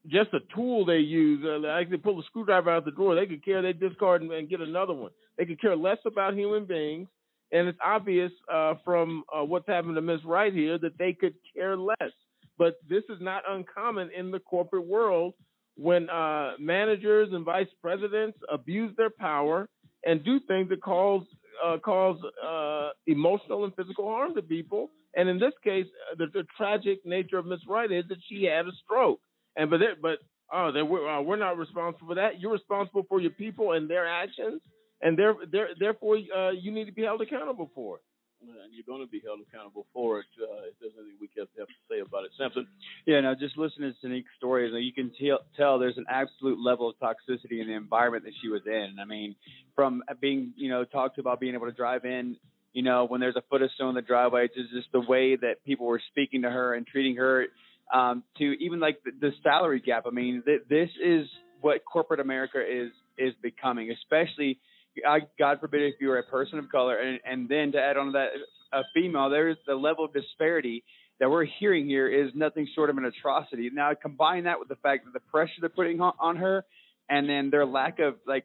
[0.07, 1.45] just a tool they use.
[1.45, 3.15] Uh, like they pull a screwdriver out the drawer.
[3.15, 3.61] They could care.
[3.61, 5.11] They discard and, and get another one.
[5.37, 7.09] They could care less about human beings.
[7.53, 11.35] And it's obvious uh, from uh, what's happened to Miss Wright here that they could
[11.55, 12.13] care less.
[12.59, 15.35] But this is not uncommon in the corporate world
[15.77, 19.69] when uh, managers and vice presidents abuse their power
[20.05, 21.23] and do things that cause
[21.65, 24.91] uh, cause uh, emotional and physical harm to people.
[25.17, 28.45] And in this case, uh, the, the tragic nature of Miss Wright is that she
[28.45, 29.21] had a stroke.
[29.57, 30.19] And but it, but
[30.53, 32.41] oh, we're uh, we're not responsible for that.
[32.41, 34.61] You're responsible for your people and their actions,
[35.03, 38.03] and there there therefore uh, you need to be held accountable for it.
[38.43, 40.27] And you're going to be held accountable for it.
[40.41, 42.67] Uh, if there's anything we have have to say about it, Samson.
[43.07, 46.89] Yeah, now just listening to Tanique's stories, you can tell, tell there's an absolute level
[46.89, 48.97] of toxicity in the environment that she was in.
[49.01, 49.37] I mean,
[49.77, 52.37] from being, you know, talked about being able to drive in,
[52.73, 55.37] you know, when there's a foot of snow in the driveway, to just the way
[55.37, 57.47] that people were speaking to her and treating her,
[57.93, 60.05] um, to even like the, the salary gap.
[60.07, 61.27] I mean, th- this is
[61.61, 64.59] what corporate America is is becoming, especially
[65.07, 68.07] I, God forbid if you're a person of color, and, and then to add on
[68.07, 68.29] to that,
[68.73, 70.85] a female, there's the level of disparity
[71.19, 73.71] that we're hearing here is nothing short of an atrocity.
[73.73, 76.65] Now combine that with the fact that the pressure they're putting on, on her,
[77.09, 78.45] and then their lack of like,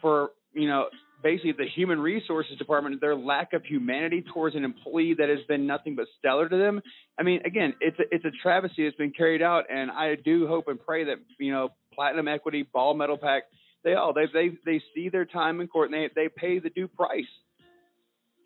[0.00, 0.86] for you know,
[1.22, 5.66] basically the human resources department, their lack of humanity towards an employee that has been
[5.66, 6.80] nothing but stellar to them.
[7.18, 10.46] I mean, again, it's a, it's a travesty that's been carried out, and I do
[10.46, 13.42] hope and pray that you know, Platinum Equity, Ball Metalpack
[13.84, 16.70] they all they they they see their time in court and they they pay the
[16.70, 17.24] due price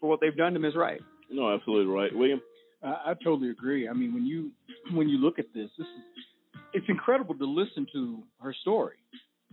[0.01, 0.75] for what they've done to Ms.
[0.77, 1.01] Wright.
[1.31, 2.41] No, absolutely right, William.
[2.83, 3.89] I, I totally agree.
[3.89, 4.51] I mean, when you
[4.93, 6.25] when you look at this, this is
[6.73, 8.97] it's incredible to listen to her story.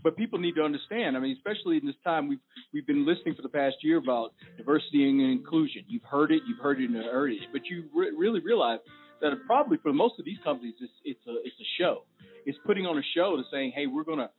[0.02, 1.16] But people need to understand.
[1.16, 2.40] I mean, especially in this time, we've
[2.74, 5.84] we've been listening for the past year about diversity and inclusion.
[5.88, 8.80] You've heard it, you've heard it and heard it, but you re- really realize
[9.22, 12.04] that probably for most of these companies, it's it's a it's a show.
[12.46, 14.30] It's putting on a show to saying, hey, we're gonna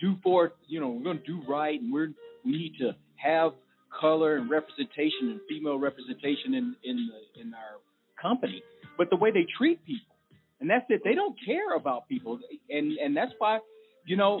[0.00, 2.08] do for you know we're going to do right and we're
[2.44, 3.52] we need to have
[4.00, 7.80] color and representation and female representation in in the in our
[8.20, 8.62] company.
[8.96, 10.16] But the way they treat people
[10.60, 11.02] and that's it.
[11.04, 12.38] They don't care about people.
[12.70, 13.58] And and that's why
[14.06, 14.40] you know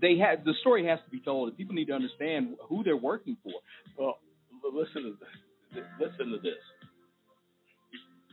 [0.00, 1.56] they have the story has to be told.
[1.56, 3.52] People need to understand who they're working for.
[3.98, 4.18] Well
[4.72, 5.84] listen to this.
[6.00, 6.60] listen to this.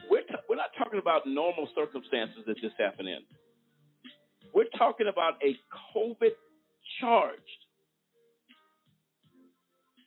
[0.09, 3.19] We're, t- we're not talking about normal circumstances that this happened in
[4.53, 5.55] we're talking about a
[5.95, 6.31] COVID
[6.99, 7.39] charged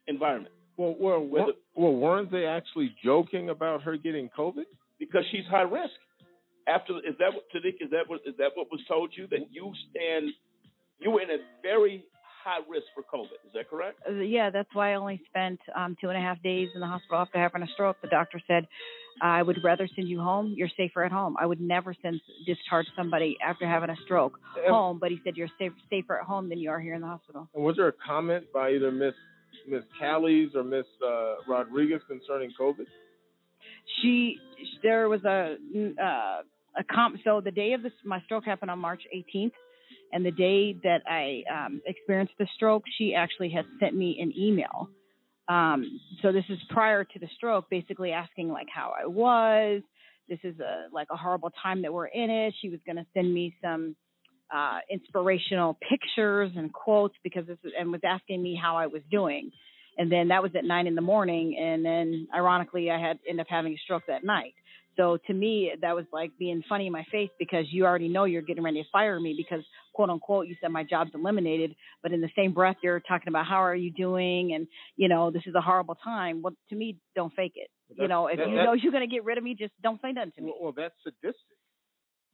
[0.07, 0.55] environment.
[0.76, 4.64] Well, well, well, well, weren't they actually joking about her getting COVID?
[4.99, 5.92] Because she's high risk.
[6.66, 9.53] After is that what Tanique, is that what is that what was told you that
[9.53, 10.30] you stand
[10.99, 12.05] you were in a very
[12.45, 13.40] high risk for COVID.
[13.47, 13.99] Is that correct?
[14.09, 16.86] Uh, yeah, that's why I only spent um, two and a half days in the
[16.86, 17.97] hospital after having a stroke.
[18.03, 18.66] The doctor said
[19.22, 20.55] I would rather send you home.
[20.57, 21.36] You're safer at home.
[21.40, 24.38] I would never send discharge somebody after having a stroke
[24.68, 27.07] home, but he said you're safe, safer at home than you are here in the
[27.07, 27.49] hospital.
[27.55, 29.14] And was there a comment by either Miss
[29.68, 32.86] Miss Callies or Miss uh, Rodriguez concerning COVID?
[34.03, 34.38] She
[34.82, 35.57] there was a
[36.03, 36.42] uh,
[36.76, 37.16] a comp.
[37.24, 39.53] So the day of this, my stroke happened on March 18th,
[40.12, 44.32] and the day that I um, experienced the stroke, she actually had sent me an
[44.37, 44.89] email
[45.49, 49.82] um, so this is prior to the stroke, basically asking like how I was.
[50.28, 52.55] This is a like a horrible time that we're in it.
[52.62, 53.95] She was going to send me some
[54.55, 59.03] uh, inspirational pictures and quotes because this is, and was asking me how I was
[59.11, 59.51] doing.
[59.99, 61.57] And then that was at nine in the morning.
[61.61, 64.55] And then ironically, I had ended up having a stroke that night.
[64.97, 68.24] So to me, that was like being funny in my face because you already know
[68.24, 72.12] you're getting ready to fire me because quote unquote you said my job's eliminated, but
[72.12, 74.66] in the same breath you're talking about how are you doing and
[74.97, 76.42] you know this is a horrible time.
[76.42, 77.68] Well, to me, don't fake it.
[77.97, 80.12] you know, if that, you know you're gonna get rid of me, just don't say
[80.12, 80.53] nothing to me.
[80.53, 81.40] Well, well that's sadistic.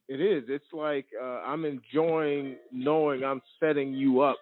[0.08, 0.44] It is.
[0.48, 4.38] It's like uh, I'm enjoying knowing I'm setting you up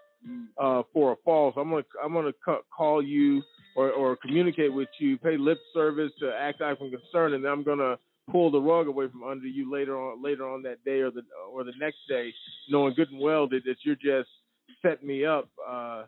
[0.59, 1.53] uh, for a fall.
[1.55, 3.43] So I'm gonna I'm gonna c- call you
[3.77, 7.63] or, or communicate with you, pay lip service to act like I'm concerned, and I'm
[7.63, 7.97] gonna
[8.31, 11.23] pull the rug away from under you later on later on that day or the
[11.53, 12.33] or the next day,
[12.71, 14.31] knowing good and well that, that you're just
[14.83, 16.05] setting me up uh,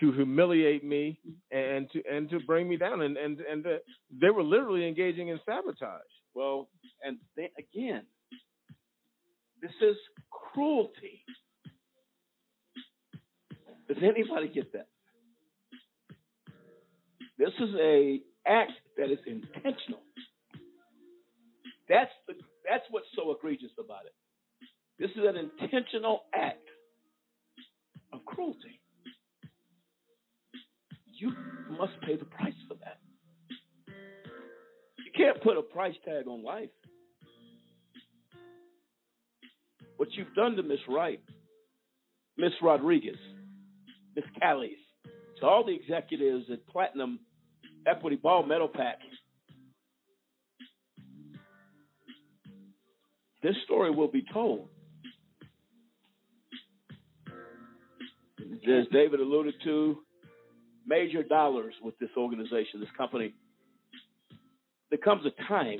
[0.00, 1.18] to humiliate me
[1.52, 3.64] and to and to bring me down and and and
[4.20, 6.02] they were literally engaging in sabotage.
[6.34, 6.68] Well,
[7.04, 8.04] and they, again,
[9.62, 9.96] This is
[10.30, 11.24] cruelty.
[13.88, 14.88] Does anybody get that?
[17.38, 20.02] This is a act that is intentional.
[21.88, 22.10] That's
[22.68, 24.14] that's what's so egregious about it.
[24.98, 26.66] This is an intentional act
[28.12, 28.80] of cruelty.
[31.18, 31.32] You
[31.78, 32.98] must pay the price for that.
[34.98, 36.70] You can't put a price tag on life.
[39.96, 41.20] What you've done to Miss Wright,
[42.36, 43.18] Miss Rodriguez,
[44.16, 44.80] Miss Callies,
[45.40, 47.20] to all the executives at Platinum
[47.86, 48.96] Equity Ball Metalpack.
[53.44, 54.68] This story will be told.
[57.28, 59.98] As David alluded to,
[60.86, 63.34] major dollars with this organization, this company.
[64.88, 65.76] There comes a time.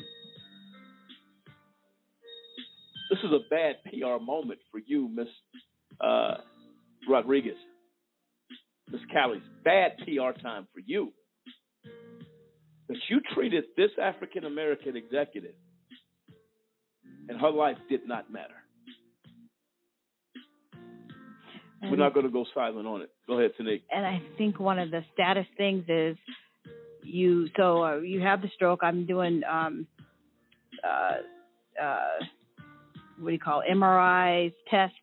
[3.08, 5.28] This is a bad PR moment for you, Miss
[6.02, 6.34] uh,
[7.08, 7.56] Rodriguez,
[8.92, 9.40] Miss Callies.
[9.64, 11.14] Bad PR time for you.
[12.88, 15.54] But you treated this African American executive,
[17.28, 18.54] and her life did not matter.
[21.82, 23.10] We're not going to go silent on it.
[23.26, 23.82] Go ahead, Tanique.
[23.94, 26.16] and I think one of the status things is
[27.02, 27.48] you.
[27.56, 28.80] So uh, you have the stroke.
[28.82, 29.86] I'm doing um,
[30.82, 32.24] uh, uh,
[33.18, 33.66] what do you call it?
[33.70, 34.96] MRIs, tests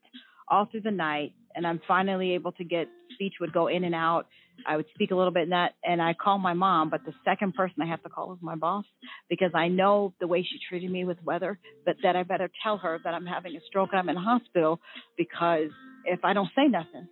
[0.48, 3.96] all through the night, and I'm finally able to get speech would go in and
[3.96, 4.28] out.
[4.68, 6.90] I would speak a little bit in that, and I call my mom.
[6.90, 8.86] But the second person I have to call is my boss
[9.30, 11.60] because I know the way she treated me with weather.
[11.86, 14.22] But that I better tell her that I'm having a stroke and I'm in the
[14.22, 14.80] hospital
[15.18, 15.70] because
[16.06, 17.08] if I don't say nothing,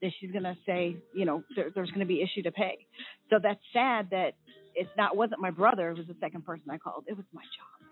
[0.00, 2.86] then she's gonna say, you know, there, there's gonna be issue to pay.
[3.30, 4.34] So that's sad that
[4.74, 5.90] it's not wasn't my brother.
[5.90, 7.04] It was the second person I called.
[7.06, 7.88] It was my job.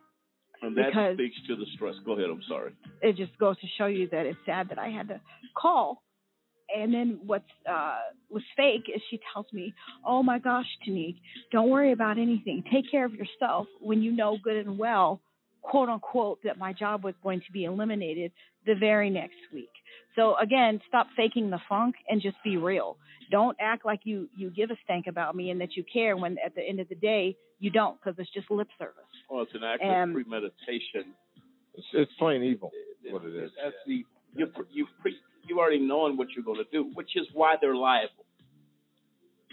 [0.62, 1.94] And that Because- speaks to the stress.
[2.04, 2.28] Go ahead.
[2.30, 2.72] I'm sorry.
[3.00, 5.20] It just goes to show you that it's sad that I had to
[5.56, 6.02] call.
[6.76, 7.98] And then what's uh
[8.30, 11.20] was fake is she tells me, "Oh my gosh, Tanique,
[11.52, 12.62] don't worry about anything.
[12.72, 15.20] Take care of yourself." When you know good and well,
[15.62, 18.32] quote unquote, that my job was going to be eliminated
[18.66, 19.70] the very next week.
[20.16, 22.96] So again, stop faking the funk and just be real.
[23.30, 26.36] Don't act like you you give a stank about me and that you care when
[26.44, 28.94] at the end of the day you don't because it's just lip service.
[29.28, 31.14] Well, it's an act Um, of premeditation.
[31.74, 32.70] It's, it's plain evil.
[33.10, 33.50] What it is.
[33.62, 34.04] That's the
[34.36, 35.14] you you pre,
[35.48, 38.24] you already knowing what you're going to do, which is why they're liable.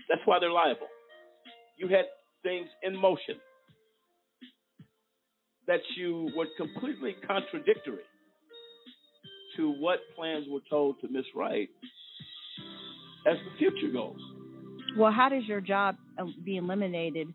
[0.09, 0.87] That's why they're liable.
[1.77, 2.05] You had
[2.43, 3.35] things in motion
[5.67, 8.03] that you were completely contradictory
[9.57, 11.69] to what plans were told to Miss Wright
[13.27, 14.17] as the future goes.
[14.97, 17.33] Well, how does your job uh, be eliminated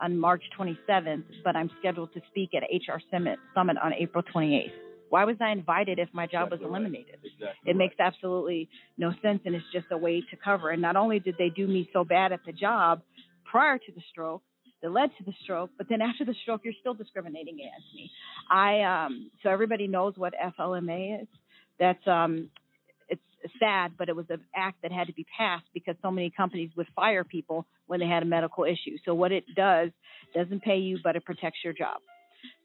[0.00, 4.70] on March 27th, but I'm scheduled to speak at HR Summit, Summit on April 28th?
[5.08, 7.18] Why was I invited if my job was eliminated?
[7.22, 7.70] Exactly.
[7.70, 10.70] It makes absolutely no sense, and it's just a way to cover.
[10.70, 13.02] And not only did they do me so bad at the job
[13.44, 14.42] prior to the stroke,
[14.82, 18.10] that led to the stroke, but then after the stroke, you're still discriminating against me.
[18.50, 21.28] I um so everybody knows what FLMA is.
[21.78, 22.50] That's um
[23.08, 23.22] it's
[23.58, 26.70] sad, but it was an act that had to be passed because so many companies
[26.76, 28.96] would fire people when they had a medical issue.
[29.04, 29.90] So what it does
[30.34, 31.98] doesn't pay you, but it protects your job,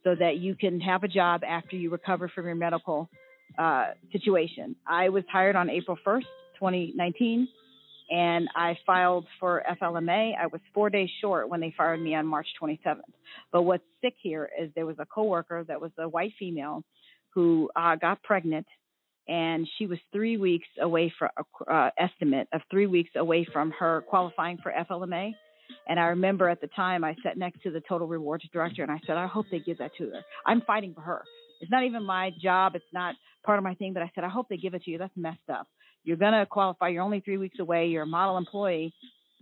[0.03, 3.09] so that you can have a job after you recover from your medical
[3.57, 4.75] uh, situation.
[4.87, 6.25] I was hired on April 1st,
[6.59, 7.47] 2019,
[8.09, 10.33] and I filed for FLMA.
[10.37, 12.99] I was four days short when they fired me on March 27th.
[13.51, 16.83] But what's sick here is there was a coworker that was a white female
[17.33, 18.67] who uh, got pregnant,
[19.27, 21.29] and she was three weeks away from
[21.69, 25.33] uh, estimate of three weeks away from her qualifying for FLMA.
[25.87, 28.91] And I remember at the time I sat next to the total rewards director and
[28.91, 30.21] I said, I hope they give that to her.
[30.45, 31.23] I'm fighting for her.
[31.61, 32.75] It's not even my job.
[32.75, 33.15] It's not
[33.45, 34.97] part of my thing, but I said, I hope they give it to you.
[34.97, 35.67] That's messed up.
[36.03, 36.89] You're going to qualify.
[36.89, 37.87] You're only three weeks away.
[37.87, 38.93] You're a model employee.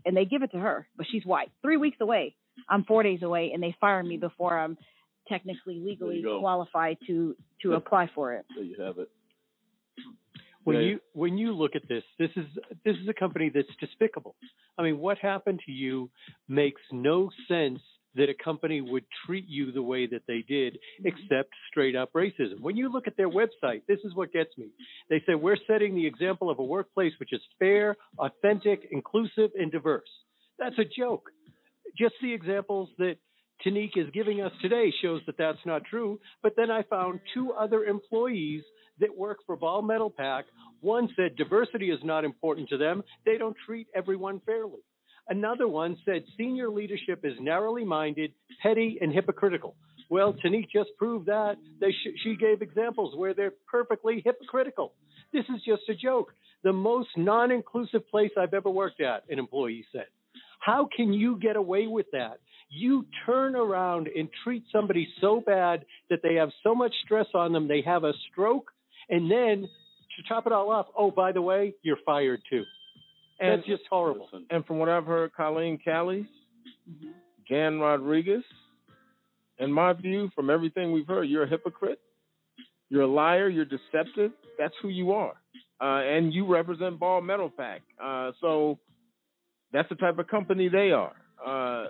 [0.06, 1.52] And they give it to her, but she's white.
[1.62, 2.36] Three weeks away.
[2.70, 4.78] I'm four days away, and they fire me before I'm
[5.28, 8.46] technically legally qualified to to apply for it.
[8.56, 9.10] There you have it.
[10.64, 12.46] When you when you look at this, this is
[12.84, 14.36] this is a company that's despicable.
[14.78, 16.10] I mean, what happened to you
[16.48, 17.80] makes no sense
[18.16, 21.08] that a company would treat you the way that they did, mm-hmm.
[21.08, 22.60] except straight up racism.
[22.60, 24.68] When you look at their website, this is what gets me.
[25.10, 29.72] They say we're setting the example of a workplace which is fair, authentic, inclusive, and
[29.72, 30.10] diverse.
[30.58, 31.30] That's a joke.
[31.98, 33.16] Just the examples that
[33.66, 36.20] Tanique is giving us today shows that that's not true.
[36.42, 38.64] But then I found two other employees
[39.00, 40.44] that work for Ball Metalpack.
[40.82, 43.04] One said diversity is not important to them.
[43.26, 44.80] They don't treat everyone fairly.
[45.28, 49.76] Another one said senior leadership is narrowly minded, petty, and hypocritical.
[50.10, 51.58] Well, Tanique just proved that.
[51.82, 54.94] Sh- she gave examples where they're perfectly hypocritical.
[55.32, 56.34] This is just a joke.
[56.64, 60.08] The most non-inclusive place I've ever worked at, an employee said.
[60.60, 62.40] How can you get away with that?
[62.70, 67.54] You turn around and treat somebody so bad that they have so much stress on
[67.54, 68.72] them, they have a stroke,
[69.10, 69.62] and then
[70.18, 72.64] to top it all off, oh, by the way, you're fired too.
[73.40, 74.28] And- That's just horrible.
[74.50, 76.28] And from what I've heard, Colleen Callies,
[77.48, 78.44] Jan Rodriguez,
[79.60, 82.00] in my view, from everything we've heard, you're a hypocrite.
[82.90, 83.50] You're a liar.
[83.50, 84.32] You're deceptive.
[84.58, 85.34] That's who you are.
[85.82, 87.80] Uh, and you represent Ball Metalpack.
[88.04, 88.80] Uh, so
[89.72, 91.14] that's the type of company they are.
[91.46, 91.90] Uh,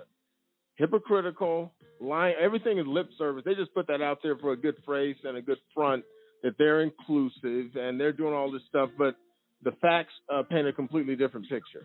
[0.76, 2.34] hypocritical, lying.
[2.40, 3.42] Everything is lip service.
[3.44, 6.04] They just put that out there for a good phrase and a good front
[6.42, 8.90] that they're inclusive and they're doing all this stuff.
[8.98, 9.16] But
[9.62, 11.82] the facts uh, paint a completely different picture.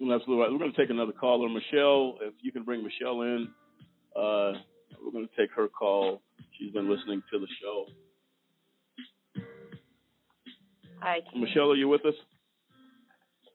[0.00, 0.52] Absolutely right.
[0.52, 1.48] We're going to take another caller.
[1.48, 3.48] Michelle, if you can bring Michelle in,
[4.14, 4.52] uh,
[5.04, 6.22] we're going to take her call.
[6.56, 7.86] She's been listening to the show.
[11.00, 11.18] Hi.
[11.32, 12.14] Can Michelle, are you with us?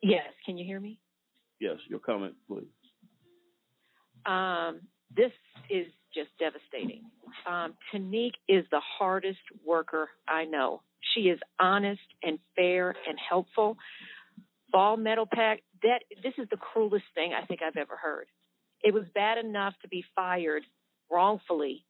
[0.01, 0.27] Yes.
[0.45, 0.99] Can you hear me?
[1.61, 2.67] Yes, your comment, please.
[4.25, 4.81] Um,
[5.15, 5.31] this
[5.69, 7.03] is just devastating.
[7.47, 10.81] Um, Tanique is the hardest worker I know.
[11.13, 13.77] She is honest and fair and helpful.
[14.71, 18.27] Ball Metalpack, that this is the cruelest thing I think I've ever heard.
[18.81, 20.63] It was bad enough to be fired
[21.11, 21.85] wrongfully,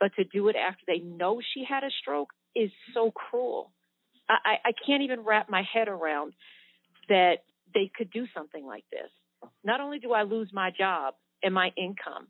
[0.00, 3.72] but to do it after they know she had a stroke is so cruel.
[4.28, 6.32] I, I, can't even wrap my head around
[7.08, 7.38] that
[7.74, 9.10] they could do something like this.
[9.64, 12.28] Not only do I lose my job and my income,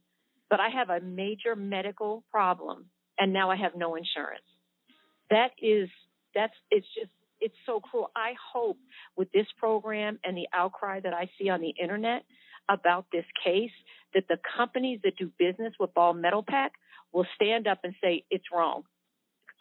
[0.53, 2.85] but I have a major medical problem
[3.19, 4.45] and now I have no insurance.
[5.31, 5.89] That is,
[6.35, 7.11] that's, it's just,
[7.41, 8.11] it's so cruel.
[8.15, 8.77] I hope
[9.16, 12.24] with this program and the outcry that I see on the internet
[12.69, 13.70] about this case
[14.12, 16.73] that the companies that do business with Ball Metalpack
[17.15, 18.83] will stand up and say it's wrong.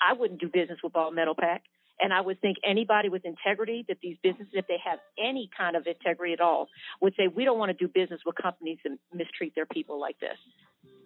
[0.02, 1.60] I wouldn't do business with Ball Metalpack.
[2.02, 5.76] And I would think anybody with integrity that these businesses, if they have any kind
[5.76, 6.68] of integrity at all,
[7.00, 10.20] would say we don't want to do business with companies that mistreat their people like
[10.20, 10.38] this.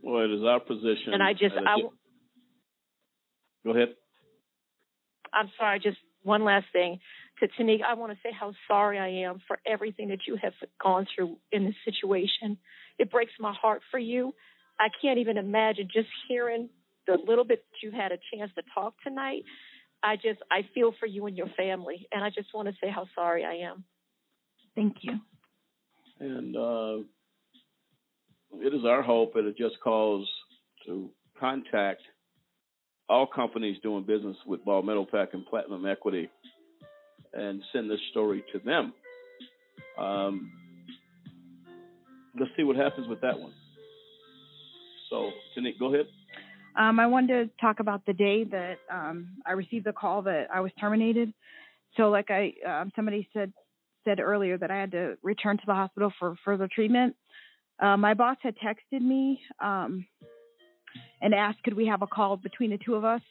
[0.06, 1.14] Well, it is our position.
[1.14, 1.82] And I just, I,
[3.66, 3.96] go ahead.
[5.34, 7.00] I'm sorry, just one last thing
[7.40, 7.82] to Tanique.
[7.82, 11.38] I want to say how sorry I am for everything that you have gone through
[11.52, 12.60] in this situation.
[13.00, 14.36] It breaks my heart for you.
[14.80, 16.70] I can't even imagine just hearing
[17.08, 19.42] the little bit that you've had a chance to talk tonight.
[20.04, 22.92] I just, I feel for you and your family, and I just want to say
[22.92, 23.86] how sorry I am.
[24.76, 25.14] Thank you.
[26.20, 27.08] And uh,
[28.62, 30.28] it is our hope that it just calls
[30.86, 31.10] to
[31.40, 32.02] contact
[33.10, 36.30] all companies doing business with Ball Metalpack and Platinum Equity
[37.34, 38.94] and send this story to them.
[39.98, 40.52] Um,
[42.40, 43.54] let's see what happens with that one.
[45.10, 46.08] So, Tanique, go ahead.
[46.78, 50.48] Um, I wanted to talk about the day that um, I received the call that
[50.54, 51.34] I was terminated.
[51.96, 53.54] So, like I, um, somebody said
[54.06, 57.16] said earlier that I had to return to the hospital for further treatment.
[57.80, 60.06] Uh, my boss had texted me um,
[61.22, 63.22] and asked, could we have a call between the two of us?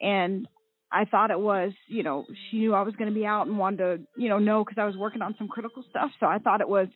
[0.00, 0.46] And
[0.92, 3.58] I thought it was, you know, she knew I was going to be out and
[3.58, 6.10] wanted to, you know, know because I was working on some critical stuff.
[6.18, 6.88] So I thought it was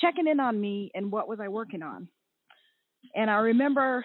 [0.00, 2.08] checking in on me and what was I working on.
[3.14, 4.04] And I remember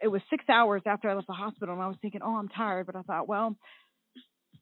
[0.00, 2.48] it was six hours after I left the hospital, and I was thinking, oh, I'm
[2.48, 2.86] tired.
[2.86, 3.56] But I thought, well,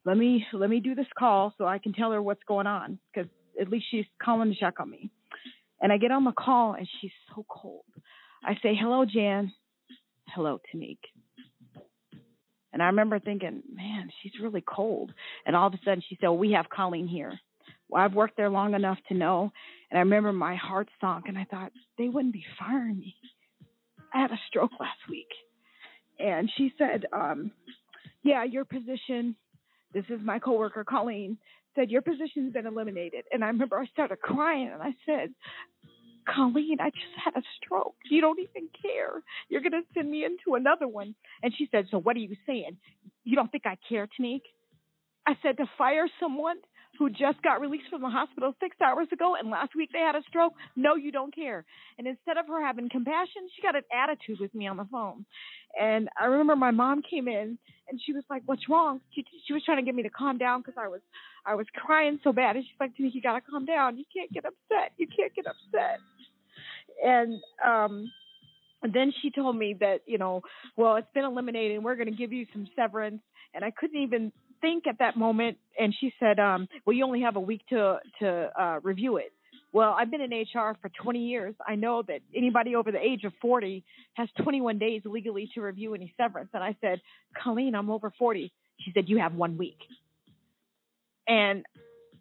[0.04, 2.98] let me let me do this call so I can tell her what's going on
[3.12, 3.30] because
[3.60, 5.10] at least she's calling to check on me.
[5.80, 7.84] And I get on the call, and she's so cold.
[8.44, 9.52] I say, hello, Jan.
[10.34, 10.98] Hello, Tanique.
[12.72, 15.12] And I remember thinking, man, she's really cold.
[15.46, 17.38] And all of a sudden, she said, well, we have Colleen here.
[17.88, 19.50] Well, I've worked there long enough to know.
[19.90, 23.14] And I remember my heart sunk, and I thought, they wouldn't be firing me.
[24.12, 25.28] I had a stroke last week.
[26.18, 27.52] And she said, um,
[28.22, 29.36] yeah, your position,
[29.94, 31.38] this is my coworker, Colleen,
[31.74, 33.24] said, your position's been eliminated.
[33.32, 35.30] And I remember I started crying and I said,
[36.28, 37.96] Colleen, I just had a stroke.
[38.10, 39.22] You don't even care.
[39.48, 41.14] You're going to send me into another one.
[41.42, 42.76] And she said, So what are you saying?
[43.24, 44.42] You don't think I care, Tanique?
[45.26, 46.56] I said, To fire someone
[46.98, 50.14] who just got released from the hospital six hours ago and last week they had
[50.14, 50.52] a stroke?
[50.76, 51.64] No, you don't care.
[51.98, 55.24] And instead of her having compassion, she got an attitude with me on the phone.
[55.80, 57.58] And I remember my mom came in
[57.88, 60.38] and she was like, "What's wrong?" She she was trying to get me to calm
[60.38, 61.00] down because I was
[61.46, 62.56] I was crying so bad.
[62.56, 63.96] And she's like, "Tanique, you gotta calm down.
[63.96, 64.92] You can't get upset.
[64.96, 66.00] You can't get upset."
[67.04, 68.10] And um
[68.82, 70.42] and then she told me that, you know,
[70.76, 73.20] well, it's been eliminated we're going to give you some severance.
[73.54, 75.58] And I couldn't even think at that moment.
[75.78, 79.32] And she said, um, well, you only have a week to, to, uh, review it.
[79.72, 81.54] Well, I've been in HR for 20 years.
[81.66, 85.94] I know that anybody over the age of 40 has 21 days legally to review
[85.94, 86.50] any severance.
[86.54, 87.00] And I said,
[87.42, 88.50] Colleen, I'm over 40.
[88.80, 89.78] She said, You have one week.
[91.26, 91.64] And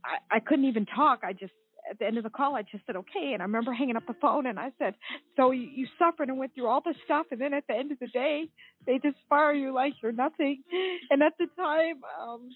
[0.03, 1.21] I, I couldn't even talk.
[1.23, 1.53] I just,
[1.89, 3.31] at the end of the call, I just said, Okay.
[3.33, 4.95] And I remember hanging up the phone and I said,
[5.35, 7.27] So you, you suffered and went through all this stuff.
[7.31, 8.45] And then at the end of the day,
[8.85, 10.63] they just fire you like you're nothing.
[11.09, 12.49] And at the time, um,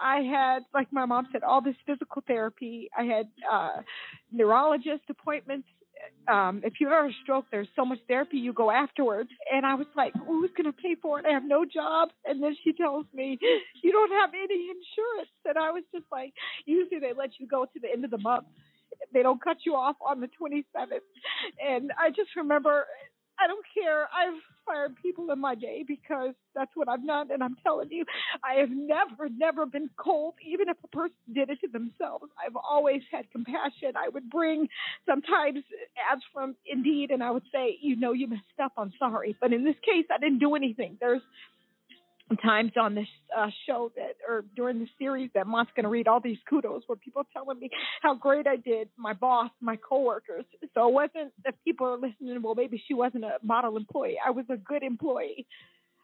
[0.00, 2.88] I had, like my mom said, all this physical therapy.
[2.96, 3.82] I had uh,
[4.32, 5.68] neurologist appointments.
[6.28, 9.30] Um, if you have a stroke, there's so much therapy you go afterwards.
[9.52, 11.26] And I was like, who's going to pay for it?
[11.26, 12.10] I have no job.
[12.24, 13.38] And then she tells me,
[13.82, 15.30] you don't have any insurance.
[15.44, 16.32] And I was just like,
[16.66, 18.46] usually they let you go to the end of the month.
[19.12, 21.00] They don't cut you off on the 27th.
[21.66, 22.86] And I just remember
[23.42, 24.02] I don't care.
[24.14, 27.30] I've fired people in my day because that's what I've done.
[27.32, 28.04] And I'm telling you,
[28.44, 32.26] I have never, never been cold, even if a person did it to themselves.
[32.44, 33.92] I've always had compassion.
[33.96, 34.68] I would bring
[35.06, 35.58] sometimes
[36.10, 38.72] ads from Indeed and I would say, you know, you messed up.
[38.76, 39.36] I'm sorry.
[39.40, 40.98] But in this case, I didn't do anything.
[41.00, 41.22] There's
[42.36, 46.08] times on this uh, show that or during the series that Mont's going to read
[46.08, 47.70] all these kudos where people telling me
[48.02, 50.44] how great I did, my boss, my coworkers.
[50.74, 52.40] So it wasn't that people are listening.
[52.42, 54.16] Well, maybe she wasn't a model employee.
[54.24, 55.46] I was a good employee.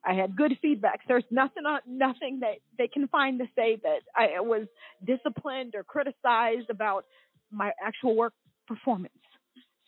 [0.05, 1.03] I had good feedbacks.
[1.09, 4.66] There's nothing nothing that they can find to say that I was
[5.05, 7.07] disciplined or criticized about
[7.51, 8.32] my actual work
[8.66, 9.12] performance.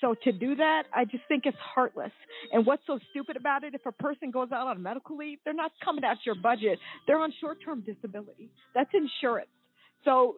[0.01, 2.13] So to do that, I just think it's heartless.
[2.53, 3.75] And what's so stupid about it?
[3.75, 6.79] If a person goes out on medical leave, they're not coming out your budget.
[7.07, 8.51] They're on short-term disability.
[8.75, 9.49] That's insurance.
[10.05, 10.37] So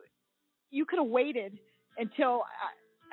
[0.71, 1.59] you could have waited
[1.99, 2.43] until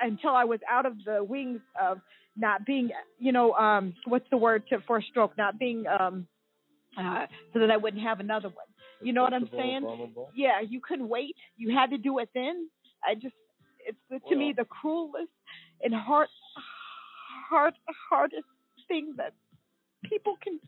[0.00, 1.98] I, until I was out of the wings of
[2.36, 5.36] not being, you know, um, what's the word to, for a stroke?
[5.36, 6.26] Not being, um,
[6.98, 8.66] uh, so that I wouldn't have another one.
[9.02, 9.82] You know what I'm saying?
[9.82, 10.30] vulnerable.
[10.34, 11.36] Yeah, you couldn't wait.
[11.56, 12.68] You had to do it then.
[13.04, 13.34] I just,
[13.80, 15.28] it's the, to me the cruelest
[15.82, 16.28] and hard,
[17.48, 17.74] hard,
[18.10, 18.46] hardest
[18.88, 19.34] thing that
[20.04, 20.58] people can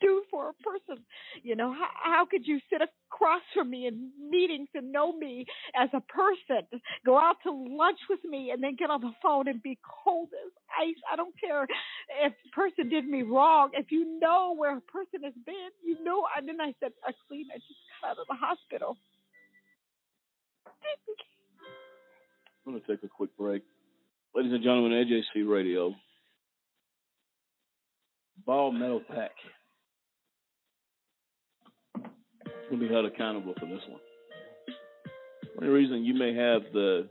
[0.00, 1.04] do for a person.
[1.42, 5.46] You know, how, how could you sit across from me in meetings and know me
[5.74, 6.66] as a person,
[7.06, 10.28] go out to lunch with me, and then get on the phone and be cold
[10.32, 11.00] as ice?
[11.10, 11.64] I don't care
[12.24, 13.70] if the person did me wrong.
[13.72, 16.26] If you know where a person has been, you know.
[16.36, 18.96] And then I said, Arlene, I just got out of the hospital.
[22.66, 23.62] I'm going to take a quick break.
[24.36, 25.94] Ladies and gentlemen, AJC Radio.
[28.44, 29.28] Ball Metalpack.
[31.94, 34.00] Going to be held accountable for this one.
[35.54, 37.08] For any reason you may have the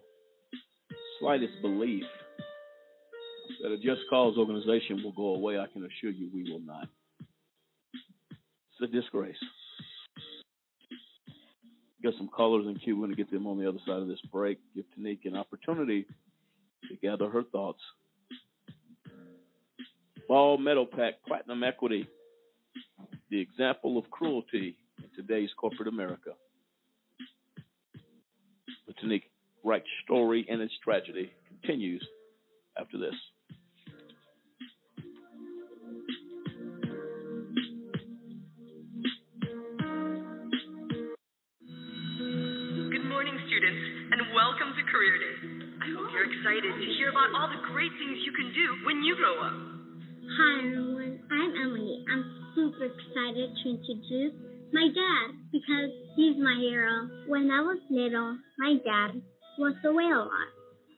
[1.22, 2.04] slightest belief
[3.62, 6.90] that a Just Cause organization will go away, I can assure you we will not.
[7.94, 9.38] It's a disgrace.
[12.04, 12.98] Got some callers in queue.
[12.98, 14.60] We're going to get them on the other side of this break.
[14.76, 16.06] Give Tanique an opportunity
[16.90, 17.82] to gather her thoughts.
[20.28, 22.08] Ball Metalpack Platinum Equity,
[23.30, 26.32] the example of cruelty in today's corporate America.
[28.88, 29.30] The Tanique
[29.64, 32.06] Wright story and its tragedy continues
[32.78, 33.14] after this.
[42.92, 43.82] Good morning, students,
[44.12, 45.53] and welcome to Career Day.
[45.84, 49.04] I hope you're excited to hear about all the great things you can do when
[49.04, 49.52] you grow up.
[49.52, 52.00] Hi everyone, I'm Emily.
[52.08, 52.24] I'm
[52.56, 54.32] super excited to introduce
[54.72, 57.28] my dad because he's my hero.
[57.28, 59.20] When I was little, my dad
[59.60, 60.50] was away a lot,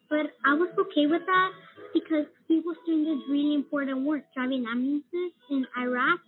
[0.05, 1.51] but I was okay with that
[1.89, 6.21] because he was doing this really important work driving ambulances in Iraq.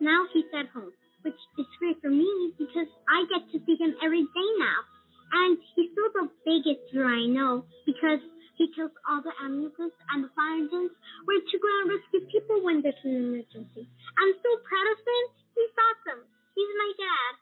[0.00, 3.92] Now he's at home, which is great for me because I get to see him
[4.00, 4.88] every day now.
[5.32, 8.20] And he's still the biggest hero I know because
[8.58, 10.92] he took all the ambulances and the fire engines
[11.24, 13.88] where to go and rescue people when there's an emergency.
[14.18, 15.24] I'm so proud of him.
[15.54, 16.22] He's awesome.
[16.54, 17.32] He's my dad.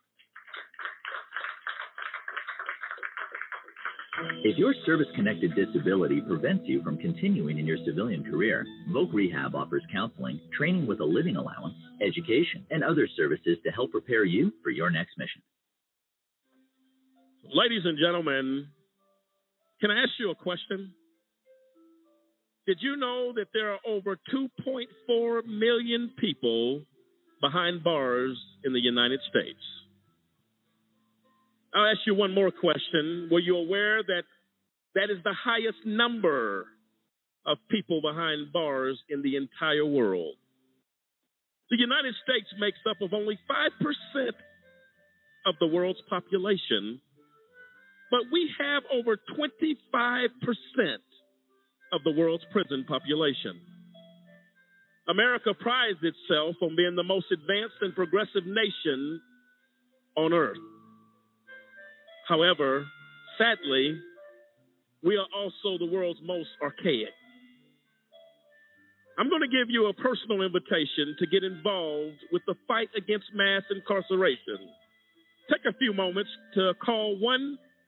[4.44, 9.54] If your service connected disability prevents you from continuing in your civilian career, Voc Rehab
[9.54, 14.52] offers counseling, training with a living allowance, education, and other services to help prepare you
[14.62, 15.42] for your next mission.
[17.54, 18.66] Ladies and gentlemen,
[19.80, 20.92] can I ask you a question?
[22.66, 26.82] Did you know that there are over 2.4 million people
[27.40, 29.58] behind bars in the United States?
[31.74, 33.28] I'll ask you one more question.
[33.32, 34.24] Were you aware that
[34.94, 36.66] that is the highest number
[37.46, 40.34] of people behind bars in the entire world?
[41.70, 44.28] The United States makes up of only 5%
[45.46, 47.00] of the world's population,
[48.10, 49.88] but we have over 25%
[51.92, 53.60] of the world's prison population.
[55.08, 59.20] America prides itself on being the most advanced and progressive nation
[60.16, 60.58] on earth.
[62.28, 62.86] However,
[63.38, 63.98] sadly,
[65.02, 67.14] we are also the world's most archaic.
[69.18, 73.26] I'm going to give you a personal invitation to get involved with the fight against
[73.34, 74.58] mass incarceration.
[75.50, 77.58] Take a few moments to call 1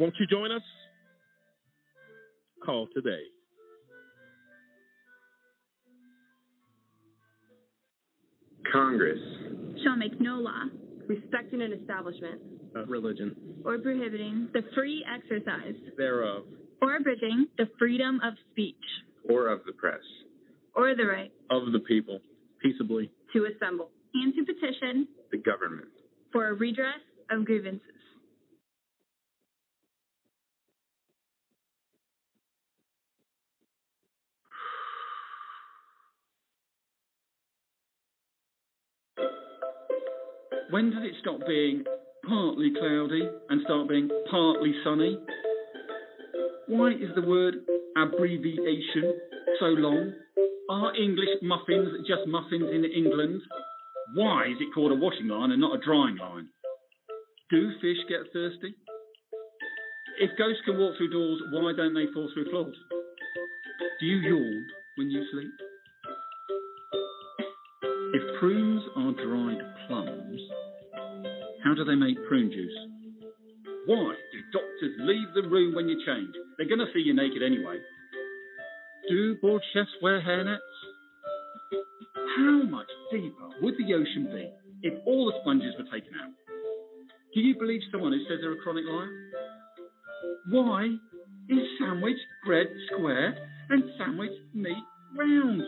[0.00, 0.62] Won't you join us?
[2.64, 3.20] Call today.
[8.72, 9.18] Congress.
[9.82, 10.64] shall make no law
[11.08, 12.40] respecting an establishment
[12.74, 13.34] Of religion.
[13.64, 16.44] or prohibiting the free exercise Thereof.
[16.82, 18.76] or abridging the freedom of speech
[19.28, 20.02] Or of the press.
[20.74, 22.20] or the right Of the people.
[22.60, 23.10] Peaceably.
[23.32, 25.88] to assemble and to petition The government.
[26.32, 27.00] for a redress
[27.30, 27.82] of grievances.
[40.70, 41.82] When does it stop being
[42.28, 45.18] partly cloudy and start being partly sunny?
[46.68, 47.56] Why is the word
[47.96, 49.18] abbreviation
[49.58, 50.12] so long?
[50.70, 53.42] Are English muffins just muffins in England?
[54.14, 56.46] Why is it called a washing line and not a drying line?
[57.50, 58.76] Do fish get thirsty?
[60.20, 62.76] If ghosts can walk through doors, why don't they fall through floors?
[63.98, 64.66] Do you yawn
[64.98, 65.50] when you sleep?
[68.14, 70.40] If prunes are dried plums,
[71.64, 72.78] how do they make prune juice?
[73.86, 76.30] Why do doctors leave the room when you change?
[76.56, 77.76] They're going to see you naked anyway.
[79.08, 80.58] Do board chefs wear hairnets?
[82.36, 84.48] How much deeper would the ocean be
[84.86, 86.30] if all the sponges were taken out?
[87.34, 89.10] Do you believe someone who says they're a chronic liar?
[90.50, 90.84] Why
[91.48, 93.34] is sandwich bread square
[93.70, 94.84] and sandwich meat
[95.18, 95.62] round?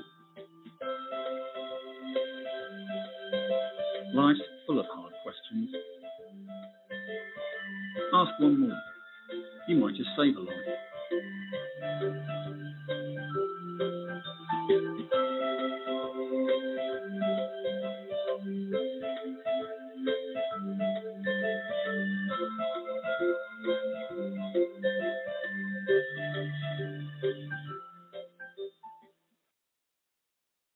[4.15, 5.71] Life's full of hard questions.
[8.13, 8.79] Ask one more.
[9.69, 10.57] You might just save a life.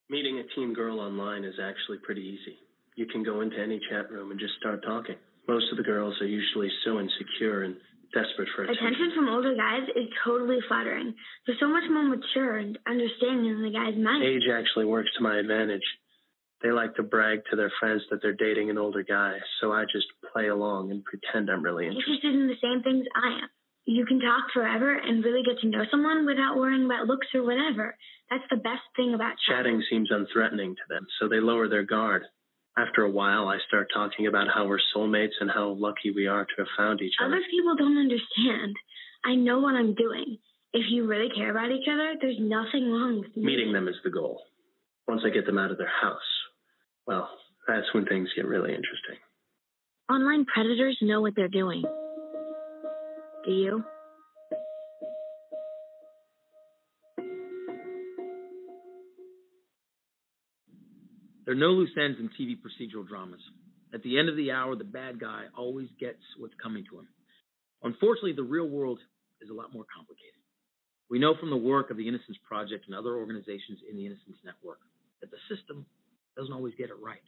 [0.09, 2.57] Meeting a teen girl online is actually pretty easy.
[3.47, 5.15] Into any chat room and just start talking.
[5.47, 7.77] Most of the girls are usually so insecure and
[8.11, 8.83] desperate for attention.
[8.83, 11.15] Attention from older guys is totally flattering.
[11.47, 14.43] They're so much more mature and understanding than the guys my age.
[14.43, 15.87] Age actually works to my advantage.
[16.59, 19.85] They like to brag to their friends that they're dating an older guy, so I
[19.85, 22.19] just play along and pretend I'm really interested.
[22.19, 23.49] Interested in the same things I am.
[23.87, 27.45] You can talk forever and really get to know someone without worrying about looks or
[27.45, 27.95] whatever.
[28.29, 29.79] That's the best thing about chatting.
[29.79, 32.27] Chatting seems unthreatening to them, so they lower their guard.
[32.79, 36.45] After a while, I start talking about how we're soulmates and how lucky we are
[36.45, 37.37] to have found each other.
[37.37, 38.77] Other people don't understand.
[39.25, 40.39] I know what I'm doing.
[40.75, 43.45] If you really care about each other, there's nothing wrong with me.
[43.45, 44.43] Meeting them is the goal.
[45.09, 46.21] Once I get them out of their house,
[47.07, 47.31] well,
[47.67, 49.17] that's when things get really interesting.
[50.11, 51.83] Online predators know what they're doing.
[53.47, 53.85] Do you?
[61.47, 63.41] There are no loose ends in TV procedural dramas.
[63.95, 67.09] At the end of the hour, the bad guy always gets what's coming to him.
[67.85, 68.99] Unfortunately, the real world
[69.41, 70.43] is a lot more complicated.
[71.09, 74.43] We know from the work of the Innocence Project and other organizations in the Innocence
[74.45, 74.81] Network
[75.21, 75.87] that the system
[76.37, 77.23] doesn't always get it right.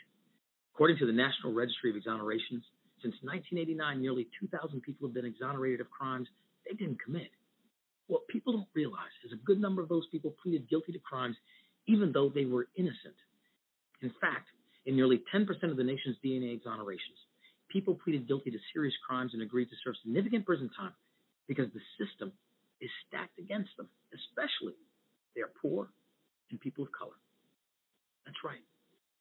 [0.74, 2.66] According to the National Registry of Exonerations,
[2.98, 6.26] since 1989, nearly 2,000 people have been exonerated of crimes
[6.66, 7.30] they didn't commit.
[8.08, 11.36] What people don't realize is a good number of those people pleaded guilty to crimes
[11.86, 13.14] even though they were innocent.
[14.02, 14.48] In fact,
[14.86, 17.18] in nearly 10% of the nation's DNA exonerations,
[17.68, 20.94] people pleaded guilty to serious crimes and agreed to serve significant prison time
[21.46, 22.32] because the system
[22.80, 24.74] is stacked against them, especially
[25.34, 25.88] they are poor
[26.50, 27.16] and people of color.
[28.24, 28.62] That's right.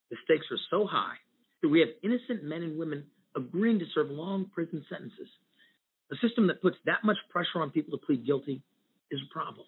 [0.10, 1.16] The stakes are so high
[1.62, 3.06] that we have innocent men and women
[3.36, 5.30] agreeing to serve long prison sentences.
[6.12, 8.62] A system that puts that much pressure on people to plead guilty
[9.12, 9.66] is a problem.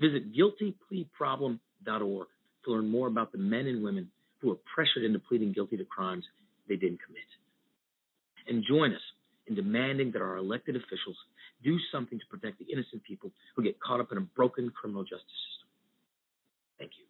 [0.00, 2.28] Visit guiltypleaproblem.org
[2.64, 4.10] to learn more about the men and women
[4.40, 6.24] who are pressured into pleading guilty to crimes
[6.68, 7.28] they didn't commit.
[8.48, 9.02] And join us
[9.46, 11.16] in demanding that our elected officials
[11.62, 15.02] do something to protect the innocent people who get caught up in a broken criminal
[15.02, 15.68] justice system.
[16.78, 17.09] Thank you.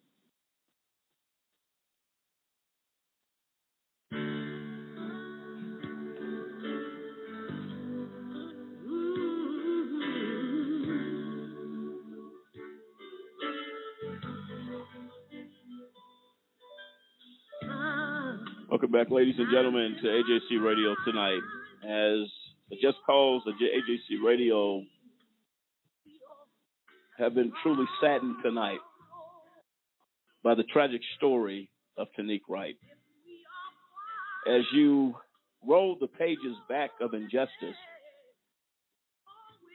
[18.81, 21.41] Welcome back, ladies and gentlemen, to AJC Radio tonight.
[21.83, 22.27] As
[22.71, 24.81] the Just Cause of AJC Radio
[27.19, 28.79] have been truly saddened tonight
[30.43, 32.75] by the tragic story of Tanique Wright.
[34.49, 35.13] As you
[35.63, 37.77] roll the pages back of injustice,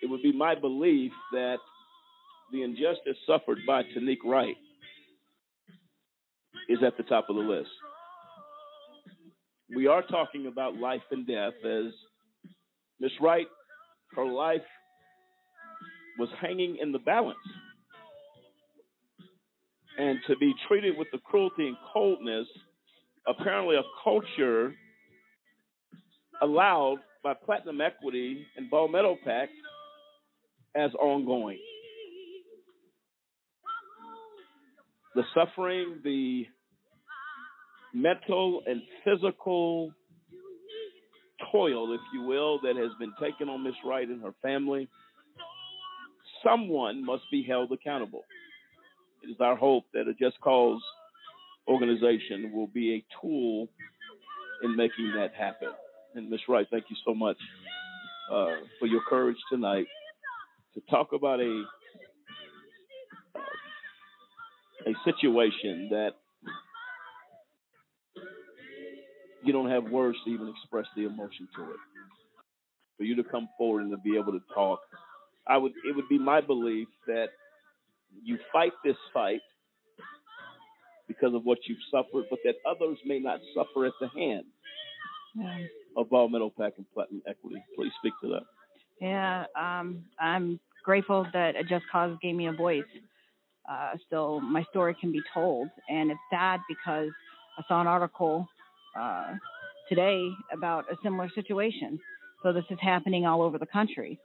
[0.03, 1.59] it would be my belief that
[2.51, 4.57] the injustice suffered by Tanique Wright
[6.69, 7.71] is at the top of the list.
[9.75, 11.93] We are talking about life and death as
[13.01, 13.47] Miss Wright,
[14.15, 14.63] her life
[16.19, 17.39] was hanging in the balance.
[19.99, 22.47] And to be treated with the cruelty and coldness,
[23.27, 24.75] apparently a culture
[26.43, 29.49] allowed by Platinum Equity and Ball Metalpack
[30.77, 31.59] as ongoing.
[35.15, 36.47] The suffering, the
[37.97, 39.91] mental and physical
[41.51, 44.89] toil, if you will, that has been taken on Miss Wright and her family,
[46.45, 48.25] someone must be held accountable.
[49.23, 50.81] It is our hope that a Just Cause
[51.67, 53.69] organization will be a tool
[54.63, 55.69] in making that happen.
[56.15, 57.39] And Miss Wright, thank you so much
[58.31, 59.87] uh, for your courage tonight
[60.75, 61.65] to talk about a
[64.87, 66.13] a situation that
[69.47, 71.77] you don't have words to even express the emotion to it.
[72.99, 74.81] For you to come forward and to be able to talk,
[75.47, 77.29] I would it would be my belief that
[78.25, 79.41] you fight this fight
[81.09, 84.45] because of what you've suffered, but that others may not suffer at the hand
[85.35, 85.59] Yeah.
[85.97, 87.63] of Ball Metalpack and Platinum Equity.
[87.77, 88.43] Please speak to that.
[89.01, 92.85] Yeah, um, I'm grateful that a Just Cause gave me a voice.
[93.71, 97.11] Uh, so my story can be told, and it's sad because
[97.59, 98.49] I saw an article
[98.99, 99.35] uh,
[99.89, 101.99] today about a similar situation.
[102.43, 104.19] So this is happening all over the country.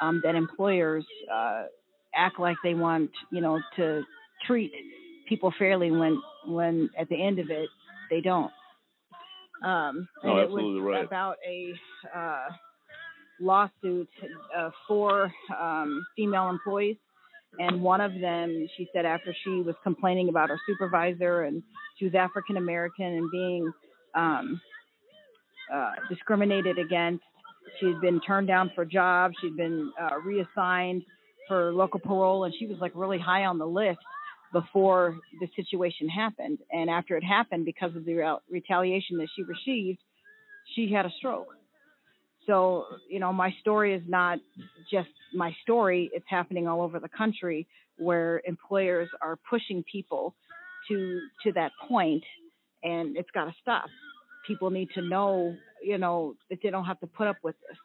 [0.00, 1.64] Um, that employers uh,
[2.14, 4.02] act like they want, you know, to
[4.46, 4.70] treat
[5.28, 7.68] people fairly when when at the end of it
[8.10, 8.52] they don't.
[9.64, 11.04] Um, Oh, and it was right.
[11.04, 11.72] about a
[12.16, 12.46] uh,
[13.40, 14.08] lawsuit
[14.56, 16.96] of four um, female employees,
[17.58, 21.62] and one of them, she said, after she was complaining about her supervisor and
[21.98, 23.72] she was African American and being
[24.18, 24.60] um,
[25.72, 27.22] uh, discriminated against,
[27.78, 31.02] she'd been turned down for jobs, she'd been uh, reassigned
[31.46, 33.98] for local parole, and she was like really high on the list
[34.52, 36.58] before the situation happened.
[36.72, 39.98] And after it happened, because of the re- retaliation that she received,
[40.74, 41.48] she had a stroke.
[42.46, 44.38] So, you know, my story is not
[44.90, 47.66] just my story, it's happening all over the country
[47.98, 50.34] where employers are pushing people
[50.88, 52.24] to to that point
[52.82, 53.86] and it's got to stop.
[54.46, 57.76] People need to know, you know, that they don't have to put up with this.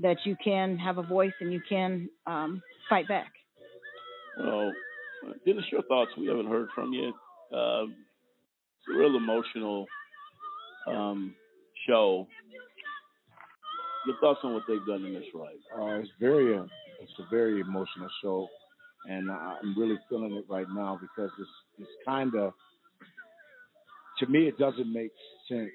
[0.00, 3.32] That you can have a voice and you can um, fight back.
[4.38, 4.72] Well,
[5.46, 6.10] Dennis, your thoughts?
[6.18, 7.12] We haven't heard from you.
[7.56, 9.86] Uh, it's a real emotional
[10.88, 11.34] um,
[11.86, 12.26] show.
[14.06, 15.60] Your thoughts on what they've done in this Wright?
[15.74, 16.64] Uh, it's very, uh,
[17.00, 18.48] it's a very emotional show,
[19.08, 21.48] and I'm really feeling it right now because it's
[21.78, 22.52] it's kind of,
[24.18, 25.12] to me, it doesn't make
[25.48, 25.70] sense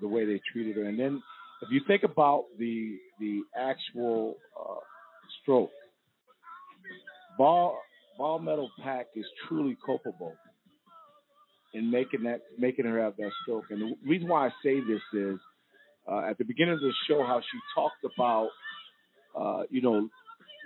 [0.00, 0.84] the way they treated her.
[0.84, 1.22] And then
[1.62, 4.80] if you think about the the actual uh,
[5.42, 5.70] stroke,
[7.36, 7.78] ball
[8.16, 10.34] ball metal pack is truly culpable
[11.74, 13.64] in making that making her have that stroke.
[13.70, 15.38] And the reason why I say this is
[16.10, 18.48] uh, at the beginning of the show how she talked about
[19.38, 20.08] uh, you know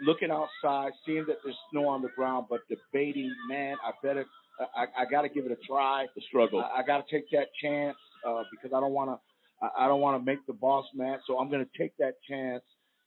[0.04, 4.24] looking outside, seeing that there's snow on the ground, but debating, man, I better
[4.60, 6.06] I, I got to give it a try.
[6.14, 6.60] The struggle.
[6.60, 9.18] I, I got to take that chance uh, because I don't want to.
[9.66, 12.14] I, I don't want to make the boss mad, so I'm going to take that
[12.28, 12.62] chance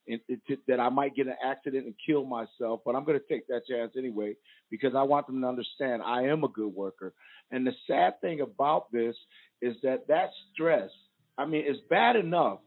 [0.08, 2.82] in, in, to, that I might get an accident and kill myself.
[2.86, 4.36] But I'm going to take that chance anyway
[4.70, 7.14] because I want them to understand I am a good worker.
[7.52, 9.16] And the sad thing about this
[9.62, 10.90] is that that stress.
[11.38, 12.60] I mean, it's bad enough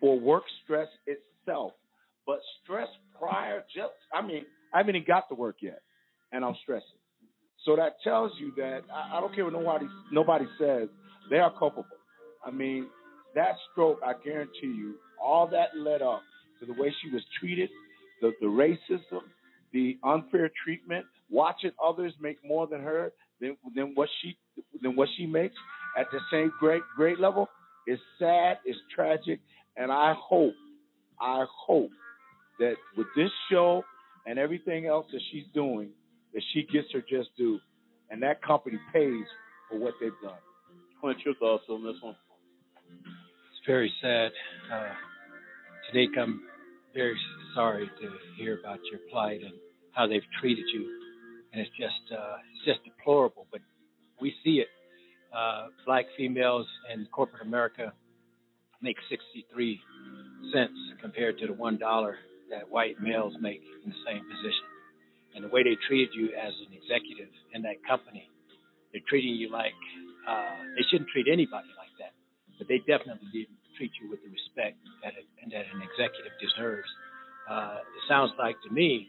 [0.00, 1.72] for work stress itself,
[2.26, 3.62] but stress prior.
[3.74, 4.44] Just I mean,
[4.74, 5.82] I haven't even got to work yet,
[6.32, 7.01] and I'm stressing.
[7.64, 10.88] So that tells you that I, I don't care what nobody nobody says,
[11.30, 11.86] they are culpable.
[12.44, 12.88] I mean,
[13.34, 16.22] that stroke, I guarantee you, all that led up
[16.60, 17.70] to the way she was treated,
[18.20, 19.20] the, the racism,
[19.72, 24.36] the unfair treatment, watching others make more than her than, than what she
[24.82, 25.54] than what she makes
[25.98, 27.48] at the same great grade level
[27.86, 29.40] is sad, it's tragic,
[29.76, 30.54] and I hope,
[31.20, 31.90] I hope
[32.58, 33.82] that with this show
[34.26, 35.90] and everything else that she's doing,
[36.34, 37.58] that she gets her just due,
[38.10, 39.24] and that company pays
[39.68, 40.38] for what they've done.
[41.00, 42.16] Clint, your thoughts on this one?
[42.88, 44.30] It's very sad.
[44.72, 44.92] Uh,
[45.92, 46.42] Tanique, I'm
[46.94, 47.16] very
[47.54, 49.52] sorry to hear about your plight and
[49.92, 50.88] how they've treated you,
[51.52, 53.46] and it's just uh, it's just deplorable.
[53.50, 53.60] But
[54.20, 54.68] we see it.
[55.36, 57.92] Uh, black females in corporate America
[58.82, 59.80] make 63
[60.52, 62.16] cents compared to the one dollar
[62.50, 64.71] that white males make in the same position.
[65.34, 68.28] And the way they treated you as an executive in that company,
[68.92, 69.72] they're treating you like
[70.28, 72.12] uh, they shouldn't treat anybody like that,
[72.58, 76.88] but they definitely didn't treat you with the respect that it, that an executive deserves.
[77.50, 79.08] Uh, it sounds like to me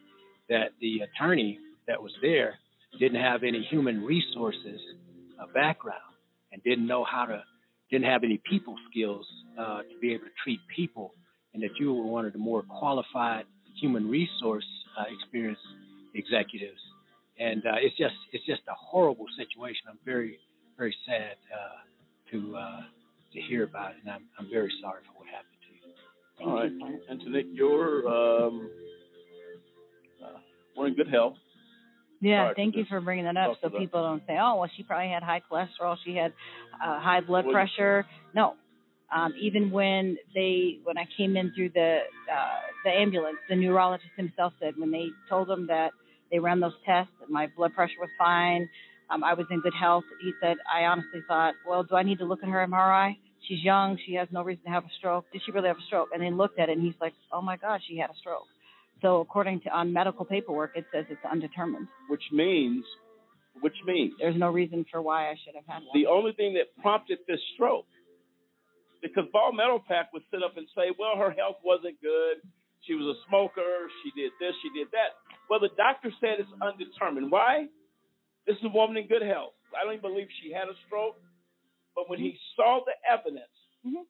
[0.49, 2.57] that the attorney that was there
[2.99, 4.79] didn't have any human resources
[5.39, 5.99] uh, background
[6.51, 7.43] and didn't know how to
[7.91, 9.25] didn't have any people skills
[9.59, 11.11] uh, to be able to treat people,
[11.53, 13.45] and that you were one of the more qualified
[13.79, 14.65] human resource
[14.97, 15.59] uh, experience
[16.13, 16.79] executives.
[17.39, 19.81] And uh, it's just it's just a horrible situation.
[19.89, 20.39] I'm very
[20.77, 22.81] very sad uh, to uh,
[23.33, 26.49] to hear about it, and I'm I'm very sorry for what happened to you.
[26.49, 28.69] All right, and Tanique, you're um,
[30.23, 30.37] uh,
[30.77, 31.35] we're in good health.
[32.21, 34.69] Yeah, Sorry, thank you for bringing that up so about- people don't say, oh, well,
[34.77, 36.31] she probably had high cholesterol, she had
[36.81, 38.05] uh, high blood Well, pressure.
[38.33, 38.53] No.
[39.13, 41.99] Um, even when they, when I came in through the
[42.33, 45.91] uh, the ambulance, the neurologist himself said when they told him that
[46.33, 48.67] they ran those tests, my blood pressure was fine,
[49.11, 50.03] um, I was in good health.
[50.21, 53.15] He said, I honestly thought, well, do I need to look at her MRI?
[53.47, 55.25] She's young, she has no reason to have a stroke.
[55.31, 56.09] Did she really have a stroke?
[56.13, 58.47] And then looked at it, and he's like, oh my gosh, she had a stroke.
[59.03, 61.87] So according to on medical paperwork, it says it's undetermined.
[62.09, 62.83] which means,
[63.61, 65.93] which means There's no reason for why I should have had one.
[65.93, 67.85] the only thing that prompted this stroke,
[69.01, 72.39] because Ball Metalpack would sit up and say, well, her health wasn't good.
[72.87, 73.87] She was a smoker.
[74.03, 74.55] She did this.
[74.63, 75.19] She did that.
[75.53, 77.29] Well, the doctor said it's undetermined.
[77.29, 77.67] Why?
[78.47, 79.53] This is a woman in good health.
[79.69, 81.21] I don't even believe she had a stroke.
[81.95, 82.57] But when he mm-hmm.
[82.57, 83.53] saw the evidence,
[83.85, 84.01] mm-hmm.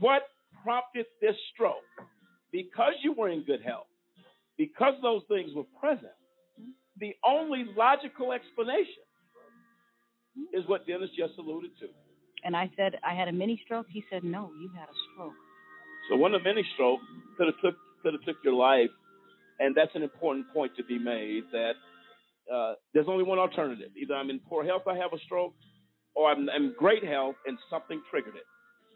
[0.00, 0.22] what
[0.64, 1.86] prompted this stroke?
[2.50, 3.86] Because you were in good health,
[4.58, 6.10] because those things were present,
[6.58, 6.74] mm-hmm.
[6.98, 9.06] the only logical explanation
[10.52, 11.86] is what Dennis just alluded to.
[12.42, 13.86] And I said I had a mini stroke.
[13.88, 15.38] He said, no, you had a stroke.
[16.10, 16.98] So one of many stroke
[17.38, 18.90] could have took could have took your life,
[19.60, 21.44] and that's an important point to be made.
[21.52, 21.74] That
[22.52, 25.54] uh, there's only one alternative: either I'm in poor health, I have a stroke,
[26.14, 28.44] or I'm, in great health and something triggered it.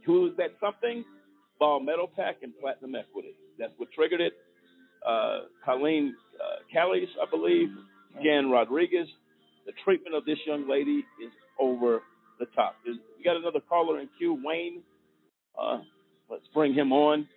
[0.06, 1.04] Who is that something?
[1.58, 3.34] Ball Metalpack and Platinum Equity.
[3.58, 4.32] That's what triggered it.
[5.06, 7.68] Uh, Colleen uh, Callis, I believe,
[8.22, 9.06] Jan Rodriguez.
[9.66, 12.02] The treatment of this young lady is over
[12.38, 12.76] the top.
[12.84, 14.82] We got another caller in queue, Wayne.
[15.58, 15.78] Uh,
[16.28, 17.28] let's bring him on.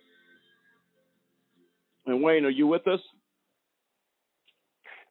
[2.06, 3.00] And Wayne, are you with us?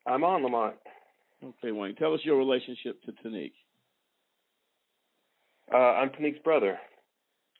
[0.07, 0.75] I'm on Lamont.
[1.43, 3.51] Okay, Wayne, tell us your relationship to Tanique.
[5.71, 6.77] Uh, I'm Tanique's brother.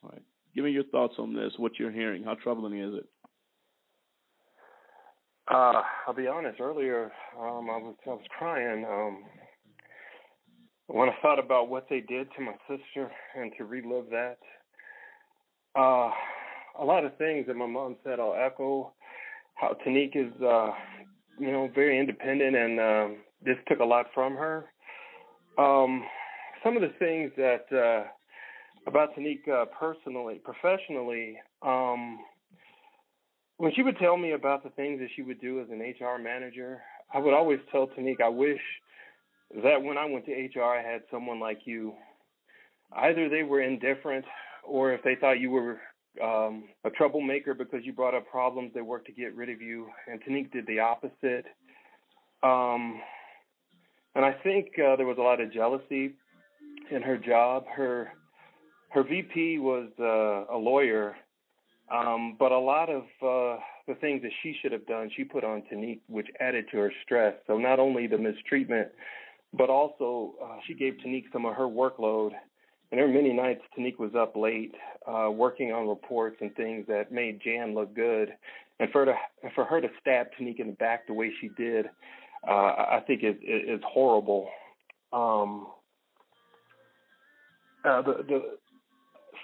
[0.02, 0.22] All right.
[0.56, 2.24] Give me your thoughts on this, what you're hearing.
[2.24, 3.06] How troubling is it?
[5.52, 6.60] Uh, I'll be honest.
[6.60, 9.24] Earlier, um, I was I was crying um,
[10.88, 14.38] when I thought about what they did to my sister, and to relive that.
[15.78, 16.10] Uh,
[16.80, 18.94] a lot of things that my mom said, I'll echo.
[19.56, 20.72] How Tanique is, uh,
[21.40, 24.66] you know, very independent, and um, this took a lot from her.
[25.58, 26.04] Um,
[26.64, 28.08] some of the things that uh,
[28.88, 32.20] about uh, personally, professionally, um,
[33.58, 36.22] when she would tell me about the things that she would do as an HR
[36.22, 36.82] manager,
[37.14, 38.62] I would always tell Tanique, I wish
[39.64, 41.94] that when I went to HR, I had someone like you.
[42.96, 44.26] Either they were indifferent,
[44.64, 45.80] or if they thought you were
[46.22, 49.88] um, a troublemaker because you brought up problems, they worked to get rid of you.
[50.12, 51.46] And Tanique did the opposite.
[52.44, 53.02] Um,
[54.16, 56.14] and I think uh, there was a lot of jealousy
[56.92, 57.66] in her job.
[57.74, 58.12] Her
[58.90, 61.16] her VP was uh, a lawyer,
[61.94, 65.44] um, but a lot of uh, the things that she should have done, she put
[65.44, 67.34] on Tanique, which added to her stress.
[67.48, 68.90] So not only the mistreatment,
[69.54, 72.32] but also uh, she gave Tanique some of her workload,
[72.92, 74.74] And there were many nights Tanique was up late,
[75.06, 78.30] uh, working on reports and things that made Jan look good.
[78.80, 81.50] And for her to, for her to stab Tanique in the back the way she
[81.58, 81.88] did,
[82.48, 84.50] uh, I think is is horrible.
[85.12, 85.68] Um,
[87.84, 88.42] uh, the the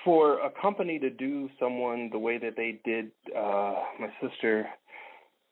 [0.03, 4.67] for a company to do someone the way that they did uh, my sister,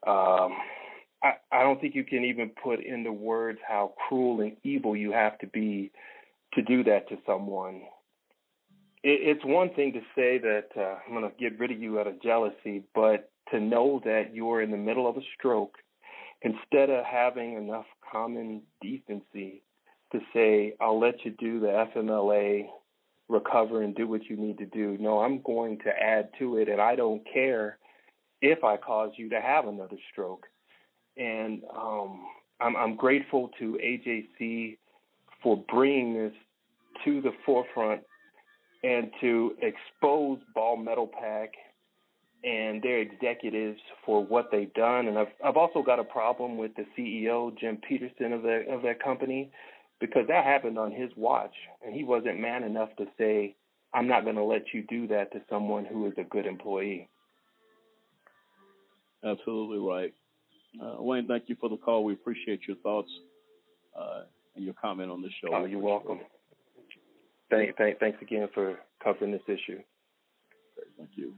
[0.05, 0.53] um,
[1.23, 5.11] I, I don't think you can even put into words how cruel and evil you
[5.11, 5.91] have to be
[6.53, 7.81] to do that to someone.
[9.03, 11.99] It, it's one thing to say that uh, I'm going to get rid of you
[11.99, 15.75] out of jealousy, but to know that you're in the middle of a stroke,
[16.41, 19.63] instead of having enough common decency
[20.11, 22.67] to say, I'll let you do the FMLA,
[23.29, 24.97] recover and do what you need to do.
[24.99, 27.77] No, I'm going to add to it, and I don't care
[28.41, 30.45] if I cause you to have another stroke.
[31.17, 32.25] And um,
[32.59, 34.77] I'm, I'm grateful to AJC
[35.41, 36.33] for bringing this
[37.05, 38.01] to the forefront
[38.83, 41.49] and to expose Ball Metalpack
[42.43, 45.07] and their executives for what they've done.
[45.07, 48.81] And I've I've also got a problem with the CEO Jim Peterson of that of
[48.83, 49.51] that company
[49.99, 51.53] because that happened on his watch,
[51.85, 53.55] and he wasn't man enough to say,
[53.93, 57.07] "I'm not going to let you do that to someone who is a good employee."
[59.23, 60.13] Absolutely right.
[60.81, 62.03] Uh, Wayne, thank you for the call.
[62.03, 63.11] We appreciate your thoughts
[63.95, 64.21] uh,
[64.55, 65.53] and your comment on the show.
[65.53, 66.19] Oh, you're welcome.
[67.49, 69.79] Thank, thank, thanks again for covering this issue.
[70.97, 71.33] Thank you.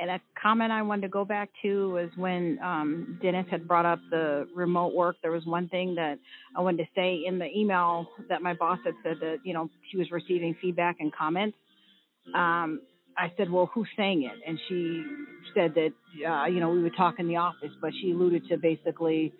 [0.00, 3.84] And a comment I wanted to go back to was when um, Dennis had brought
[3.84, 5.16] up the remote work.
[5.22, 6.18] There was one thing that
[6.56, 9.68] I wanted to say in the email that my boss had said that you know
[9.90, 11.56] she was receiving feedback and comments.
[12.32, 12.82] Um,
[13.16, 14.38] I said, well, who's saying it?
[14.48, 15.02] And she
[15.52, 15.92] said that
[16.24, 19.32] uh, you know we would talk in the office, but she alluded to basically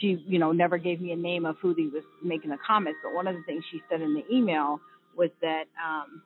[0.00, 2.98] she you know never gave me a name of who he was making the comments.
[3.02, 4.80] But one of the things she said in the email
[5.16, 5.64] was that.
[5.84, 6.22] Um,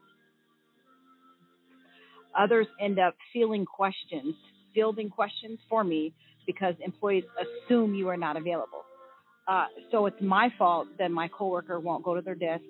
[2.39, 4.35] others end up feeling questions,
[4.75, 6.13] fielding questions for me
[6.47, 7.25] because employees
[7.67, 8.85] assume you are not available.
[9.47, 12.63] Uh, so it's my fault that my coworker won't go to their desk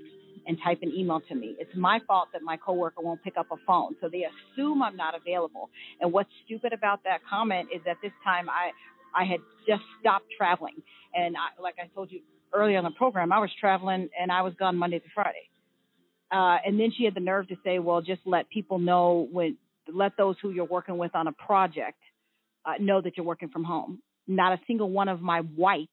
[0.47, 1.55] and type an email to me.
[1.59, 3.97] It's my fault that my coworker won't pick up a phone.
[4.01, 5.69] So they assume I'm not available.
[6.01, 8.71] And what's stupid about that comment is that this time I
[9.15, 10.83] I had just stopped traveling,
[11.15, 12.21] and I, like I told you
[12.53, 15.49] earlier in the program, I was traveling and I was gone Monday to Friday.
[16.31, 19.57] Uh, and then she had the nerve to say, well, just let people know when,
[19.93, 21.99] let those who you're working with on a project
[22.67, 24.01] uh, know that you're working from home.
[24.27, 25.89] Not a single one of my white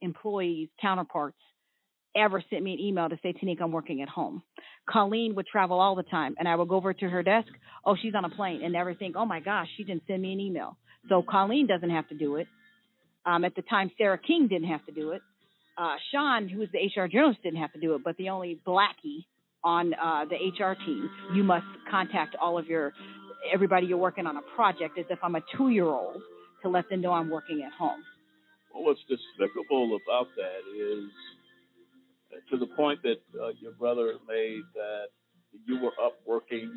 [0.00, 1.38] employees, counterparts,
[2.16, 4.42] ever sent me an email to say, Tanique, I'm working at home.
[4.88, 7.48] Colleen would travel all the time, and I would go over to her desk.
[7.84, 10.32] Oh, she's on a plane, and never think, oh my gosh, she didn't send me
[10.32, 10.76] an email.
[11.08, 12.46] So Colleen doesn't have to do it.
[13.26, 15.22] Um, at the time, Sarah King didn't have to do it.
[15.76, 18.60] Uh, Sean, who was the HR generalist, didn't have to do it, but the only
[18.66, 19.24] blackie
[19.64, 22.92] on uh, the HR team, you must contact all of your
[23.52, 26.22] everybody you're working on a project as if I'm a two year old
[26.62, 28.02] to let them know I'm working at home.
[28.72, 31.10] Well, what's despicable about that is
[32.50, 35.06] to the point that uh, your brother made that
[35.66, 36.72] you were up working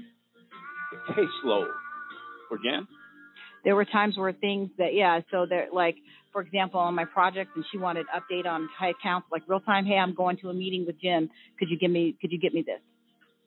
[0.92, 1.72] the caseload
[2.48, 2.88] for Jan.
[3.68, 5.98] There were times where things that yeah, so they're like
[6.32, 9.86] for example on my project and she wanted update on high accounts like real time.
[9.86, 11.30] Hey, I'm going to a meeting with Jim.
[11.60, 12.80] Could you give me could you get me this?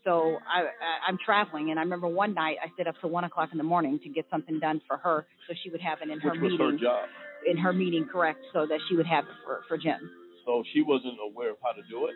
[0.05, 3.25] So I, I I'm traveling, and I remember one night I stayed up till one
[3.25, 6.11] o'clock in the morning to get something done for her, so she would have it
[6.11, 6.71] in her Which was meeting.
[6.73, 7.09] her job.
[7.47, 10.11] In her meeting, correct, so that she would have it for for Jim.
[10.45, 12.15] So she wasn't aware of how to do it.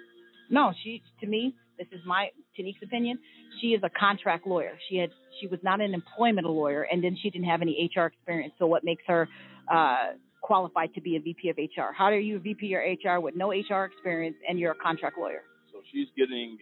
[0.51, 3.19] No, she to me, this is my Tanique's opinion.
[3.61, 4.73] She is a contract lawyer.
[4.89, 5.11] She had
[5.41, 8.55] she was not an employment lawyer, and then she didn't have any HR experience.
[8.59, 9.29] So what makes her
[9.73, 11.93] uh, qualified to be a VP of HR?
[11.97, 15.19] How are you a VP or HR with no HR experience and you're a contract
[15.19, 15.43] lawyer?
[15.73, 16.59] So she's getting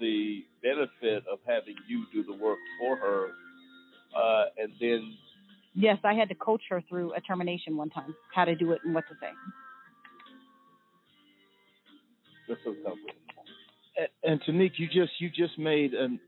[0.00, 3.28] the benefit of having you do the work for her,
[4.16, 5.16] uh, and then
[5.76, 8.80] Yes, I had to coach her through a termination one time, how to do it
[8.84, 9.30] and what to say.
[12.48, 12.94] that's so tough.
[14.22, 16.20] And, Tanique, you just you just made an.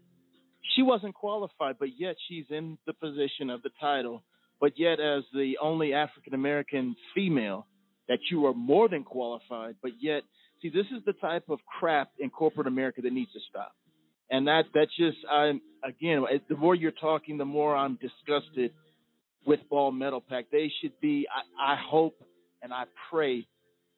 [0.75, 4.23] She wasn't qualified, but yet she's in the position of the title.
[4.61, 7.67] But yet, as the only African American female,
[8.09, 9.77] that you are more than qualified.
[9.83, 10.23] But yet,
[10.63, 13.75] see, this is the type of crap in corporate America that needs to stop.
[14.31, 18.73] And that that just I'm again, the more you're talking, the more I'm disgusted
[19.47, 20.47] with Ball Metalpack.
[20.51, 21.27] They should be.
[21.59, 22.17] I, I hope
[22.63, 23.47] and I pray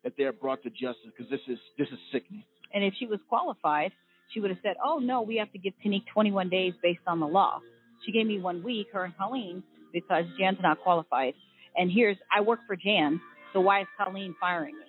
[0.05, 2.45] that they're brought to justice because this is this is sickening.
[2.75, 3.93] And if she was qualified,
[4.33, 7.21] she would have said, "Oh no, we have to give Tanique 21 days based on
[7.21, 7.61] the law."
[8.05, 9.63] She gave me one week, her and Colleen,
[9.93, 11.35] because Jan's not qualified.
[11.77, 13.21] And here's I work for Jan,
[13.53, 14.85] so why is Colleen firing me?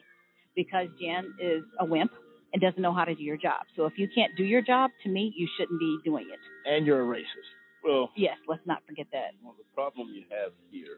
[0.55, 2.11] Because Jan is a wimp
[2.51, 3.61] and doesn't know how to do your job.
[3.75, 6.39] So if you can't do your job, to me, you shouldn't be doing it.
[6.69, 7.49] And you're a racist.
[7.83, 9.31] Well, Yes, let's not forget that.
[9.43, 10.97] well, the problem you have here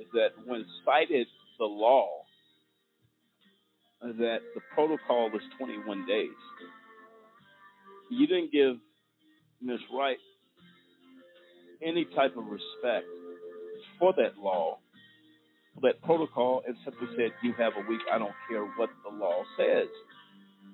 [0.00, 1.26] is that when cited
[1.58, 2.22] the law,
[4.00, 6.30] that the protocol is 21 days.
[8.10, 8.76] You didn't give
[9.60, 9.80] Ms.
[9.92, 10.18] Wright
[11.82, 13.06] any type of respect
[13.98, 14.78] for that law,
[15.74, 18.00] for that protocol, and simply said, You have a week.
[18.12, 19.88] I don't care what the law says.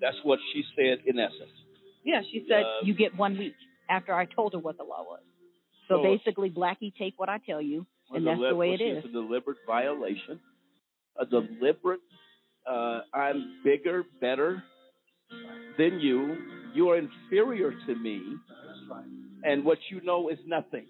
[0.00, 1.50] That's what she said in essence.
[2.04, 3.54] Yeah, she said Uh, you get one week
[3.88, 5.20] after I told her what the law was.
[5.88, 9.04] So So- basically, Blackie, take what I tell you, and that's the way it is.
[9.04, 10.40] a deliberate violation,
[11.16, 12.00] a deliberate.
[12.70, 14.62] Uh, I'm bigger, better
[15.78, 16.36] than you.
[16.74, 18.22] You are inferior to me,
[19.44, 20.86] and what you know is nothing.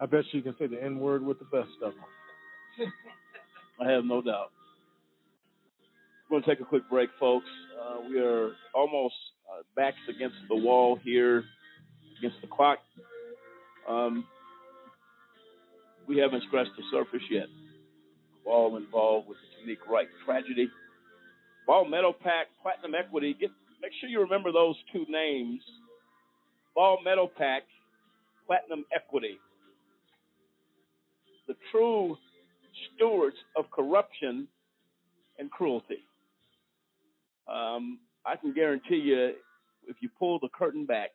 [0.00, 2.92] I bet you can say the N word with the best of them.
[3.80, 4.50] I have no doubt.
[6.30, 7.46] We're going to take a quick break, folks.
[7.80, 9.14] Uh, we are almost
[9.50, 11.44] uh, backs against the wall here,
[12.18, 12.78] against the clock.
[13.88, 14.24] Um,
[16.08, 17.46] we haven't scratched the surface yet.
[18.46, 20.68] All involved with the Tanique Wright tragedy.
[21.66, 23.36] Ball Metalpack, Platinum Equity.
[23.38, 23.50] Get
[23.80, 25.60] make sure you remember those two names.
[26.74, 27.60] Ball Metalpack,
[28.46, 29.38] Platinum Equity.
[31.46, 32.16] The true
[32.94, 34.48] stewards of corruption
[35.38, 36.04] and cruelty.
[37.52, 39.32] Um, I can guarantee you,
[39.86, 41.10] if you pull the curtain back,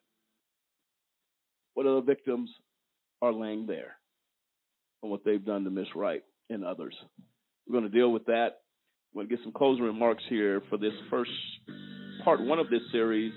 [1.73, 2.49] what other victims
[3.21, 3.95] are laying there
[5.01, 6.95] and what they've done to Miss Wright and others.
[7.67, 8.61] We're going to deal with that.
[9.19, 11.29] Going to get some closing remarks here for this first
[12.23, 13.33] part one of this series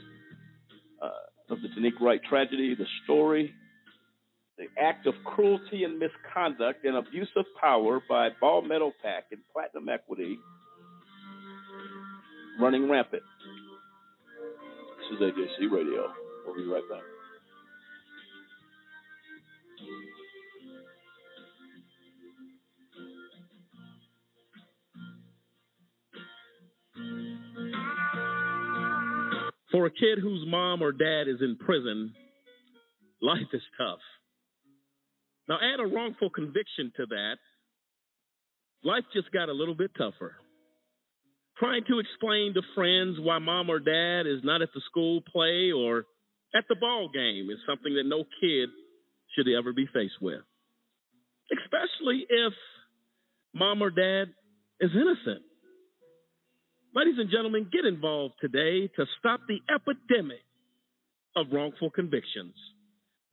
[1.03, 3.53] uh, of the Tanique Wright tragedy, the story,
[4.59, 9.41] the act of cruelty and misconduct and abuse of power by Ball Metal Pack and
[9.53, 10.39] Platinum Equity
[12.61, 13.25] running rampant.
[15.11, 16.13] This is AJC Radio.
[16.47, 17.11] We'll be right back.
[29.73, 32.12] For a kid whose mom or dad is in prison,
[33.23, 34.01] life is tough.
[35.49, 37.36] Now, add a wrongful conviction to that,
[38.85, 40.36] life just got a little bit tougher.
[41.59, 45.73] Trying to explain to friends why mom or dad is not at the school play
[45.73, 46.05] or
[46.55, 48.69] at the ball game is something that no kid
[49.35, 50.43] should ever be faced with.
[51.51, 52.53] Especially if
[53.55, 54.28] mom or dad
[54.81, 55.43] is innocent.
[56.94, 60.44] Ladies and gentlemen, get involved today to stop the epidemic
[61.35, 62.52] of wrongful convictions.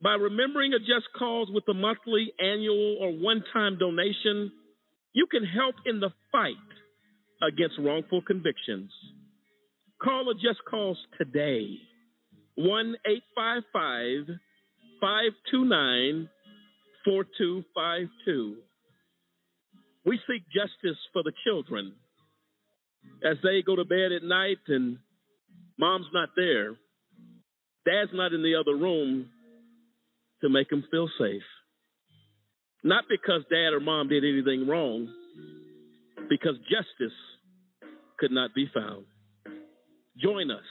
[0.02, 4.50] By remembering a just cause with a monthly, annual, or one time donation,
[5.12, 6.56] you can help in the fight
[7.46, 8.90] against wrongful convictions.
[10.02, 11.76] Call a just cause today
[12.54, 14.36] 1 855
[15.02, 16.30] 529
[17.04, 18.56] 4252.
[20.06, 21.92] We seek justice for the children
[23.24, 24.98] as they go to bed at night and
[25.78, 26.70] mom's not there,
[27.84, 29.28] dad's not in the other room
[30.42, 31.42] to make them feel safe.
[32.82, 35.12] Not because dad or mom did anything wrong,
[36.28, 37.16] because justice
[38.18, 39.04] could not be found.
[40.22, 40.64] Join us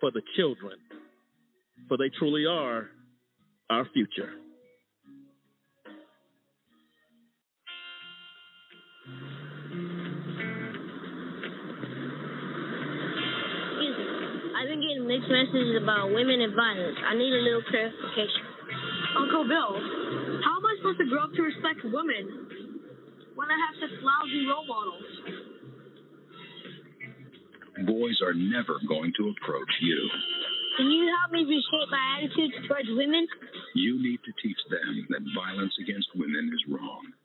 [0.00, 0.78] for the children,
[1.88, 2.88] for they truly are
[3.68, 4.30] our future.
[14.76, 17.00] Been getting mixed messages about women and violence.
[17.00, 18.44] I need a little clarification.
[19.16, 19.72] Uncle Bill,
[20.44, 22.24] how am I supposed to grow up to respect women
[23.32, 25.08] when I have such lousy role models?
[27.88, 30.00] Boys are never going to approach you.
[30.76, 33.24] Can you help me reshape my attitudes towards women?
[33.74, 37.16] You need to teach them that violence against women is wrong.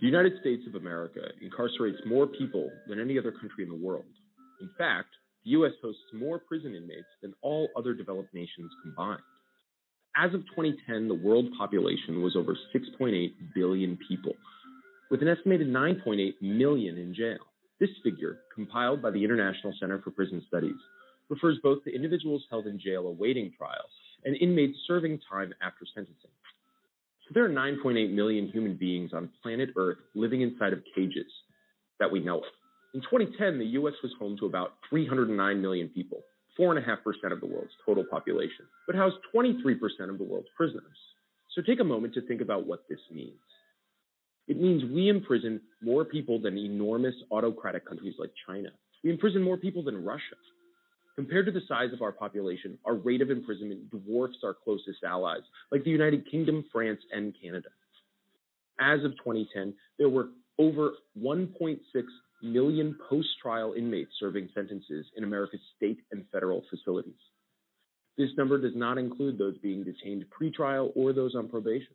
[0.00, 4.04] The United States of America incarcerates more people than any other country in the world.
[4.60, 5.08] In fact,
[5.42, 5.72] the U.S.
[5.82, 9.22] hosts more prison inmates than all other developed nations combined.
[10.14, 14.34] As of 2010, the world population was over 6.8 billion people,
[15.10, 17.38] with an estimated 9.8 million in jail.
[17.80, 20.76] This figure, compiled by the International Center for Prison Studies,
[21.30, 23.88] refers both to individuals held in jail awaiting trial
[24.24, 26.30] and inmates serving time after sentencing.
[27.26, 31.26] So there are 9.8 million human beings on planet Earth living inside of cages
[31.98, 32.44] that we know of.
[32.94, 33.94] In 2010, the U.S.
[34.02, 36.22] was home to about 309 million people,
[36.58, 39.74] 4.5% of the world's total population, but housed 23%
[40.08, 40.96] of the world's prisoners.
[41.54, 43.40] So take a moment to think about what this means.
[44.46, 48.68] It means we imprison more people than enormous autocratic countries like China.
[49.02, 50.36] We imprison more people than Russia.
[51.16, 55.40] Compared to the size of our population, our rate of imprisonment dwarfs our closest allies,
[55.72, 57.68] like the United Kingdom, France, and Canada.
[58.78, 60.28] As of 2010, there were
[60.58, 61.78] over 1.6
[62.42, 67.14] million post trial inmates serving sentences in America's state and federal facilities.
[68.18, 71.94] This number does not include those being detained pre-trial or those on probation.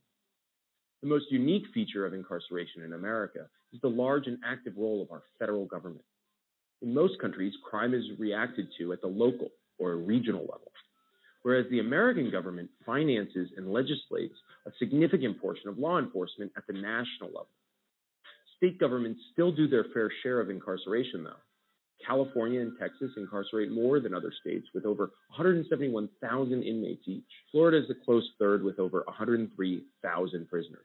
[1.02, 5.12] The most unique feature of incarceration in America is the large and active role of
[5.12, 6.06] our federal government.
[6.82, 10.72] In most countries, crime is reacted to at the local or regional level,
[11.44, 14.34] whereas the American government finances and legislates
[14.66, 17.50] a significant portion of law enforcement at the national level.
[18.58, 21.40] State governments still do their fair share of incarceration, though.
[22.06, 27.24] California and Texas incarcerate more than other states with over 171,000 inmates each.
[27.52, 30.80] Florida is a close third with over 103,000 prisoners.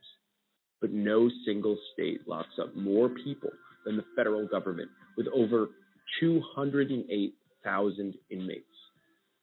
[0.81, 3.51] But no single state locks up more people
[3.87, 5.69] than the federal government with over
[6.21, 8.65] 208,000 inmates.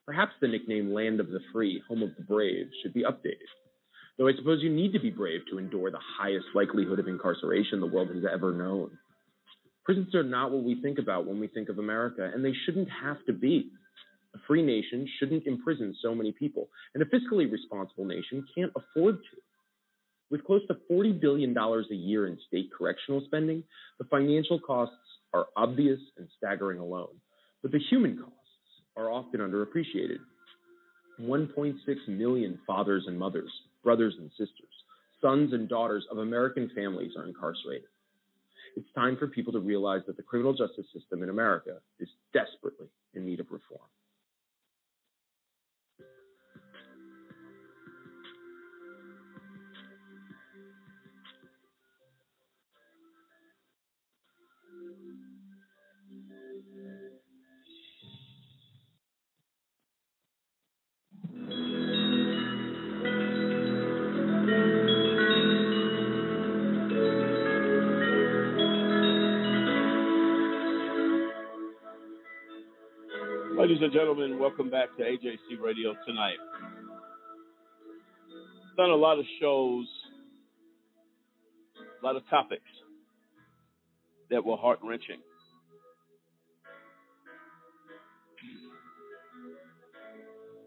[0.06, 3.48] Perhaps the nickname Land of the Free, Home of the Brave should be updated.
[4.18, 7.80] Though I suppose you need to be brave to endure the highest likelihood of incarceration
[7.80, 8.92] the world has ever known.
[9.86, 12.90] Prisons are not what we think about when we think of America, and they shouldn't
[12.90, 13.72] have to be.
[14.36, 19.18] A free nation shouldn't imprison so many people, and a fiscally responsible nation can't afford
[19.18, 19.38] to.
[20.32, 23.64] With close to $40 billion a year in state correctional spending,
[24.00, 24.96] the financial costs
[25.34, 27.16] are obvious and staggering alone,
[27.62, 28.38] but the human costs
[28.96, 30.20] are often underappreciated.
[31.22, 31.76] 1.6
[32.08, 33.52] million fathers and mothers,
[33.84, 34.74] brothers and sisters,
[35.22, 37.88] sons and daughters of American families are incarcerated.
[38.76, 42.88] It's time for people to realize that the criminal justice system in America is desperately
[43.14, 43.88] in need of reform.
[73.84, 76.38] And gentlemen, welcome back to AJC Radio tonight.
[78.78, 79.86] Done a lot of shows,
[82.02, 82.62] a lot of topics
[84.30, 85.20] that were heart wrenching.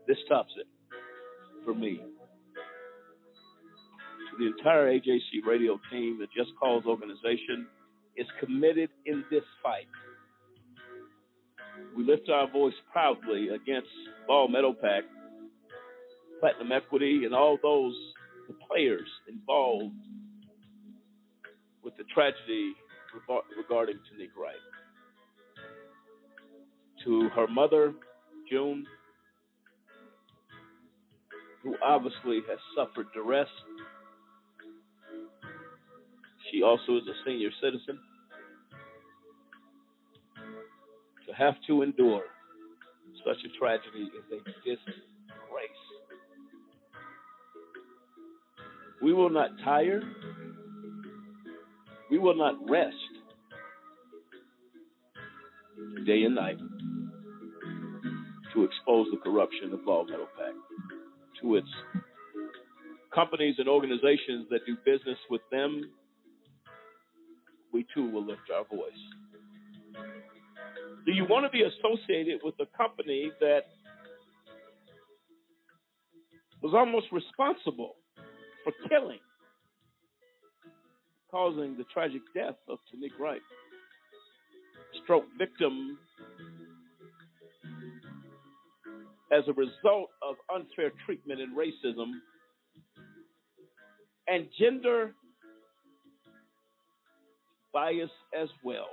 [0.07, 0.67] This tops it
[1.65, 2.03] for me.
[4.39, 7.67] The entire AJC Radio team, the Just Cause organization
[8.15, 9.87] is committed in this fight
[11.97, 13.89] we lift our voice proudly against
[14.27, 15.03] Ball Metalpack,
[16.41, 17.95] Platinum Equity, and all those
[18.49, 19.95] the players involved
[21.83, 22.73] with the tragedy
[23.57, 24.55] regarding Tanique Wright.
[27.05, 27.95] To her mother,
[28.51, 28.85] June,
[31.63, 33.49] who obviously has suffered duress.
[36.51, 37.99] She also is a senior citizen.
[41.27, 42.23] To have to endure
[43.25, 44.87] such a tragedy is a disgrace.
[49.03, 50.03] We will not tire.
[52.11, 52.95] We will not rest
[56.07, 56.59] day and night
[58.55, 60.55] to expose the corruption of Ball Metal Pack
[61.43, 61.69] to its
[63.15, 65.91] companies and organizations that do business with them.
[67.73, 68.93] We too will lift our voice.
[71.07, 73.63] Do you want to be associated with a company that
[76.63, 77.95] was almost responsible
[78.65, 79.21] for killing,
[81.31, 83.41] causing the tragic death of Tanique Wright?
[85.05, 85.99] Stroke victim
[89.33, 92.13] as a result of unfair treatment and racism
[94.29, 95.15] and gender
[97.73, 98.89] bias as well.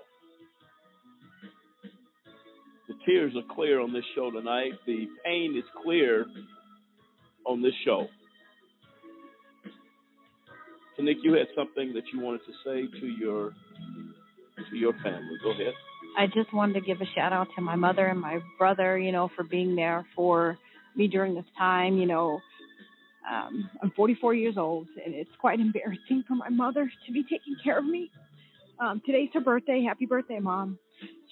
[2.88, 4.74] The tears are clear on this show tonight.
[4.86, 6.26] The pain is clear
[7.46, 8.08] on this show.
[10.96, 13.54] So Nick, you had something that you wanted to say to your
[14.70, 15.38] to your family.
[15.44, 15.74] Go ahead.
[16.18, 19.12] I just wanted to give a shout out to my mother and my brother, you
[19.12, 20.58] know, for being there for
[20.96, 21.98] me during this time.
[21.98, 22.40] You know,
[23.30, 27.56] um, I'm 44 years old, and it's quite embarrassing for my mother to be taking
[27.64, 28.12] care of me.
[28.80, 29.84] Um, today's her birthday.
[29.88, 30.78] Happy birthday, mom!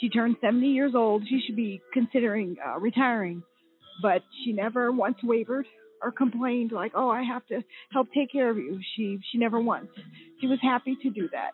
[0.02, 1.24] She turned 70 years old.
[1.30, 3.44] She should be considering uh, retiring,
[4.02, 5.68] but she never once wavered
[6.02, 7.62] or complained like, "Oh, I have to
[7.92, 9.90] help take care of you." She she never once.
[10.40, 11.52] She was happy to do that,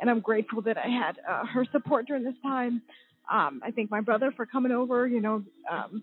[0.00, 2.80] and I'm grateful that I had uh, her support during this time.
[3.30, 5.06] Um, I thank my brother for coming over.
[5.06, 6.02] You know, um,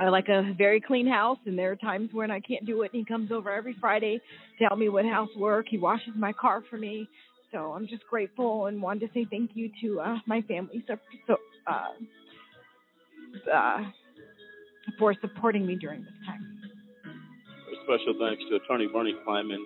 [0.00, 2.92] I like a very clean house, and there are times when I can't do it.
[2.92, 4.20] And he comes over every Friday
[4.58, 5.66] to help me with housework.
[5.68, 7.08] He washes my car for me.
[7.52, 10.96] So I'm just grateful and wanted to say thank you to uh, my family so,
[11.26, 13.84] so uh, uh,
[14.98, 16.44] for supporting me during this time.
[17.06, 19.62] A special thanks to Attorney Bernie Kleinman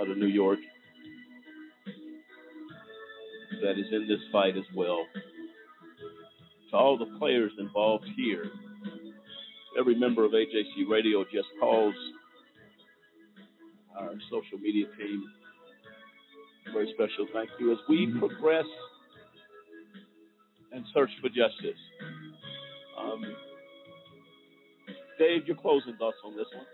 [0.00, 0.58] out of New York
[3.62, 5.06] that is in this fight as well.
[6.70, 8.46] To all the players involved here,
[9.78, 11.94] every member of AJC Radio Just Cause
[13.96, 15.24] our social media team.
[16.74, 18.64] Very special thank you as we progress
[20.72, 21.78] and search for justice.
[23.00, 23.22] Um,
[25.16, 26.66] Dave, your closing thoughts on this one?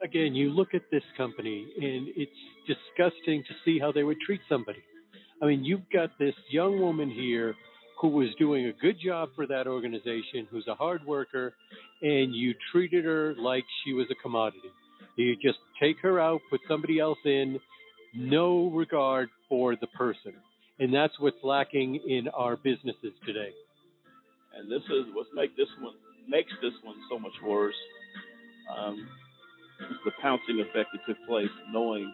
[0.00, 2.30] Again, you look at this company and it's
[2.68, 4.78] disgusting to see how they would treat somebody.
[5.42, 7.56] I mean, you've got this young woman here
[8.00, 11.52] who was doing a good job for that organization, who's a hard worker,
[12.00, 14.70] and you treated her like she was a commodity.
[15.16, 17.58] You just take her out, put somebody else in,
[18.14, 20.34] no regard for the person.
[20.78, 23.50] And that's what's lacking in our businesses today.
[24.56, 25.94] And this is what make this one
[26.28, 27.74] makes this one so much worse.
[28.76, 29.08] Um,
[30.04, 32.12] the pouncing effect that took place, knowing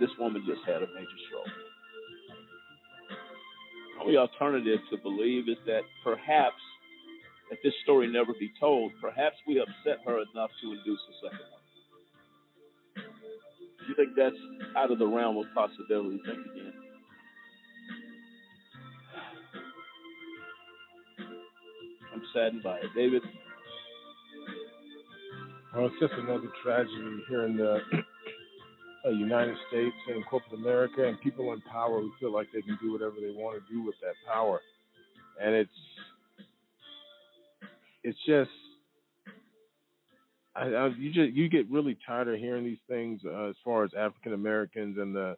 [0.00, 1.54] this woman just had a major stroke.
[3.96, 6.60] The only alternative to believe is that perhaps
[7.52, 11.44] that this story never be told, perhaps we upset her enough to induce a second
[11.52, 13.04] one.
[13.76, 16.18] Do you think that's out of the realm of possibility?
[16.24, 16.72] Think again.
[22.14, 22.86] I'm saddened by it.
[22.96, 23.20] David?
[25.76, 27.80] Well, it's just another tragedy here in the
[29.04, 32.78] uh, United States and corporate America and people in power who feel like they can
[32.80, 34.58] do whatever they want to do with that power.
[35.38, 35.70] And it's
[38.04, 38.50] it's just
[40.54, 43.84] I, I, you just you get really tired of hearing these things uh, as far
[43.84, 45.36] as African Americans and the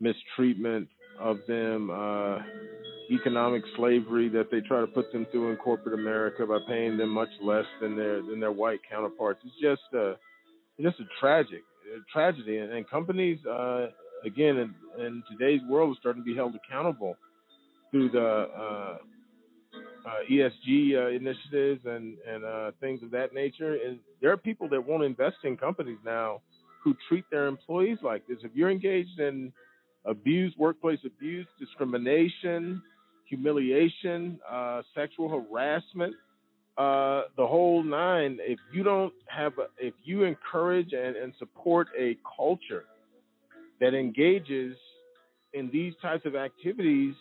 [0.00, 0.88] mistreatment
[1.20, 2.38] of them, uh,
[3.10, 7.10] economic slavery that they try to put them through in corporate America by paying them
[7.10, 9.40] much less than their than their white counterparts.
[9.44, 10.16] It's just a
[10.78, 11.62] it's just a tragic
[11.94, 13.88] a tragedy, and, and companies uh,
[14.24, 17.16] again in, in today's world are starting to be held accountable
[17.90, 18.48] through the
[20.06, 23.76] uh, ESG uh, initiatives and and uh, things of that nature.
[23.86, 26.40] And there are people that won't invest in companies now
[26.82, 28.38] who treat their employees like this.
[28.42, 29.52] If you're engaged in
[30.04, 32.82] abuse, workplace abuse, discrimination,
[33.26, 36.14] humiliation, uh, sexual harassment,
[36.78, 38.38] uh, the whole nine.
[38.40, 42.84] If you don't have, a, if you encourage and, and support a culture
[43.80, 44.76] that engages
[45.52, 47.14] in these types of activities,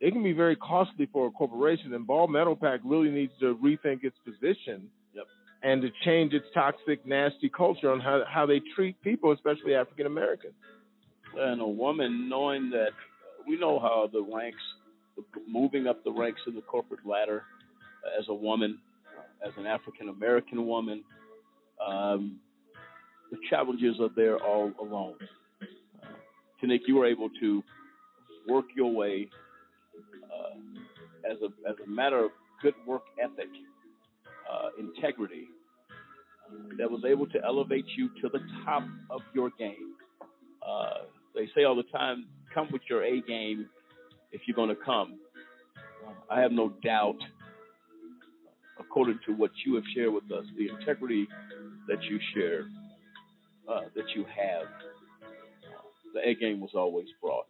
[0.00, 1.92] it can be very costly for a corporation.
[1.94, 5.26] And Ball Metalpack really needs to rethink its position yep.
[5.62, 10.06] and to change its toxic, nasty culture on how how they treat people, especially African
[10.06, 10.54] Americans.
[11.36, 12.90] And a woman knowing that
[13.46, 14.62] we know how the ranks,
[15.46, 17.44] moving up the ranks in the corporate ladder
[18.18, 18.78] as a woman,
[19.46, 21.04] as an African American woman,
[21.86, 22.38] um,
[23.30, 25.14] the challenges are there all along.
[26.02, 26.06] Uh,
[26.62, 27.62] Tanique, you were able to
[28.48, 29.28] work your way
[31.28, 32.30] as a as a matter of
[32.62, 33.48] good work ethic,
[34.50, 35.48] uh, integrity,
[36.78, 39.94] that was able to elevate you to the top of your game.
[40.66, 43.66] Uh, they say all the time, come with your A game
[44.32, 45.18] if you're going to come.
[46.30, 47.18] I have no doubt,
[48.78, 51.28] according to what you have shared with us, the integrity
[51.88, 52.64] that you share,
[53.68, 54.66] uh, that you have,
[56.14, 57.46] the A game was always brought,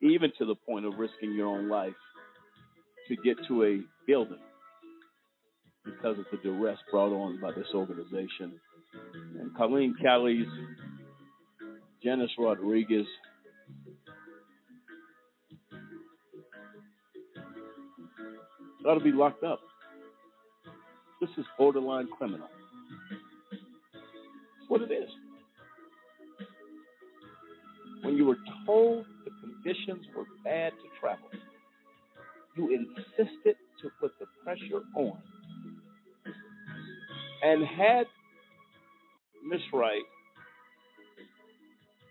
[0.00, 1.94] even to the point of risking your own life
[3.10, 4.38] to get to a building
[5.84, 8.52] because of the duress brought on by this organization.
[9.40, 10.46] And Colleen Kelly's,
[12.04, 13.06] Janice Rodriguez,
[18.86, 19.60] ought to be locked up.
[21.20, 22.48] This is borderline criminal.
[23.50, 25.10] That's what it is.
[28.02, 31.28] When you were told the conditions were bad to travel,
[32.56, 35.18] you insisted to put the pressure on.
[37.42, 38.06] And had
[39.48, 40.02] Miss Wright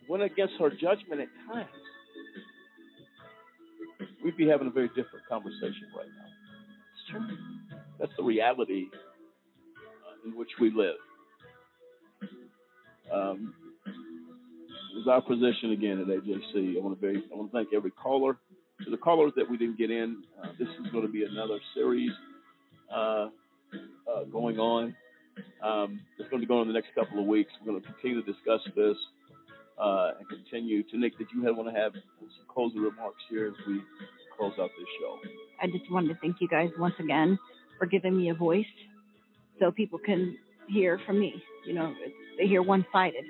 [0.07, 1.69] went against her judgment at times,
[4.23, 6.29] we'd be having a very different conversation right now.
[6.93, 7.37] It's true.
[7.99, 10.95] That's the reality uh, in which we live.
[13.13, 13.53] Um,
[13.85, 16.75] it was our position again at AJC.
[16.75, 18.37] I want to very, I want to thank every caller.
[18.85, 21.59] To the callers that we didn't get in, uh, this is going to be another
[21.73, 22.11] series
[22.93, 23.27] uh,
[24.07, 24.95] uh, going on.
[25.61, 27.51] Um, it's going to be going on the next couple of weeks.
[27.59, 28.95] We're going to continue to discuss this
[29.79, 30.83] uh, and continue.
[30.83, 33.81] Tanique, did you want to have some closing remarks here as we
[34.37, 35.17] close out this show?
[35.61, 37.37] I just wanted to thank you guys once again
[37.77, 38.65] for giving me a voice
[39.59, 40.37] so people can
[40.67, 41.33] hear from me.
[41.65, 41.93] You know,
[42.37, 43.25] they hear one sided,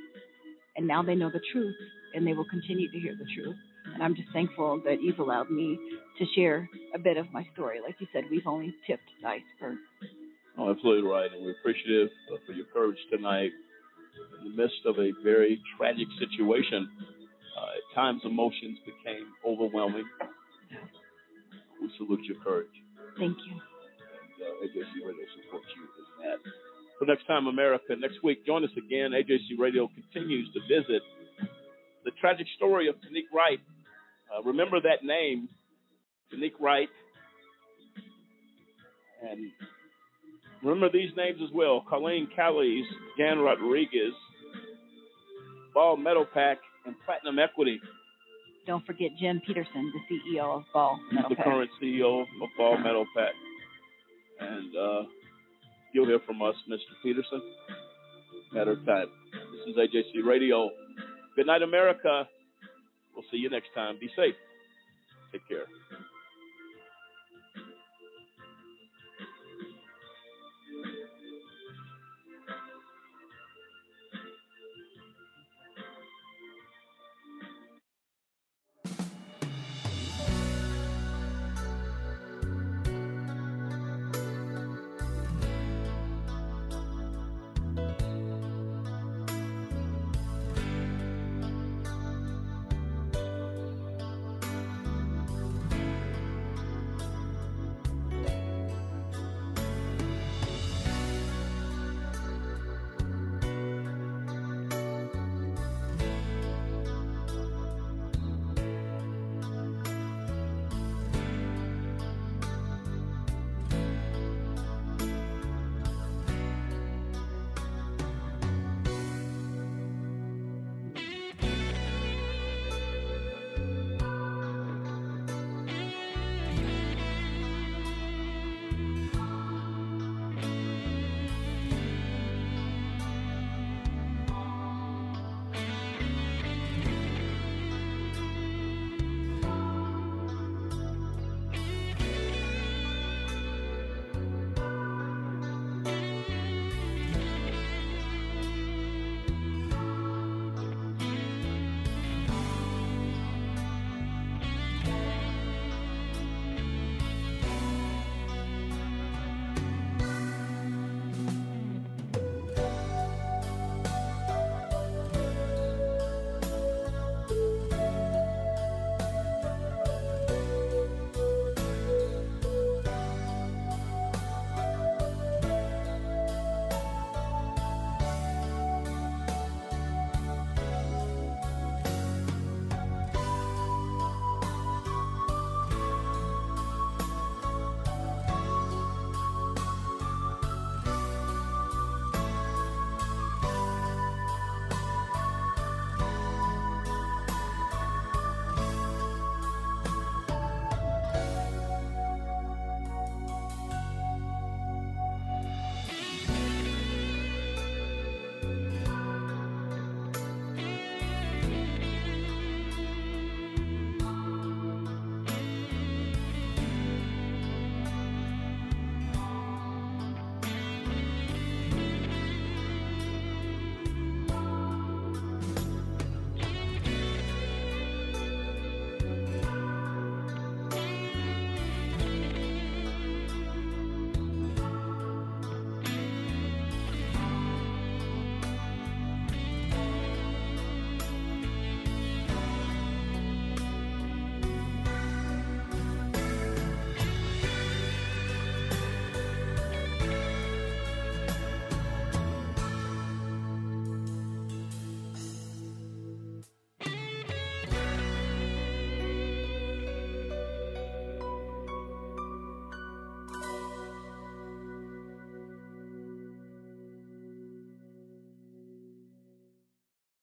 [0.76, 1.76] and now they know the truth,
[2.13, 3.55] and they will continue to hear the truth.
[3.94, 5.80] And I'm just thankful that you've allowed me
[6.18, 7.80] to share a bit of my story.
[7.82, 9.78] Like you said, we've only tipped the iceberg.
[10.57, 11.32] Oh, absolutely right.
[11.32, 12.10] And we're appreciative
[12.45, 13.52] for your courage tonight
[14.41, 16.90] in the midst of a very tragic situation.
[17.57, 20.06] Uh, at times, emotions became overwhelming.
[21.82, 22.72] We salute your courage.
[23.18, 23.56] Thank you.
[23.56, 26.40] And uh, AJC Radio supports you in that.
[26.99, 29.11] So next time, America, next week, join us again.
[29.11, 31.02] AJC Radio continues to visit
[32.03, 33.60] the tragic story of Tanique Wright.
[34.30, 35.49] Uh, remember that name,
[36.34, 36.89] Tanique Wright.
[39.30, 39.51] And
[40.64, 42.85] remember these names as well Colleen Callies,
[43.18, 44.14] Jan Rodriguez,
[45.73, 47.80] Ball Metalpack, and Platinum Equity.
[48.68, 52.77] Don't forget Jim Peterson, the CEO of Ball He's Metal the current CEO of Ball
[52.77, 53.34] Metal Pack.
[54.39, 55.01] And uh,
[55.93, 56.77] you'll hear from us, Mr.
[57.03, 57.41] Peterson.
[58.53, 59.07] Matter of time.
[59.65, 60.69] This is AJC Radio.
[61.35, 62.27] Good night, America.
[63.20, 63.98] We'll see you next time.
[64.00, 64.36] Be safe.
[65.34, 65.66] Take care.